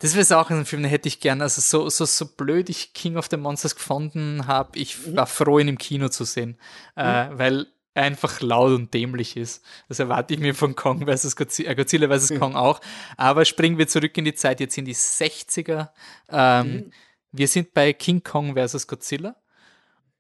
[0.05, 1.41] das wäre auch ein Film, den hätte ich gern.
[1.41, 5.17] Also so, so, so blöd ich King of the Monsters gefunden habe, ich mhm.
[5.17, 6.59] war froh, ihn im Kino zu sehen.
[6.95, 7.39] Äh, mhm.
[7.39, 9.65] Weil er einfach laut und dämlich ist.
[9.89, 11.37] Das erwarte ich mir von Kong vs.
[11.37, 12.39] Godzilla, äh, Godzilla vs.
[12.39, 12.83] Kong auch.
[13.17, 15.89] Aber springen wir zurück in die Zeit, jetzt in die 60er.
[16.29, 16.91] Ähm, mhm.
[17.33, 18.87] Wir sind bei King Kong vs.
[18.87, 19.37] Godzilla.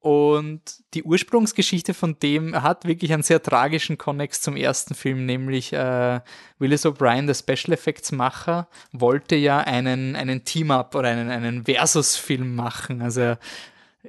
[0.04, 0.60] Und
[0.92, 6.20] die Ursprungsgeschichte von dem hat wirklich einen sehr tragischen Konnex zum ersten Film, nämlich äh,
[6.58, 12.54] Willis O'Brien, der Special Effects Macher, wollte ja einen, einen Team-Up oder einen, einen Versus-Film
[12.54, 13.00] machen.
[13.00, 13.36] Also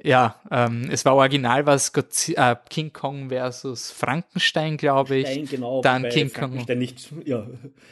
[0.02, 1.90] ja, ähm, es war original was
[2.28, 5.26] äh, King Kong versus Frankenstein, glaube ich.
[5.26, 6.78] Stein, genau, Dann King Frankenstein Kong.
[6.78, 7.46] Nicht, ja,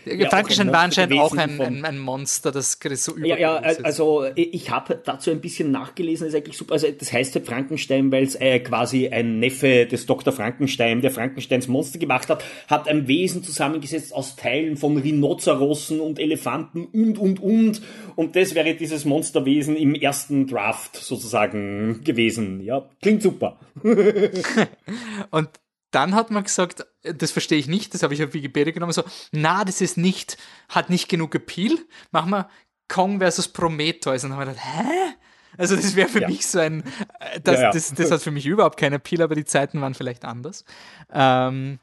[0.04, 3.26] ja, Frankenstein war anscheinend auch ein, ein, ein, Monster, das so über.
[3.26, 6.74] Ja, ja, also ich habe dazu ein bisschen nachgelesen, ist eigentlich super.
[6.74, 10.32] Also das heißt halt Frankenstein, weil es äh, quasi ein Neffe des Dr.
[10.32, 16.18] Frankenstein, der Frankensteins Monster gemacht hat, hat ein Wesen zusammengesetzt aus Teilen von Rhinozerossen und
[16.18, 17.82] Elefanten und und und.
[18.16, 22.60] Und das wäre dieses Monsterwesen im ersten Draft sozusagen gewesen.
[22.60, 23.58] Ja, klingt super.
[25.30, 25.48] und
[25.90, 29.04] dann hat man gesagt, das verstehe ich nicht, das habe ich auf Wikipedia genommen, so,
[29.30, 30.36] na, das ist nicht,
[30.68, 31.78] hat nicht genug Appeal,
[32.10, 32.48] machen wir
[32.88, 34.24] Kong versus Prometheus.
[34.24, 35.14] Und dann haben wir gedacht, hä?
[35.56, 36.28] Also das wäre für ja.
[36.28, 36.82] mich so ein,
[37.20, 37.70] äh, das, ja, ja.
[37.70, 40.64] Das, das, hat für mich überhaupt keinen Appeal, aber die Zeiten waren vielleicht anders.
[41.12, 41.78] Ähm,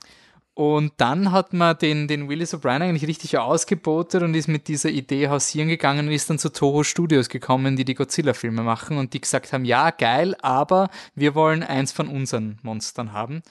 [0.53, 4.89] und dann hat man den, den Willis O'Brien eigentlich richtig ausgebotet und ist mit dieser
[4.89, 9.13] Idee hausieren gegangen und ist dann zu Toho Studios gekommen, die die Godzilla-Filme machen und
[9.13, 13.43] die gesagt haben, ja, geil, aber wir wollen eins von unseren Monstern haben.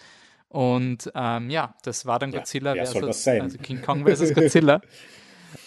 [0.49, 4.83] Und ähm, ja, das war dann Godzilla ja, versus also King Kong versus Godzilla.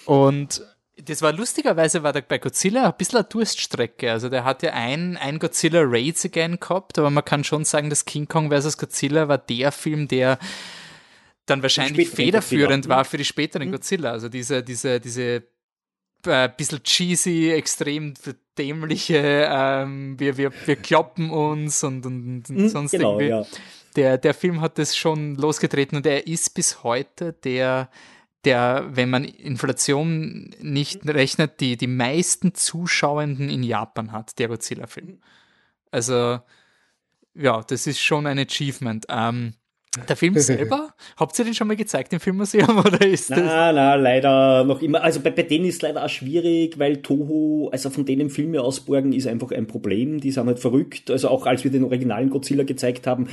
[0.05, 0.61] und
[0.97, 4.11] Das war lustigerweise war der bei Godzilla ein bisschen eine Durststrecke.
[4.11, 7.89] Also der hat ja ein, ein Godzilla Raids Again gehabt, aber man kann schon sagen,
[7.89, 8.77] dass King Kong vs.
[8.77, 10.38] Godzilla war der Film, der
[11.45, 13.74] dann wahrscheinlich federführend war für die späteren mhm.
[13.74, 14.11] Godzilla.
[14.11, 15.44] Also diese, diese, diese
[16.26, 18.14] äh, bisschen cheesy, extrem
[18.57, 23.30] dämliche, ähm, wir, wir, wir kloppen uns und, und, und mhm, sonst genau, irgendwie.
[23.30, 23.45] Ja.
[23.95, 27.90] Der, der Film hat das schon losgetreten und er ist bis heute der,
[28.45, 35.22] der, wenn man Inflation nicht rechnet, die, die meisten Zuschauenden in Japan hat, der Godzilla-Film.
[35.91, 36.40] Also,
[37.36, 39.06] ja, das ist schon ein Achievement.
[39.10, 39.53] Ähm,
[40.10, 43.40] der Film selber, habt ihr den schon mal gezeigt im Filmmuseum oder ist das?
[43.40, 45.03] Nein, nein, leider noch immer.
[45.03, 48.61] Also bei, bei denen ist es leider auch schwierig, weil Toho, also von denen Filme
[48.61, 50.20] ausborgen, ist einfach ein Problem.
[50.20, 51.11] Die sind halt verrückt.
[51.11, 53.28] Also auch als wir den originalen Godzilla gezeigt haben,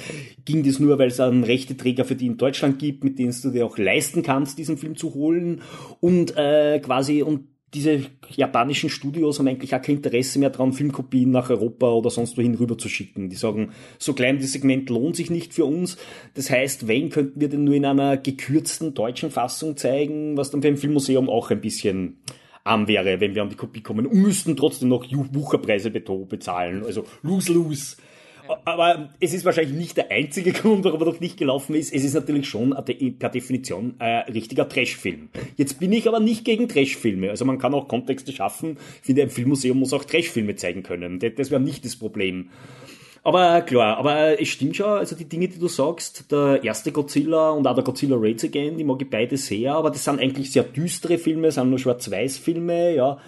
[0.45, 3.51] ging das nur, weil es einen Rechteträger für die in Deutschland gibt, mit denen du
[3.51, 5.63] dir auch leisten kannst, diesen Film zu holen.
[6.01, 11.31] Und äh, quasi, und diese japanischen Studios haben eigentlich auch kein Interesse mehr daran, Filmkopien
[11.31, 13.31] nach Europa oder sonst wohin rüber zu schicken.
[13.31, 15.97] Die sagen, so klein das Segment lohnt sich nicht für uns.
[16.35, 20.63] Das heißt, wenn könnten wir denn nur in einer gekürzten deutschen Fassung zeigen, was dann
[20.63, 22.19] für ein Filmmuseum auch ein bisschen
[22.65, 26.85] arm wäre, wenn wir an die Kopie kommen und müssten trotzdem noch Bucherpreise bezahlen.
[26.85, 27.97] Also lose-lose.
[28.65, 31.93] Aber es ist wahrscheinlich nicht der einzige Grund, warum er doch nicht gelaufen ist.
[31.93, 32.75] Es ist natürlich schon
[33.19, 35.29] per Definition ein richtiger Trashfilm.
[35.57, 37.31] Jetzt bin ich aber nicht gegen Trashfilme.
[37.31, 38.79] Also man kann auch Kontexte schaffen.
[39.01, 41.19] Ich finde, ein Filmmuseum muss auch Trashfilme zeigen können.
[41.19, 42.51] Das wäre nicht das Problem.
[43.23, 47.51] Aber klar, aber es stimmt schon, also die Dinge, die du sagst, der erste Godzilla
[47.51, 50.51] und auch der Godzilla Raids Again, die mag ich beide sehr, aber das sind eigentlich
[50.51, 53.19] sehr düstere Filme, sind nur Schwarz-Weiß-Filme, ja.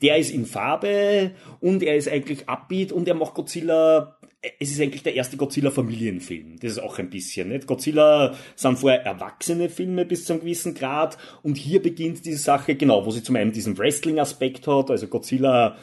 [0.00, 4.16] Der ist in Farbe und er ist eigentlich upbeat und er macht Godzilla
[4.58, 6.58] es ist eigentlich der erste Godzilla-Familienfilm.
[6.60, 7.50] Das ist auch ein bisschen.
[7.50, 7.66] Nicht?
[7.66, 12.74] Godzilla sind vorher erwachsene Filme bis zu einem gewissen Grad und hier beginnt diese Sache,
[12.74, 15.76] genau, wo sie zum einen diesen Wrestling-Aspekt hat, also Godzilla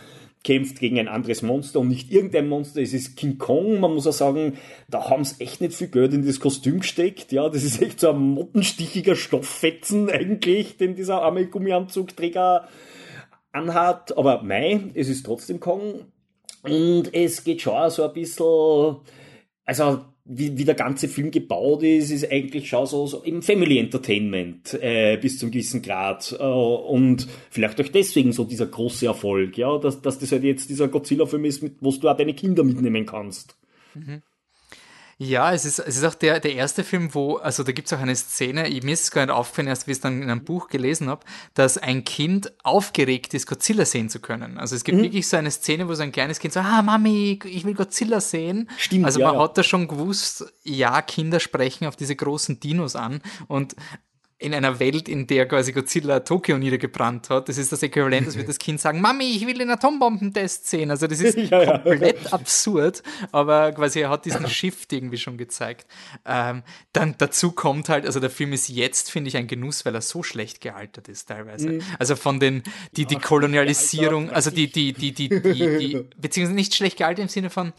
[0.43, 3.79] kämpft gegen ein anderes Monster und nicht irgendein Monster, es ist King Kong.
[3.79, 4.57] Man muss auch sagen,
[4.89, 7.31] da haben sie echt nicht viel Geld in das Kostüm gesteckt.
[7.31, 12.67] Ja, das ist echt so ein mottenstichiger Stofffetzen eigentlich, den dieser arme Gummianzugträger
[13.51, 14.17] anhat.
[14.17, 16.05] Aber mei, es ist trotzdem Kong.
[16.63, 18.97] Und es geht schon so ein bisschen,
[19.65, 23.79] also wie, wie der ganze Film gebaut ist, ist eigentlich schon so, so im Family
[23.79, 26.35] Entertainment äh, bis zum gewissen Grad.
[26.39, 30.69] Äh, und vielleicht auch deswegen so dieser große Erfolg, ja, dass, dass das halt jetzt
[30.69, 33.57] dieser Godzilla-Film ist, wo du auch deine Kinder mitnehmen kannst.
[33.95, 34.21] Mhm.
[35.21, 37.93] Ja, es ist, es ist auch der, der erste Film, wo, also da gibt es
[37.93, 40.29] auch eine Szene, mir ist es gar nicht aufgefallen, erst wie ich es dann in
[40.29, 41.25] einem Buch gelesen habe,
[41.55, 44.57] dass ein Kind aufgeregt ist, Godzilla sehen zu können.
[44.57, 45.03] Also es gibt mhm.
[45.03, 48.21] wirklich so eine Szene, wo so ein kleines Kind so, ah, Mami, ich will Godzilla
[48.21, 48.69] sehen.
[48.77, 52.95] Stimmt, also man ja, hat da schon gewusst, ja, Kinder sprechen auf diese großen Dinos
[52.95, 53.75] an und
[54.41, 57.49] in einer Welt, in der quasi Godzilla Tokio niedergebrannt hat.
[57.49, 60.91] Das ist das Äquivalent, dass wir das Kind sagen, Mami, ich will den Atombombentest sehen.
[60.91, 62.31] Also das ist ja, komplett ja.
[62.31, 63.03] absurd,
[63.33, 65.87] aber quasi er hat diesen Shift irgendwie schon gezeigt.
[66.25, 66.63] Ähm,
[66.93, 70.01] dann dazu kommt halt, also der Film ist jetzt, finde ich, ein Genuss, weil er
[70.01, 71.71] so schlecht gealtert ist teilweise.
[71.71, 71.81] Mhm.
[71.99, 72.63] Also von den,
[72.93, 77.29] die, die Kolonialisierung, also die, die, die, die, die, die, beziehungsweise nicht schlecht gealtert im
[77.29, 77.73] Sinne von,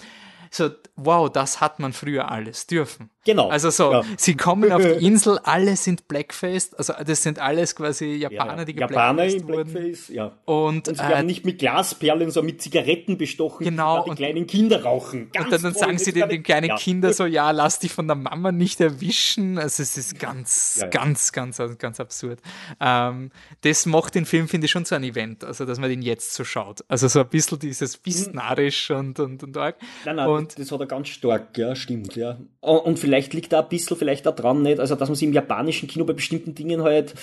[0.50, 3.08] so, wow, das hat man früher alles dürfen.
[3.24, 3.48] Genau.
[3.48, 4.02] Also so, ja.
[4.16, 8.64] sie kommen auf die Insel, alle sind Blackfaced, also das sind alles quasi Japaner, ja,
[8.64, 10.32] die Japaner in Blackface, ja.
[10.46, 14.46] Und, und sie werden äh, nicht mit Glasperlen, sondern mit Zigaretten bestochen, genau, die kleinen
[14.46, 15.30] Kinder rauchen.
[15.32, 16.76] Ganz und dann, dann sagen sie den, den kleinen ja.
[16.76, 19.58] Kindern so, ja, lass dich von der Mama nicht erwischen.
[19.58, 22.40] Also es ist ganz, ja, ganz, ganz, ganz absurd.
[22.80, 23.30] Ähm,
[23.60, 26.32] das macht den Film, finde ich, schon so ein Event, also dass man den jetzt
[26.32, 26.84] so schaut.
[26.88, 29.76] Also so ein bisschen dieses bisschen narrisch und, und, und arg.
[30.06, 32.38] Nein, nein, und, das hat er ganz stark, ja, stimmt, ja.
[32.60, 34.78] Und vielleicht liegt da ein bisschen vielleicht da dran, nicht?
[34.78, 37.14] Also, dass man sich im japanischen Kino bei bestimmten Dingen halt,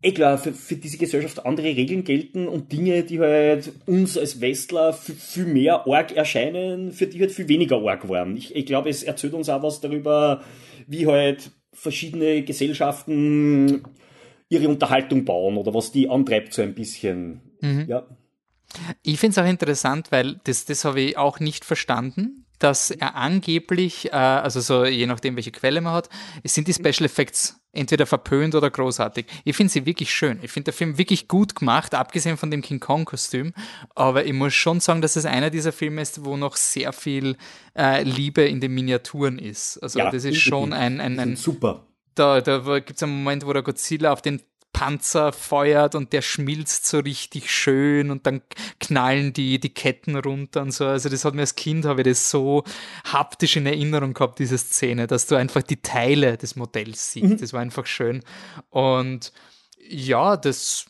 [0.00, 4.40] eh klar, für, für diese Gesellschaft andere Regeln gelten und Dinge, die halt uns als
[4.40, 8.34] Westler viel mehr arg erscheinen, für die halt viel weniger arg waren.
[8.34, 10.42] Ich, ich glaube, es erzählt uns auch was darüber,
[10.86, 13.82] wie halt verschiedene Gesellschaften
[14.48, 17.42] ihre Unterhaltung bauen oder was die antreibt so ein bisschen.
[17.60, 17.84] Mhm.
[17.88, 18.06] Ja.
[19.02, 23.16] Ich finde es auch interessant, weil das, das habe ich auch nicht verstanden dass er
[23.16, 26.08] angeblich, äh, also so je nachdem, welche Quelle man hat,
[26.42, 29.26] es sind die Special Effects entweder verpönt oder großartig.
[29.44, 30.38] Ich finde sie wirklich schön.
[30.42, 33.52] Ich finde der Film wirklich gut gemacht, abgesehen von dem King Kong-Kostüm.
[33.94, 37.36] Aber ich muss schon sagen, dass es einer dieser Filme ist, wo noch sehr viel
[37.76, 39.78] äh, Liebe in den Miniaturen ist.
[39.82, 41.86] Also ja, das ist schon ein, ein, ein super.
[42.14, 44.40] Da, da gibt es einen Moment, wo der Godzilla auf den
[44.74, 48.42] Panzer feuert und der schmilzt so richtig schön und dann
[48.80, 50.84] knallen die, die Ketten runter und so.
[50.84, 52.64] Also das hat mir als Kind, habe ich das so
[53.10, 57.24] haptisch in Erinnerung gehabt, diese Szene, dass du einfach die Teile des Modells siehst.
[57.24, 57.38] Mhm.
[57.38, 58.22] Das war einfach schön.
[58.68, 59.32] Und
[59.88, 60.86] ja, das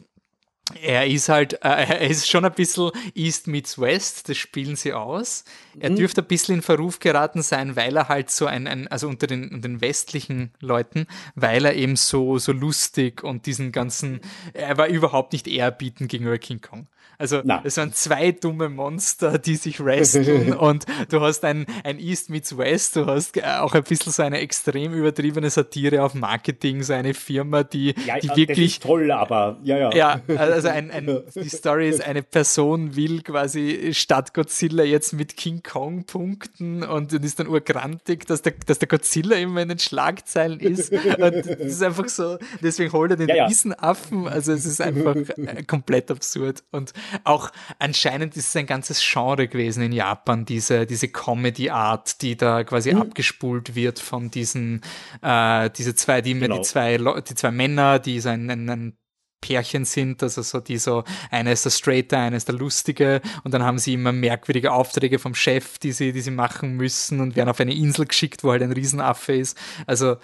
[0.81, 4.95] er ist halt, äh, er ist schon ein bisschen East meets West, das spielen sie
[4.95, 5.45] aus.
[5.81, 5.97] Er mhm.
[5.97, 9.27] dürfte ein bisschen in Verruf geraten sein, weil er halt so ein, ein also unter
[9.27, 14.21] den, unter den westlichen Leuten, weil er eben so, so lustig und diesen ganzen,
[14.53, 16.87] er war überhaupt nicht ehrbietend gegenüber King Kong.
[17.19, 17.61] Also Na.
[17.65, 22.57] es waren zwei dumme Monster, die sich wresteln und du hast ein, ein East meets
[22.59, 27.15] West, du hast auch ein bisschen so eine extrem übertriebene Satire auf Marketing, so eine
[27.15, 28.81] Firma, die, ja, die wirklich...
[28.81, 29.95] toll, aber ja, ja.
[29.95, 35.37] Ja, also ein, ein, die Story ist, eine Person will quasi statt Godzilla jetzt mit
[35.37, 39.79] King Kong punkten und ist dann urgrantig, dass der, dass der Godzilla immer in den
[39.79, 40.93] Schlagzeilen ist.
[40.93, 45.17] Und das ist einfach so, deswegen holt er den ja, Riesenaffen, also es ist einfach
[45.17, 46.93] äh, komplett absurd und
[47.25, 52.63] auch anscheinend ist es ein ganzes Genre gewesen in Japan, diese, diese Comedy-Art, die da
[52.65, 53.03] quasi mhm.
[53.03, 54.83] abgespult wird von diesen,
[55.23, 56.57] äh, diese zwei, die, genau.
[56.57, 58.97] die zwei, die zwei Männer, die so ein, ein, ein
[59.45, 63.53] Pärchen sind, also so die so, einer ist der Straighter, einer ist der Lustige und
[63.53, 67.37] dann haben sie immer merkwürdige Aufträge vom Chef, die sie, die sie machen müssen und
[67.37, 69.59] werden auf eine Insel geschickt, wo halt ein Riesenaffe ist.
[69.87, 70.17] Also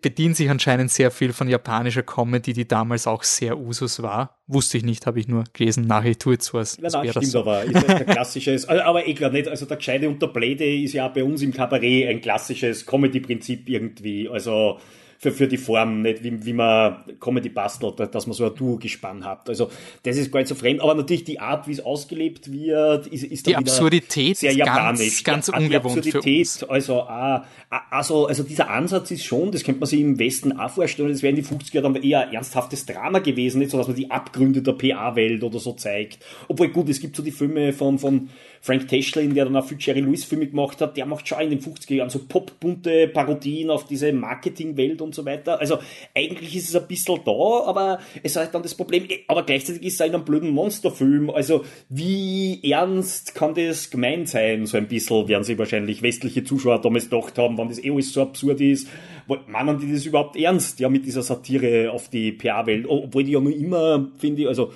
[0.00, 4.38] bedient sich anscheinend sehr viel von japanischer Comedy, die damals auch sehr Usus war.
[4.46, 5.86] Wusste ich nicht, habe ich nur gelesen.
[5.86, 7.40] Nachher ich tue so, als, als wäre das so.
[7.40, 10.64] aber ist das ein klassisches, aber eh klar nicht, also der Gescheide und der Blade
[10.64, 14.78] ist ja bei uns im Kabarett ein klassisches Comedy-Prinzip irgendwie, also
[15.22, 19.24] für, für die Form, nicht wie, wie man Comedy bastelt, dass man so ein Duo-Gespann
[19.24, 19.48] hat.
[19.48, 19.70] Also
[20.02, 23.22] das ist gar nicht so fremd, aber natürlich die Art, wie es ausgelebt wird, ist,
[23.22, 25.22] ist die Absurdität sehr japanisch.
[25.22, 27.46] Ganz, ganz ja, ungewohnt die Absurdität, also, ah,
[27.88, 31.22] also, also dieser Ansatz ist schon, das könnte man sich im Westen auch vorstellen, das
[31.22, 34.10] wäre in die 50er dann eher ein ernsthaftes Drama gewesen, nicht so, dass man die
[34.10, 36.18] Abgründe der PA-Welt oder so zeigt.
[36.48, 38.28] Obwohl gut, es gibt so die Filme von, von
[38.60, 41.50] Frank Tashlin, der dann auch viel Jerry Lewis Filme gemacht hat, der macht schon in
[41.50, 45.60] den 50er Jahren so popbunte Parodien auf diese Marketingwelt und so weiter.
[45.60, 45.78] Also
[46.14, 47.32] eigentlich ist es ein bisschen da,
[47.66, 51.30] aber es hat dann das Problem, eh, aber gleichzeitig ist es in einem blöden Monsterfilm.
[51.30, 54.66] Also wie ernst kann das gemeint sein?
[54.66, 58.12] So ein bisschen werden sie wahrscheinlich westliche Zuschauer damals gedacht haben, wann das eh alles
[58.12, 58.88] so absurd ist.
[59.46, 62.86] Meinen die das überhaupt ernst, ja, mit dieser Satire auf die PA-Welt?
[62.88, 64.72] Obwohl die ja nur immer, finde ich, also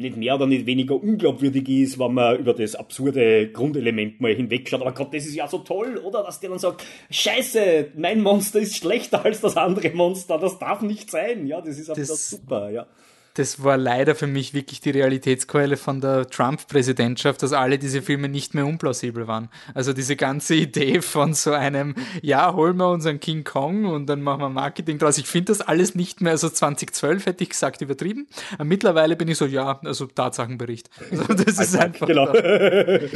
[0.00, 4.80] nicht mehr oder nicht weniger unglaubwürdig ist, wenn man über das absurde Grundelement mal hinwegschaut.
[4.80, 6.22] Aber Gott, das ist ja so toll, oder?
[6.22, 10.82] Dass der dann sagt, scheiße, mein Monster ist schlechter als das andere Monster, das darf
[10.82, 11.46] nicht sein.
[11.46, 12.86] Ja, das ist einfach super, ja
[13.34, 18.28] das war leider für mich wirklich die Realitätskeule von der Trump-Präsidentschaft, dass alle diese Filme
[18.28, 19.48] nicht mehr unplausibel waren.
[19.74, 24.22] Also diese ganze Idee von so einem, ja, holen wir unseren King Kong und dann
[24.22, 25.18] machen wir Marketing draus.
[25.18, 28.26] Ich finde das alles nicht mehr, also 2012 hätte ich gesagt, übertrieben.
[28.54, 30.90] Aber mittlerweile bin ich so, ja, also Tatsachenbericht.
[31.10, 32.06] Also das ist einfach.
[32.06, 32.32] Genau.
[32.34, 33.10] ähm,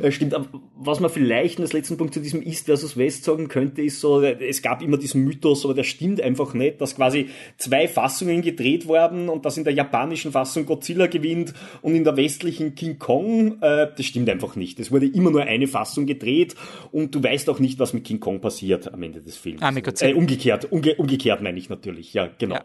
[0.00, 0.36] das stimmt.
[0.76, 4.22] Was man vielleicht als letzten Punkt zu diesem East versus West sagen könnte, ist so,
[4.22, 7.28] es gab immer diesen Mythos, aber der stimmt einfach nicht, dass quasi
[7.58, 12.16] zwei Fassungen gedreht wurden und dass in der japanischen Fassung Godzilla gewinnt und in der
[12.16, 14.80] westlichen King Kong, äh, das stimmt einfach nicht.
[14.80, 16.56] Es wurde immer nur eine Fassung gedreht
[16.90, 19.62] und du weißt auch nicht, was mit King Kong passiert am Ende des Films.
[19.62, 20.12] Ah, mit Godzilla.
[20.12, 22.56] Äh, umgekehrt, umge umgekehrt meine ich natürlich, ja, genau.
[22.56, 22.64] Ja.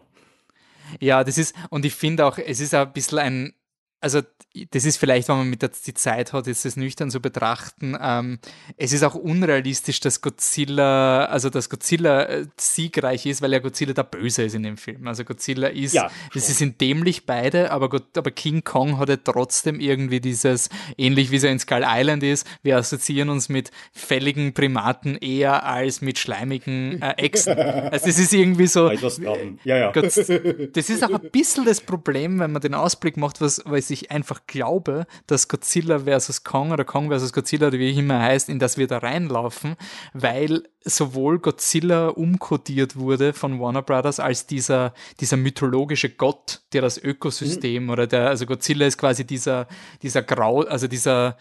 [0.99, 3.53] ja, das ist, und ich finde auch, es ist ein bisschen ein,
[4.01, 4.21] also
[4.71, 7.95] das ist vielleicht, wenn man mit der die Zeit hat, jetzt das nüchtern zu betrachten.
[8.01, 8.39] Ähm,
[8.75, 13.93] es ist auch unrealistisch, dass Godzilla, also dass Godzilla äh, siegreich ist, weil ja Godzilla
[13.93, 15.07] der Böse ist in dem Film.
[15.07, 19.79] Also Godzilla ist, ja, sie sind dämlich beide, aber, aber King Kong hat ja trotzdem
[19.79, 24.53] irgendwie dieses, ähnlich wie es ja in Skull Island ist, wir assoziieren uns mit fälligen
[24.53, 27.57] Primaten eher als mit schleimigen äh, Echsen.
[27.57, 29.91] also es ist irgendwie so, ja, ja.
[29.91, 34.11] das ist auch ein bisschen das Problem, wenn man den Ausblick macht, was, was ich
[34.11, 36.43] einfach glaube, dass Godzilla vs.
[36.43, 37.33] Kong oder Kong vs.
[37.33, 39.75] Godzilla oder wie ich immer heißt, in das wir da reinlaufen,
[40.13, 46.97] weil sowohl Godzilla umkodiert wurde von Warner Brothers als dieser, dieser mythologische Gott, der das
[46.97, 47.89] Ökosystem mhm.
[47.89, 49.67] oder der, also Godzilla ist quasi dieser,
[50.01, 51.37] dieser Grau, also dieser,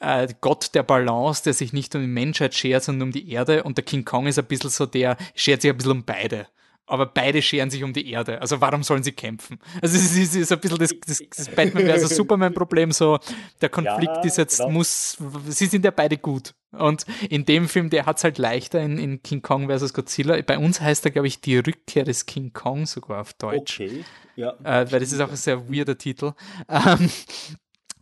[0.00, 3.62] äh, Gott der Balance, der sich nicht um die Menschheit schert, sondern um die Erde.
[3.62, 6.46] Und der King Kong ist ein bisschen so der, schert sich ein bisschen um beide
[6.86, 8.40] aber beide scheren sich um die Erde.
[8.40, 9.58] Also warum sollen sie kämpfen?
[9.80, 13.18] Also es ist, ist ein bisschen das, das, das Batman versus Superman-Problem, so
[13.60, 14.70] der Konflikt ja, ist jetzt, genau.
[14.70, 15.16] muss,
[15.48, 16.54] sie sind ja beide gut.
[16.72, 20.40] Und in dem Film, der hat es halt leichter in, in King Kong versus Godzilla.
[20.42, 23.80] Bei uns heißt er, glaube ich, die Rückkehr des King Kong sogar auf Deutsch.
[23.80, 24.04] Okay,
[24.36, 24.54] ja.
[24.64, 26.32] Äh, weil das ist auch ein sehr weirder Titel.
[26.68, 27.10] Ähm,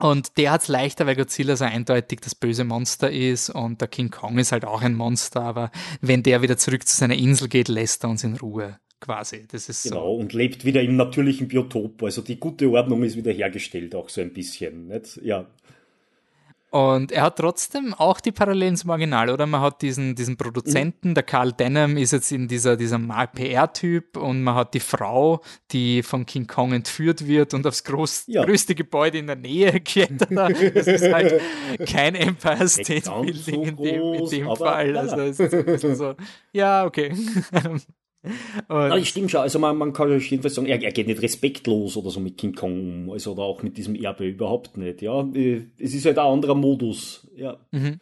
[0.03, 3.89] und der hat es leichter, weil Godzilla so eindeutig das böse Monster ist und der
[3.89, 5.71] King Kong ist halt auch ein Monster, aber
[6.01, 9.47] wenn der wieder zurück zu seiner Insel geht, lässt er uns in Ruhe quasi.
[9.51, 10.21] Das ist genau, so.
[10.21, 12.03] und lebt wieder im natürlichen Biotop.
[12.03, 14.89] Also die gute Ordnung ist wieder hergestellt, auch so ein bisschen.
[14.89, 15.21] Nicht?
[15.23, 15.47] Ja.
[16.73, 19.45] Und er hat trotzdem auch die Parallelen zum Original, oder?
[19.45, 21.15] Man hat diesen, diesen Produzenten, mhm.
[21.15, 26.03] der Karl Denham ist jetzt in dieser, dieser PR-Typ und man hat die Frau, die
[26.03, 28.43] von King Kong entführt wird und aufs groß, ja.
[28.47, 30.31] größte Gebäude in der Nähe klettert.
[30.31, 31.43] Das ist halt
[31.87, 34.97] kein Empire State Building in dem, in dem Fall.
[34.97, 36.15] Also es ist so,
[36.53, 37.13] ja, okay.
[38.69, 39.41] Und ich stimme schon.
[39.41, 42.55] Also man, man kann jedenfalls sagen, er, er, geht nicht respektlos oder so mit King
[42.55, 45.03] Kong, also oder auch mit diesem Erbe überhaupt nicht.
[45.03, 47.29] Ja, äh, es ist halt ein anderer Modus.
[47.35, 47.59] Ja.
[47.73, 47.99] Mhm.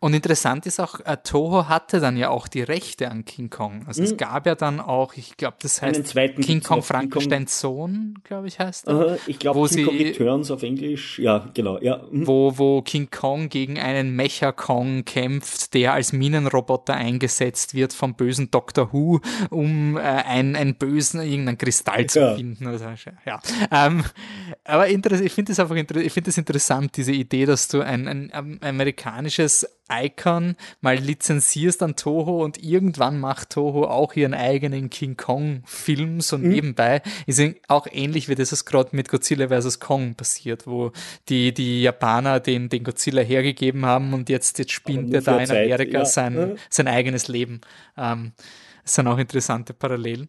[0.00, 3.84] Und interessant ist auch, äh, Toho hatte dann ja auch die Rechte an King Kong.
[3.86, 4.08] Also mhm.
[4.08, 8.58] es gab ja dann auch, ich glaube, das heißt King Kong Frankensteins Sohn, glaube ich,
[8.58, 9.18] heißt er.
[9.26, 11.18] Ich glaube, King sie, Kong Returns auf Englisch.
[11.18, 11.80] Ja, genau.
[11.80, 12.02] Ja.
[12.10, 12.26] Mhm.
[12.26, 18.14] Wo, wo King Kong gegen einen Mecha Kong kämpft, der als Minenroboter eingesetzt wird vom
[18.14, 19.20] bösen Doctor Who,
[19.50, 22.34] um äh, einen, einen bösen, irgendeinen Kristall zu ja.
[22.34, 22.66] finden.
[22.66, 22.84] Also,
[23.24, 23.40] ja.
[23.70, 24.04] Ähm,
[24.64, 28.60] aber ich finde es einfach ich finde es interessant, diese Idee, dass du ein, ein
[28.62, 35.62] amerikanisches Icon mal lizenzierst an Toho und irgendwann macht Toho auch ihren eigenen King Kong
[35.66, 36.48] Film so mhm.
[36.48, 37.02] nebenbei.
[37.26, 39.80] Ist auch ähnlich wie das, was gerade mit Godzilla vs.
[39.80, 40.92] Kong passiert, wo
[41.28, 45.50] die, die Japaner den, den Godzilla hergegeben haben und jetzt, jetzt spinnt er da in
[45.50, 46.04] Amerika ja.
[46.04, 46.56] sein, mhm.
[46.70, 47.60] sein eigenes Leben.
[47.96, 48.32] Ähm,
[48.84, 50.28] das sind auch interessante Parallelen.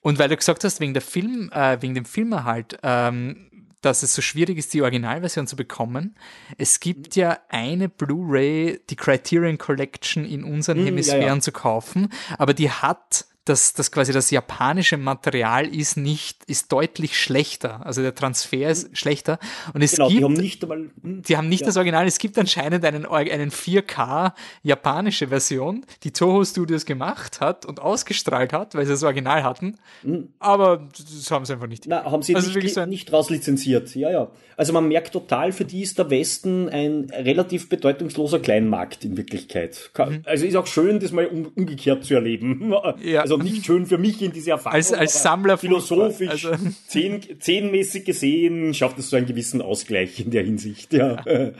[0.00, 3.50] Und weil du gesagt hast, wegen der Film, äh, wegen dem Filmerhalt, ähm,
[3.84, 6.16] dass es so schwierig ist, die Originalversion zu bekommen.
[6.58, 11.40] Es gibt ja eine Blu-ray, die Criterion Collection in unseren hm, Hemisphären ja, ja.
[11.40, 12.08] zu kaufen,
[12.38, 17.84] aber die hat dass das quasi das japanische Material ist nicht, ist deutlich schlechter.
[17.84, 18.94] Also der Transfer ist hm.
[18.94, 19.38] schlechter.
[19.74, 21.66] Und es genau, gibt, die haben nicht einmal, hm, die haben nicht ja.
[21.66, 22.06] das Original.
[22.06, 28.52] Es gibt anscheinend einen, einen 4K japanische Version, die Toho Studios gemacht hat und ausgestrahlt
[28.52, 29.76] hat, weil sie das Original hatten.
[30.02, 30.28] Mhm.
[30.38, 31.86] Aber das haben sie einfach nicht.
[31.86, 33.94] Na, haben sie also nicht, so nicht rauslizenziert.
[33.94, 34.30] Ja, ja.
[34.56, 39.90] Also man merkt total, für die ist der Westen ein relativ bedeutungsloser Kleinmarkt in Wirklichkeit.
[39.98, 40.22] Mhm.
[40.24, 42.72] Also ist auch schön, das mal umgekehrt zu erleben.
[43.04, 43.20] Ja.
[43.20, 44.76] Also also nicht schön für mich in diese Erfahrung.
[44.76, 46.64] Als, als Sammler philosophisch, also.
[46.86, 50.92] zehn, zehnmäßig gesehen, schafft es so einen gewissen Ausgleich in der Hinsicht.
[50.92, 51.24] Ja.
[51.26, 51.50] ja.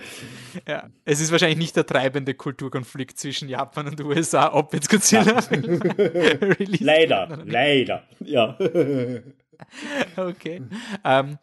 [0.66, 0.90] ja.
[1.04, 5.42] Es ist wahrscheinlich nicht der treibende Kulturkonflikt zwischen Japan und USA, ob jetzt Godzilla
[6.80, 8.56] Leider, leider, ja.
[10.16, 10.62] okay.
[11.04, 11.38] Ähm,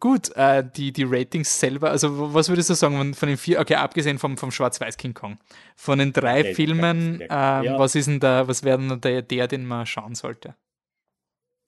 [0.00, 3.74] Gut, äh, die, die Ratings selber, also was würdest du sagen von, den vier, okay,
[3.74, 5.36] abgesehen vom, vom Schwarz-Weiß King Kong,
[5.76, 7.78] von den drei okay, Filmen, äh, ja.
[7.78, 10.54] was ist denn da, was wäre denn der, der, den man schauen sollte?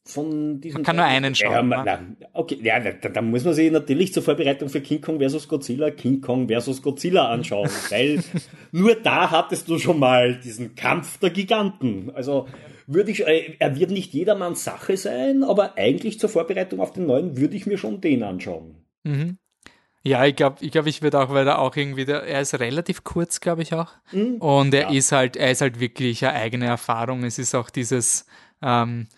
[0.06, 1.70] Von diesem man kann nur einen schauen.
[1.70, 5.18] Ja, na, okay, ja, da, da, muss man sich natürlich zur Vorbereitung für King Kong
[5.18, 8.22] versus Godzilla King Kong versus Godzilla anschauen, weil
[8.72, 12.12] nur da hattest du schon mal diesen Kampf der Giganten.
[12.14, 12.46] Also
[12.86, 17.06] würde ich, äh, er wird nicht jedermanns Sache sein, aber eigentlich zur Vorbereitung auf den
[17.06, 18.76] neuen würde ich mir schon den anschauen.
[19.04, 19.38] Mhm.
[20.02, 22.54] Ja, ich glaube, ich, glaub, ich würde auch, weil er auch irgendwie, der, er ist
[22.60, 23.92] relativ kurz, glaube ich auch.
[24.12, 24.36] Mhm.
[24.36, 24.90] Und er ja.
[24.90, 27.24] ist halt, er ist halt wirklich eine eigene Erfahrung.
[27.24, 28.24] Es ist auch dieses,
[28.62, 29.08] ähm,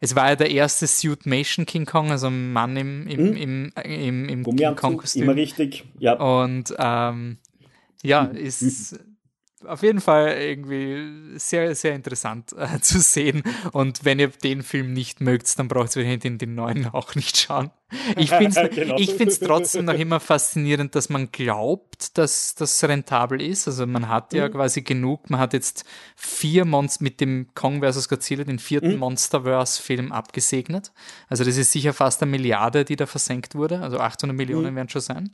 [0.00, 3.36] es war ja der erste Suitmation King Kong, also ein Mann im, im, mhm.
[3.36, 5.24] im, im, im King Kong Kostüm.
[5.24, 6.12] Immer richtig, ja.
[6.12, 7.38] Und ähm,
[8.04, 9.00] ja, ist
[9.66, 13.42] auf jeden Fall irgendwie sehr, sehr interessant äh, zu sehen.
[13.72, 17.36] Und wenn ihr den Film nicht mögt, dann braucht ihr den, den neuen auch nicht
[17.36, 17.70] schauen.
[18.16, 18.70] Ich finde es
[19.40, 19.46] genau.
[19.46, 23.68] trotzdem noch immer faszinierend, dass man glaubt, dass das rentabel ist.
[23.68, 24.52] Also man hat ja mhm.
[24.52, 25.84] quasi genug, man hat jetzt
[26.16, 28.08] vier Monster mit dem Kong vs.
[28.08, 28.98] Godzilla, den vierten mhm.
[28.98, 30.92] Monsterverse-Film abgesegnet.
[31.28, 33.80] Also das ist sicher fast eine Milliarde, die da versenkt wurde.
[33.80, 34.76] Also 800 Millionen mhm.
[34.76, 35.30] werden schon sein.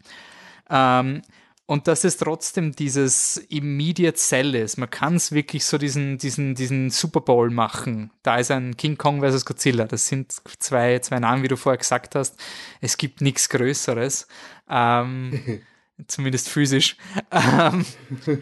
[0.68, 1.22] Ähm,
[1.72, 4.76] und dass es trotzdem dieses Immediate Cell ist.
[4.76, 8.10] Man kann es wirklich so diesen, diesen, diesen Super Bowl machen.
[8.22, 9.46] Da ist ein King Kong vs.
[9.46, 9.86] Godzilla.
[9.86, 12.38] Das sind zwei, zwei Namen, wie du vorher gesagt hast.
[12.82, 14.28] Es gibt nichts Größeres.
[14.68, 15.62] Ähm,
[16.08, 16.98] zumindest physisch.
[17.30, 17.86] Ähm,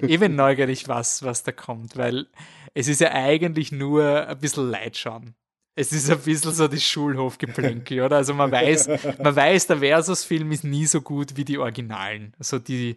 [0.02, 2.26] eben neugierig, was, was da kommt, weil
[2.74, 5.36] es ist ja eigentlich nur ein bisschen Leid schauen
[5.76, 8.16] es ist ein bisschen so das Schulhofgeplänkel, oder?
[8.16, 8.88] Also man weiß,
[9.22, 12.34] man weiß, der Versus-Film ist nie so gut wie die Originalen.
[12.38, 12.96] Also die,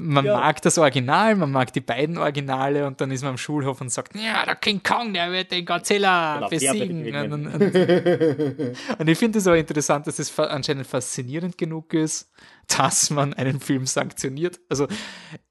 [0.00, 0.36] man ja.
[0.36, 3.90] mag das Original, man mag die beiden Originale und dann ist man am Schulhof und
[3.90, 7.14] sagt, ja, der King Kong, der wird den Godzilla genau, besiegen.
[7.14, 7.46] Und, und,
[8.98, 12.30] und, ich finde es aber interessant, dass es anscheinend faszinierend genug ist,
[12.68, 14.60] dass man einen Film sanktioniert.
[14.68, 14.88] Also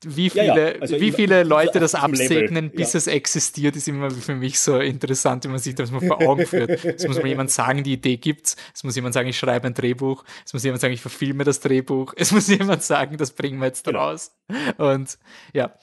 [0.03, 0.79] wie viele, ja, ja.
[0.81, 2.97] Also wie viele Leute das absegnen, bis ja.
[2.97, 6.45] es existiert, ist immer für mich so interessant, wenn man sich das mal vor Augen
[6.45, 6.83] führt.
[6.83, 8.57] Es muss mal jemand sagen, die Idee gibt's.
[8.73, 10.23] Es muss jemand sagen, ich schreibe ein Drehbuch.
[10.45, 12.13] Es muss jemand sagen, ich verfilme das Drehbuch.
[12.17, 13.99] Es muss jemand sagen, das bringen wir jetzt genau.
[14.09, 14.35] raus.
[14.77, 15.17] Und
[15.53, 15.73] ja,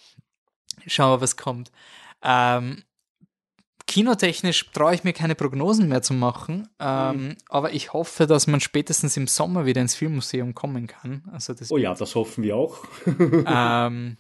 [0.87, 1.73] schauen wir, was kommt.
[2.23, 2.85] Ähm,
[3.93, 7.37] kinotechnisch traue ich mir keine Prognosen mehr zu machen, ähm, mhm.
[7.51, 11.25] aber ich hoffe, dass man spätestens im Sommer wieder ins Filmmuseum kommen kann.
[11.31, 12.79] Also das oh ja, das hoffen wir auch.
[13.47, 14.17] ähm,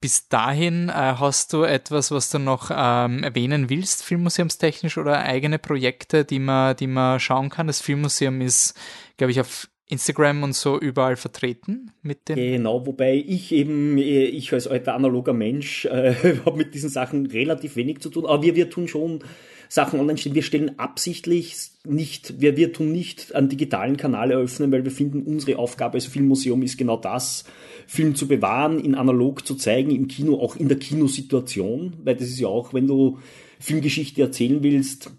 [0.00, 5.58] bis dahin äh, hast du etwas, was du noch ähm, erwähnen willst, filmmuseumstechnisch oder eigene
[5.58, 7.66] Projekte, die man, die man schauen kann?
[7.66, 8.78] Das Filmmuseum ist,
[9.16, 12.36] glaube ich, auf Instagram und so überall vertreten mit den.
[12.36, 17.26] Genau, wobei ich eben, äh, ich als alter analoger Mensch, äh, habe mit diesen Sachen
[17.26, 19.20] relativ wenig zu tun, aber wir, wir tun schon
[19.68, 20.34] Sachen online stellen.
[20.34, 25.22] Wir stellen absichtlich nicht, wir, wir tun nicht einen digitalen Kanal eröffnen, weil wir finden,
[25.22, 27.44] unsere Aufgabe als Filmmuseum ist genau das,
[27.86, 32.28] Film zu bewahren, in analog zu zeigen, im Kino, auch in der Kinosituation, weil das
[32.28, 33.18] ist ja auch, wenn du
[33.60, 35.10] Filmgeschichte erzählen willst,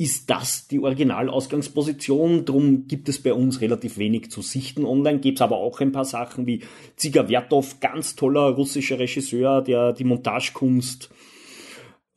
[0.00, 2.46] ist das die Originalausgangsposition.
[2.46, 5.18] Drum gibt es bei uns relativ wenig zu sichten online.
[5.18, 6.62] Gibt es aber auch ein paar Sachen wie
[6.96, 11.10] Ziga Vertov, ganz toller russischer Regisseur, der die Montagekunst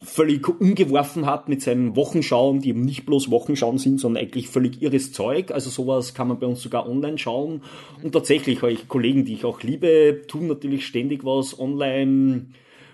[0.01, 4.81] völlig umgeworfen hat mit seinen Wochenschauen, die eben nicht bloß Wochenschauen sind, sondern eigentlich völlig
[4.81, 5.51] irres Zeug.
[5.51, 7.63] Also sowas kann man bei uns sogar online schauen.
[8.01, 12.45] Und tatsächlich, euch Kollegen, die ich auch liebe, tun natürlich ständig was online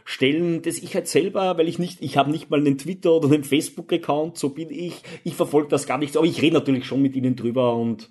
[0.09, 3.31] stellen, das ich halt selber, weil ich nicht, ich habe nicht mal einen Twitter oder
[3.31, 7.03] einen Facebook-Account, so bin ich, ich verfolge das gar nicht, aber ich rede natürlich schon
[7.03, 8.09] mit ihnen drüber und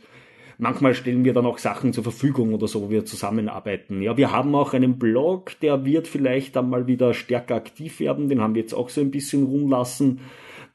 [0.61, 4.03] Manchmal stellen wir dann auch Sachen zur Verfügung oder so, wo wir zusammenarbeiten.
[4.03, 8.29] Ja, wir haben auch einen Blog, der wird vielleicht dann mal wieder stärker aktiv werden.
[8.29, 10.19] Den haben wir jetzt auch so ein bisschen rumlassen.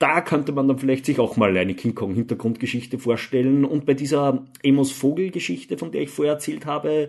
[0.04, 3.64] Da könnte man dann vielleicht sich auch mal eine King Kong Hintergrundgeschichte vorstellen.
[3.64, 7.08] Und bei dieser Emos Vogel Geschichte, von der ich vorher erzählt habe,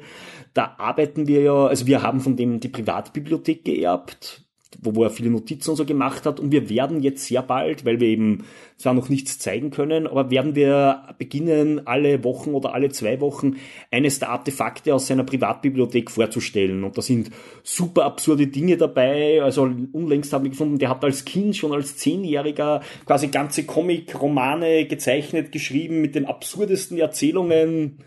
[0.52, 4.43] da arbeiten wir ja, also wir haben von dem die Privatbibliothek geerbt
[4.82, 6.40] wo, wo er viele Notizen und so gemacht hat.
[6.40, 8.44] Und wir werden jetzt sehr bald, weil wir eben
[8.76, 13.56] zwar noch nichts zeigen können, aber werden wir beginnen, alle Wochen oder alle zwei Wochen
[13.90, 16.84] eines der Artefakte aus seiner Privatbibliothek vorzustellen.
[16.84, 17.30] Und da sind
[17.62, 19.42] super absurde Dinge dabei.
[19.42, 24.86] Also unlängst haben wir gefunden, der hat als Kind schon als Zehnjähriger quasi ganze Comic-Romane
[24.86, 27.98] gezeichnet, geschrieben mit den absurdesten Erzählungen.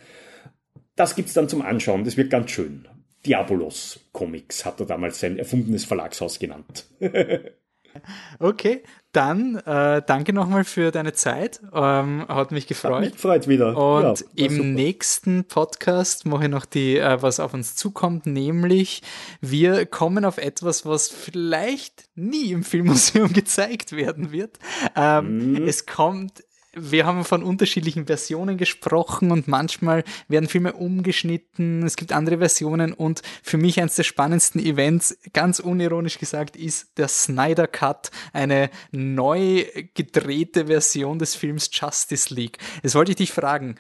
[0.96, 2.04] Das gibt's dann zum Anschauen.
[2.04, 2.88] Das wird ganz schön.
[3.28, 6.86] Diabolos Comics hat er damals sein erfundenes Verlagshaus genannt.
[8.40, 11.60] okay, dann äh, danke nochmal für deine Zeit.
[11.74, 12.94] Ähm, hat mich gefreut.
[12.94, 13.76] Hat mich gefreut wieder.
[13.76, 14.68] Und ja, im super.
[14.68, 19.02] nächsten Podcast mache ich noch die, äh, was auf uns zukommt, nämlich
[19.42, 24.60] wir kommen auf etwas, was vielleicht nie im Filmmuseum gezeigt werden wird.
[24.96, 25.68] Ähm, mhm.
[25.68, 26.44] Es kommt
[26.78, 32.94] wir haben von unterschiedlichen Versionen gesprochen und manchmal werden Filme umgeschnitten, es gibt andere Versionen
[32.94, 38.70] und für mich eines der spannendsten Events, ganz unironisch gesagt, ist der Snyder Cut, eine
[38.92, 42.58] neu gedrehte Version des Films Justice League.
[42.84, 43.76] Jetzt wollte ich dich fragen,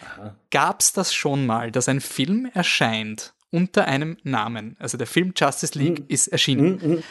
[0.49, 4.75] gab es das schon mal, dass ein Film erscheint unter einem Namen?
[4.79, 6.05] Also der Film Justice League mhm.
[6.07, 6.79] ist erschienen.
[6.81, 7.03] Mhm.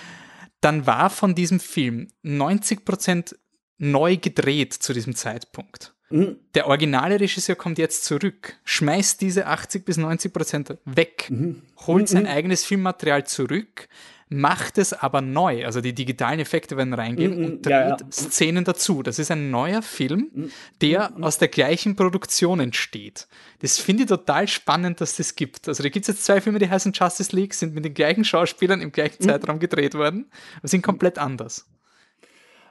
[0.61, 3.37] Dann war von diesem Film 90 Prozent
[3.79, 5.95] neu gedreht zu diesem Zeitpunkt.
[6.11, 6.37] Mhm.
[6.55, 11.63] Der originale Regisseur kommt jetzt zurück, schmeißt diese 80 bis 90 Prozent weg, mhm.
[11.87, 12.29] holt sein mhm.
[12.29, 13.89] eigenes Filmmaterial zurück,
[14.29, 15.65] macht es aber neu.
[15.65, 17.45] Also die digitalen Effekte werden reingehen mhm.
[17.45, 17.97] und dreht ja, ja.
[18.11, 19.03] Szenen dazu.
[19.03, 20.51] Das ist ein neuer Film, mhm.
[20.81, 21.25] der mhm.
[21.25, 23.27] aus der gleichen Produktion entsteht.
[23.61, 25.67] Das finde ich total spannend, dass das gibt.
[25.67, 28.25] Also da gibt es jetzt zwei Filme, die heißen Justice League, sind mit den gleichen
[28.25, 31.67] Schauspielern im gleichen Zeitraum gedreht worden, aber sind komplett anders.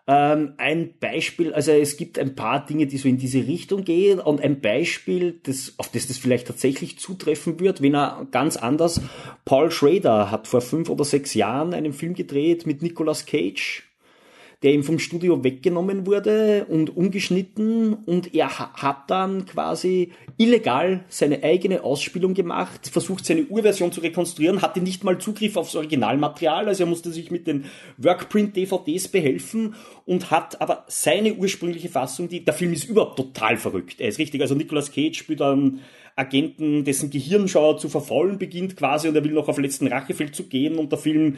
[0.08, 4.20] Ähm, ein Beispiel, also es gibt ein paar Dinge, die so in diese Richtung gehen.
[4.20, 9.02] Und ein Beispiel, das, auf das das vielleicht tatsächlich zutreffen wird, wenn er ganz anders,
[9.46, 13.84] Paul Schrader hat vor fünf oder sechs Jahren einen Film gedreht mit Nicolas Cage
[14.66, 21.44] der ihm vom Studio weggenommen wurde und umgeschnitten und er hat dann quasi illegal seine
[21.44, 26.82] eigene Ausspielung gemacht, versucht seine Urversion zu rekonstruieren, hatte nicht mal Zugriff aufs Originalmaterial, also
[26.82, 27.66] er musste sich mit den
[27.98, 29.76] Workprint-DVDs behelfen
[30.06, 34.02] und hat aber seine ursprüngliche Fassung, die, der Film ist überhaupt total verrückt.
[34.02, 35.82] Er ist richtig, also Nicolas Cage spielt einen
[36.16, 40.80] Agenten, dessen Gehirnschauer zu verfaulen beginnt quasi und er will noch auf letzten Rachefeldzug gehen
[40.80, 41.36] und der Film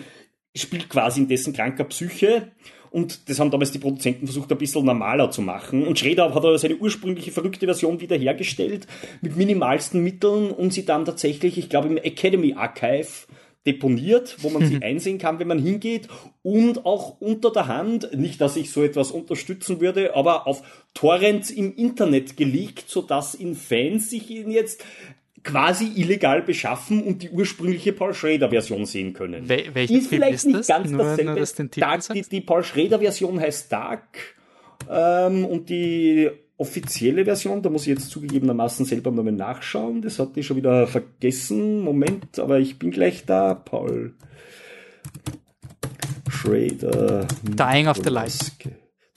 [0.56, 2.52] spielt quasi in dessen kranker Psyche
[2.92, 5.86] und das haben damals die Produzenten versucht, ein bisschen normaler zu machen.
[5.86, 8.88] Und Schrader hat aber seine ursprüngliche verrückte Version wiederhergestellt
[9.22, 13.28] mit minimalsten Mitteln und sie dann tatsächlich, ich glaube, im Academy Archive
[13.68, 16.08] deponiert, wo man sie einsehen kann, wenn man hingeht
[16.42, 21.52] und auch unter der Hand, nicht, dass ich so etwas unterstützen würde, aber auf Torrents
[21.52, 24.86] im Internet geleakt, sodass in Fans sich ihn jetzt
[25.48, 29.48] quasi illegal beschaffen und die ursprüngliche Paul Schrader Version sehen können.
[29.48, 30.68] Wel welches ist vielleicht ist nicht das?
[30.68, 31.32] ganz nur, dasselbe.
[31.32, 34.36] Nur das Dark, die, die, Paul Schrader Version heißt Dark
[34.90, 40.40] ähm, und die offizielle Version, da muss ich jetzt zugegebenermaßen selber mal nachschauen, das hatte
[40.40, 41.80] ich schon wieder vergessen.
[41.82, 44.16] Moment, aber ich bin gleich da, Paul.
[46.30, 47.26] Trader.
[47.44, 48.52] Dying of the Light.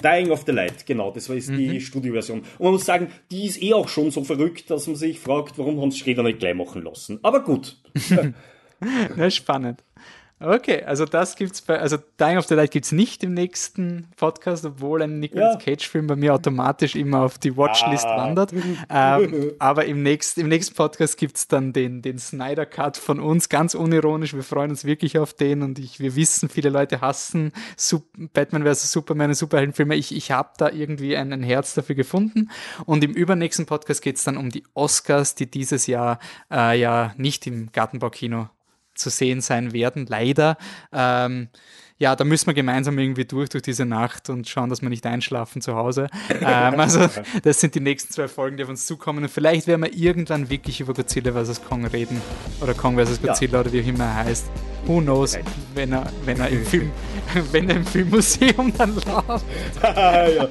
[0.02, 1.56] Dying of the Light, genau, das war jetzt mhm.
[1.56, 2.40] die Studioversion.
[2.40, 5.58] Und man muss sagen, die ist eh auch schon so verrückt, dass man sich fragt,
[5.58, 7.18] warum haben sie Schrader nicht gleich machen lassen.
[7.22, 7.76] Aber gut.
[9.16, 9.82] ja, spannend.
[10.42, 14.64] Okay, also das gibt's bei, also Dying of the Light gibt's nicht im nächsten Podcast,
[14.64, 15.60] obwohl ein Nicolas ja.
[15.60, 18.16] Cage-Film bei mir automatisch immer auf die Watchlist ah.
[18.16, 18.54] wandert.
[18.88, 23.50] Ähm, aber im nächsten, im nächsten Podcast gibt's dann den, den Snyder Cut von uns,
[23.50, 24.32] ganz unironisch.
[24.32, 28.64] Wir freuen uns wirklich auf den und ich, wir wissen, viele Leute hassen Sup Batman
[28.64, 28.92] vs.
[28.92, 29.94] Superman und Superheldenfilme.
[29.94, 32.50] Ich, ich habe da irgendwie ein, ein Herz dafür gefunden.
[32.86, 36.18] Und im übernächsten Podcast geht's dann um die Oscars, die dieses Jahr
[36.50, 38.48] äh, ja nicht im Gartenbaukino
[39.00, 40.56] zu sehen sein werden, leider.
[40.92, 41.48] Ähm,
[42.00, 45.04] ja, da müssen wir gemeinsam irgendwie durch, durch diese Nacht und schauen, dass wir nicht
[45.04, 46.06] einschlafen zu Hause.
[46.40, 47.06] ähm, also,
[47.42, 49.22] das sind die nächsten zwei Folgen, die auf uns zukommen.
[49.22, 51.62] Und vielleicht werden wir irgendwann wirklich über Godzilla vs.
[51.62, 52.22] Kong reden.
[52.62, 53.20] Oder Kong vs.
[53.20, 53.60] Godzilla ja.
[53.60, 54.46] oder wie auch immer er heißt.
[54.86, 55.38] Who knows,
[55.74, 56.90] wenn er, wenn er im Film,
[57.52, 59.44] wenn er im Filmmuseum dann läuft.
[59.82, 60.48] ja,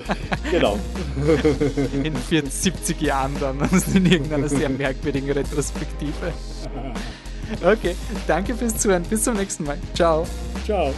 [0.51, 0.77] genau.
[2.03, 3.59] In 40, 70 Jahren dann,
[3.95, 6.31] in irgendeiner sehr merkwürdigen Retrospektive.
[7.63, 7.95] Okay,
[8.27, 9.03] danke fürs Zuhören.
[9.03, 9.77] Bis zum nächsten Mal.
[9.93, 10.25] Ciao.
[10.65, 10.93] Ciao.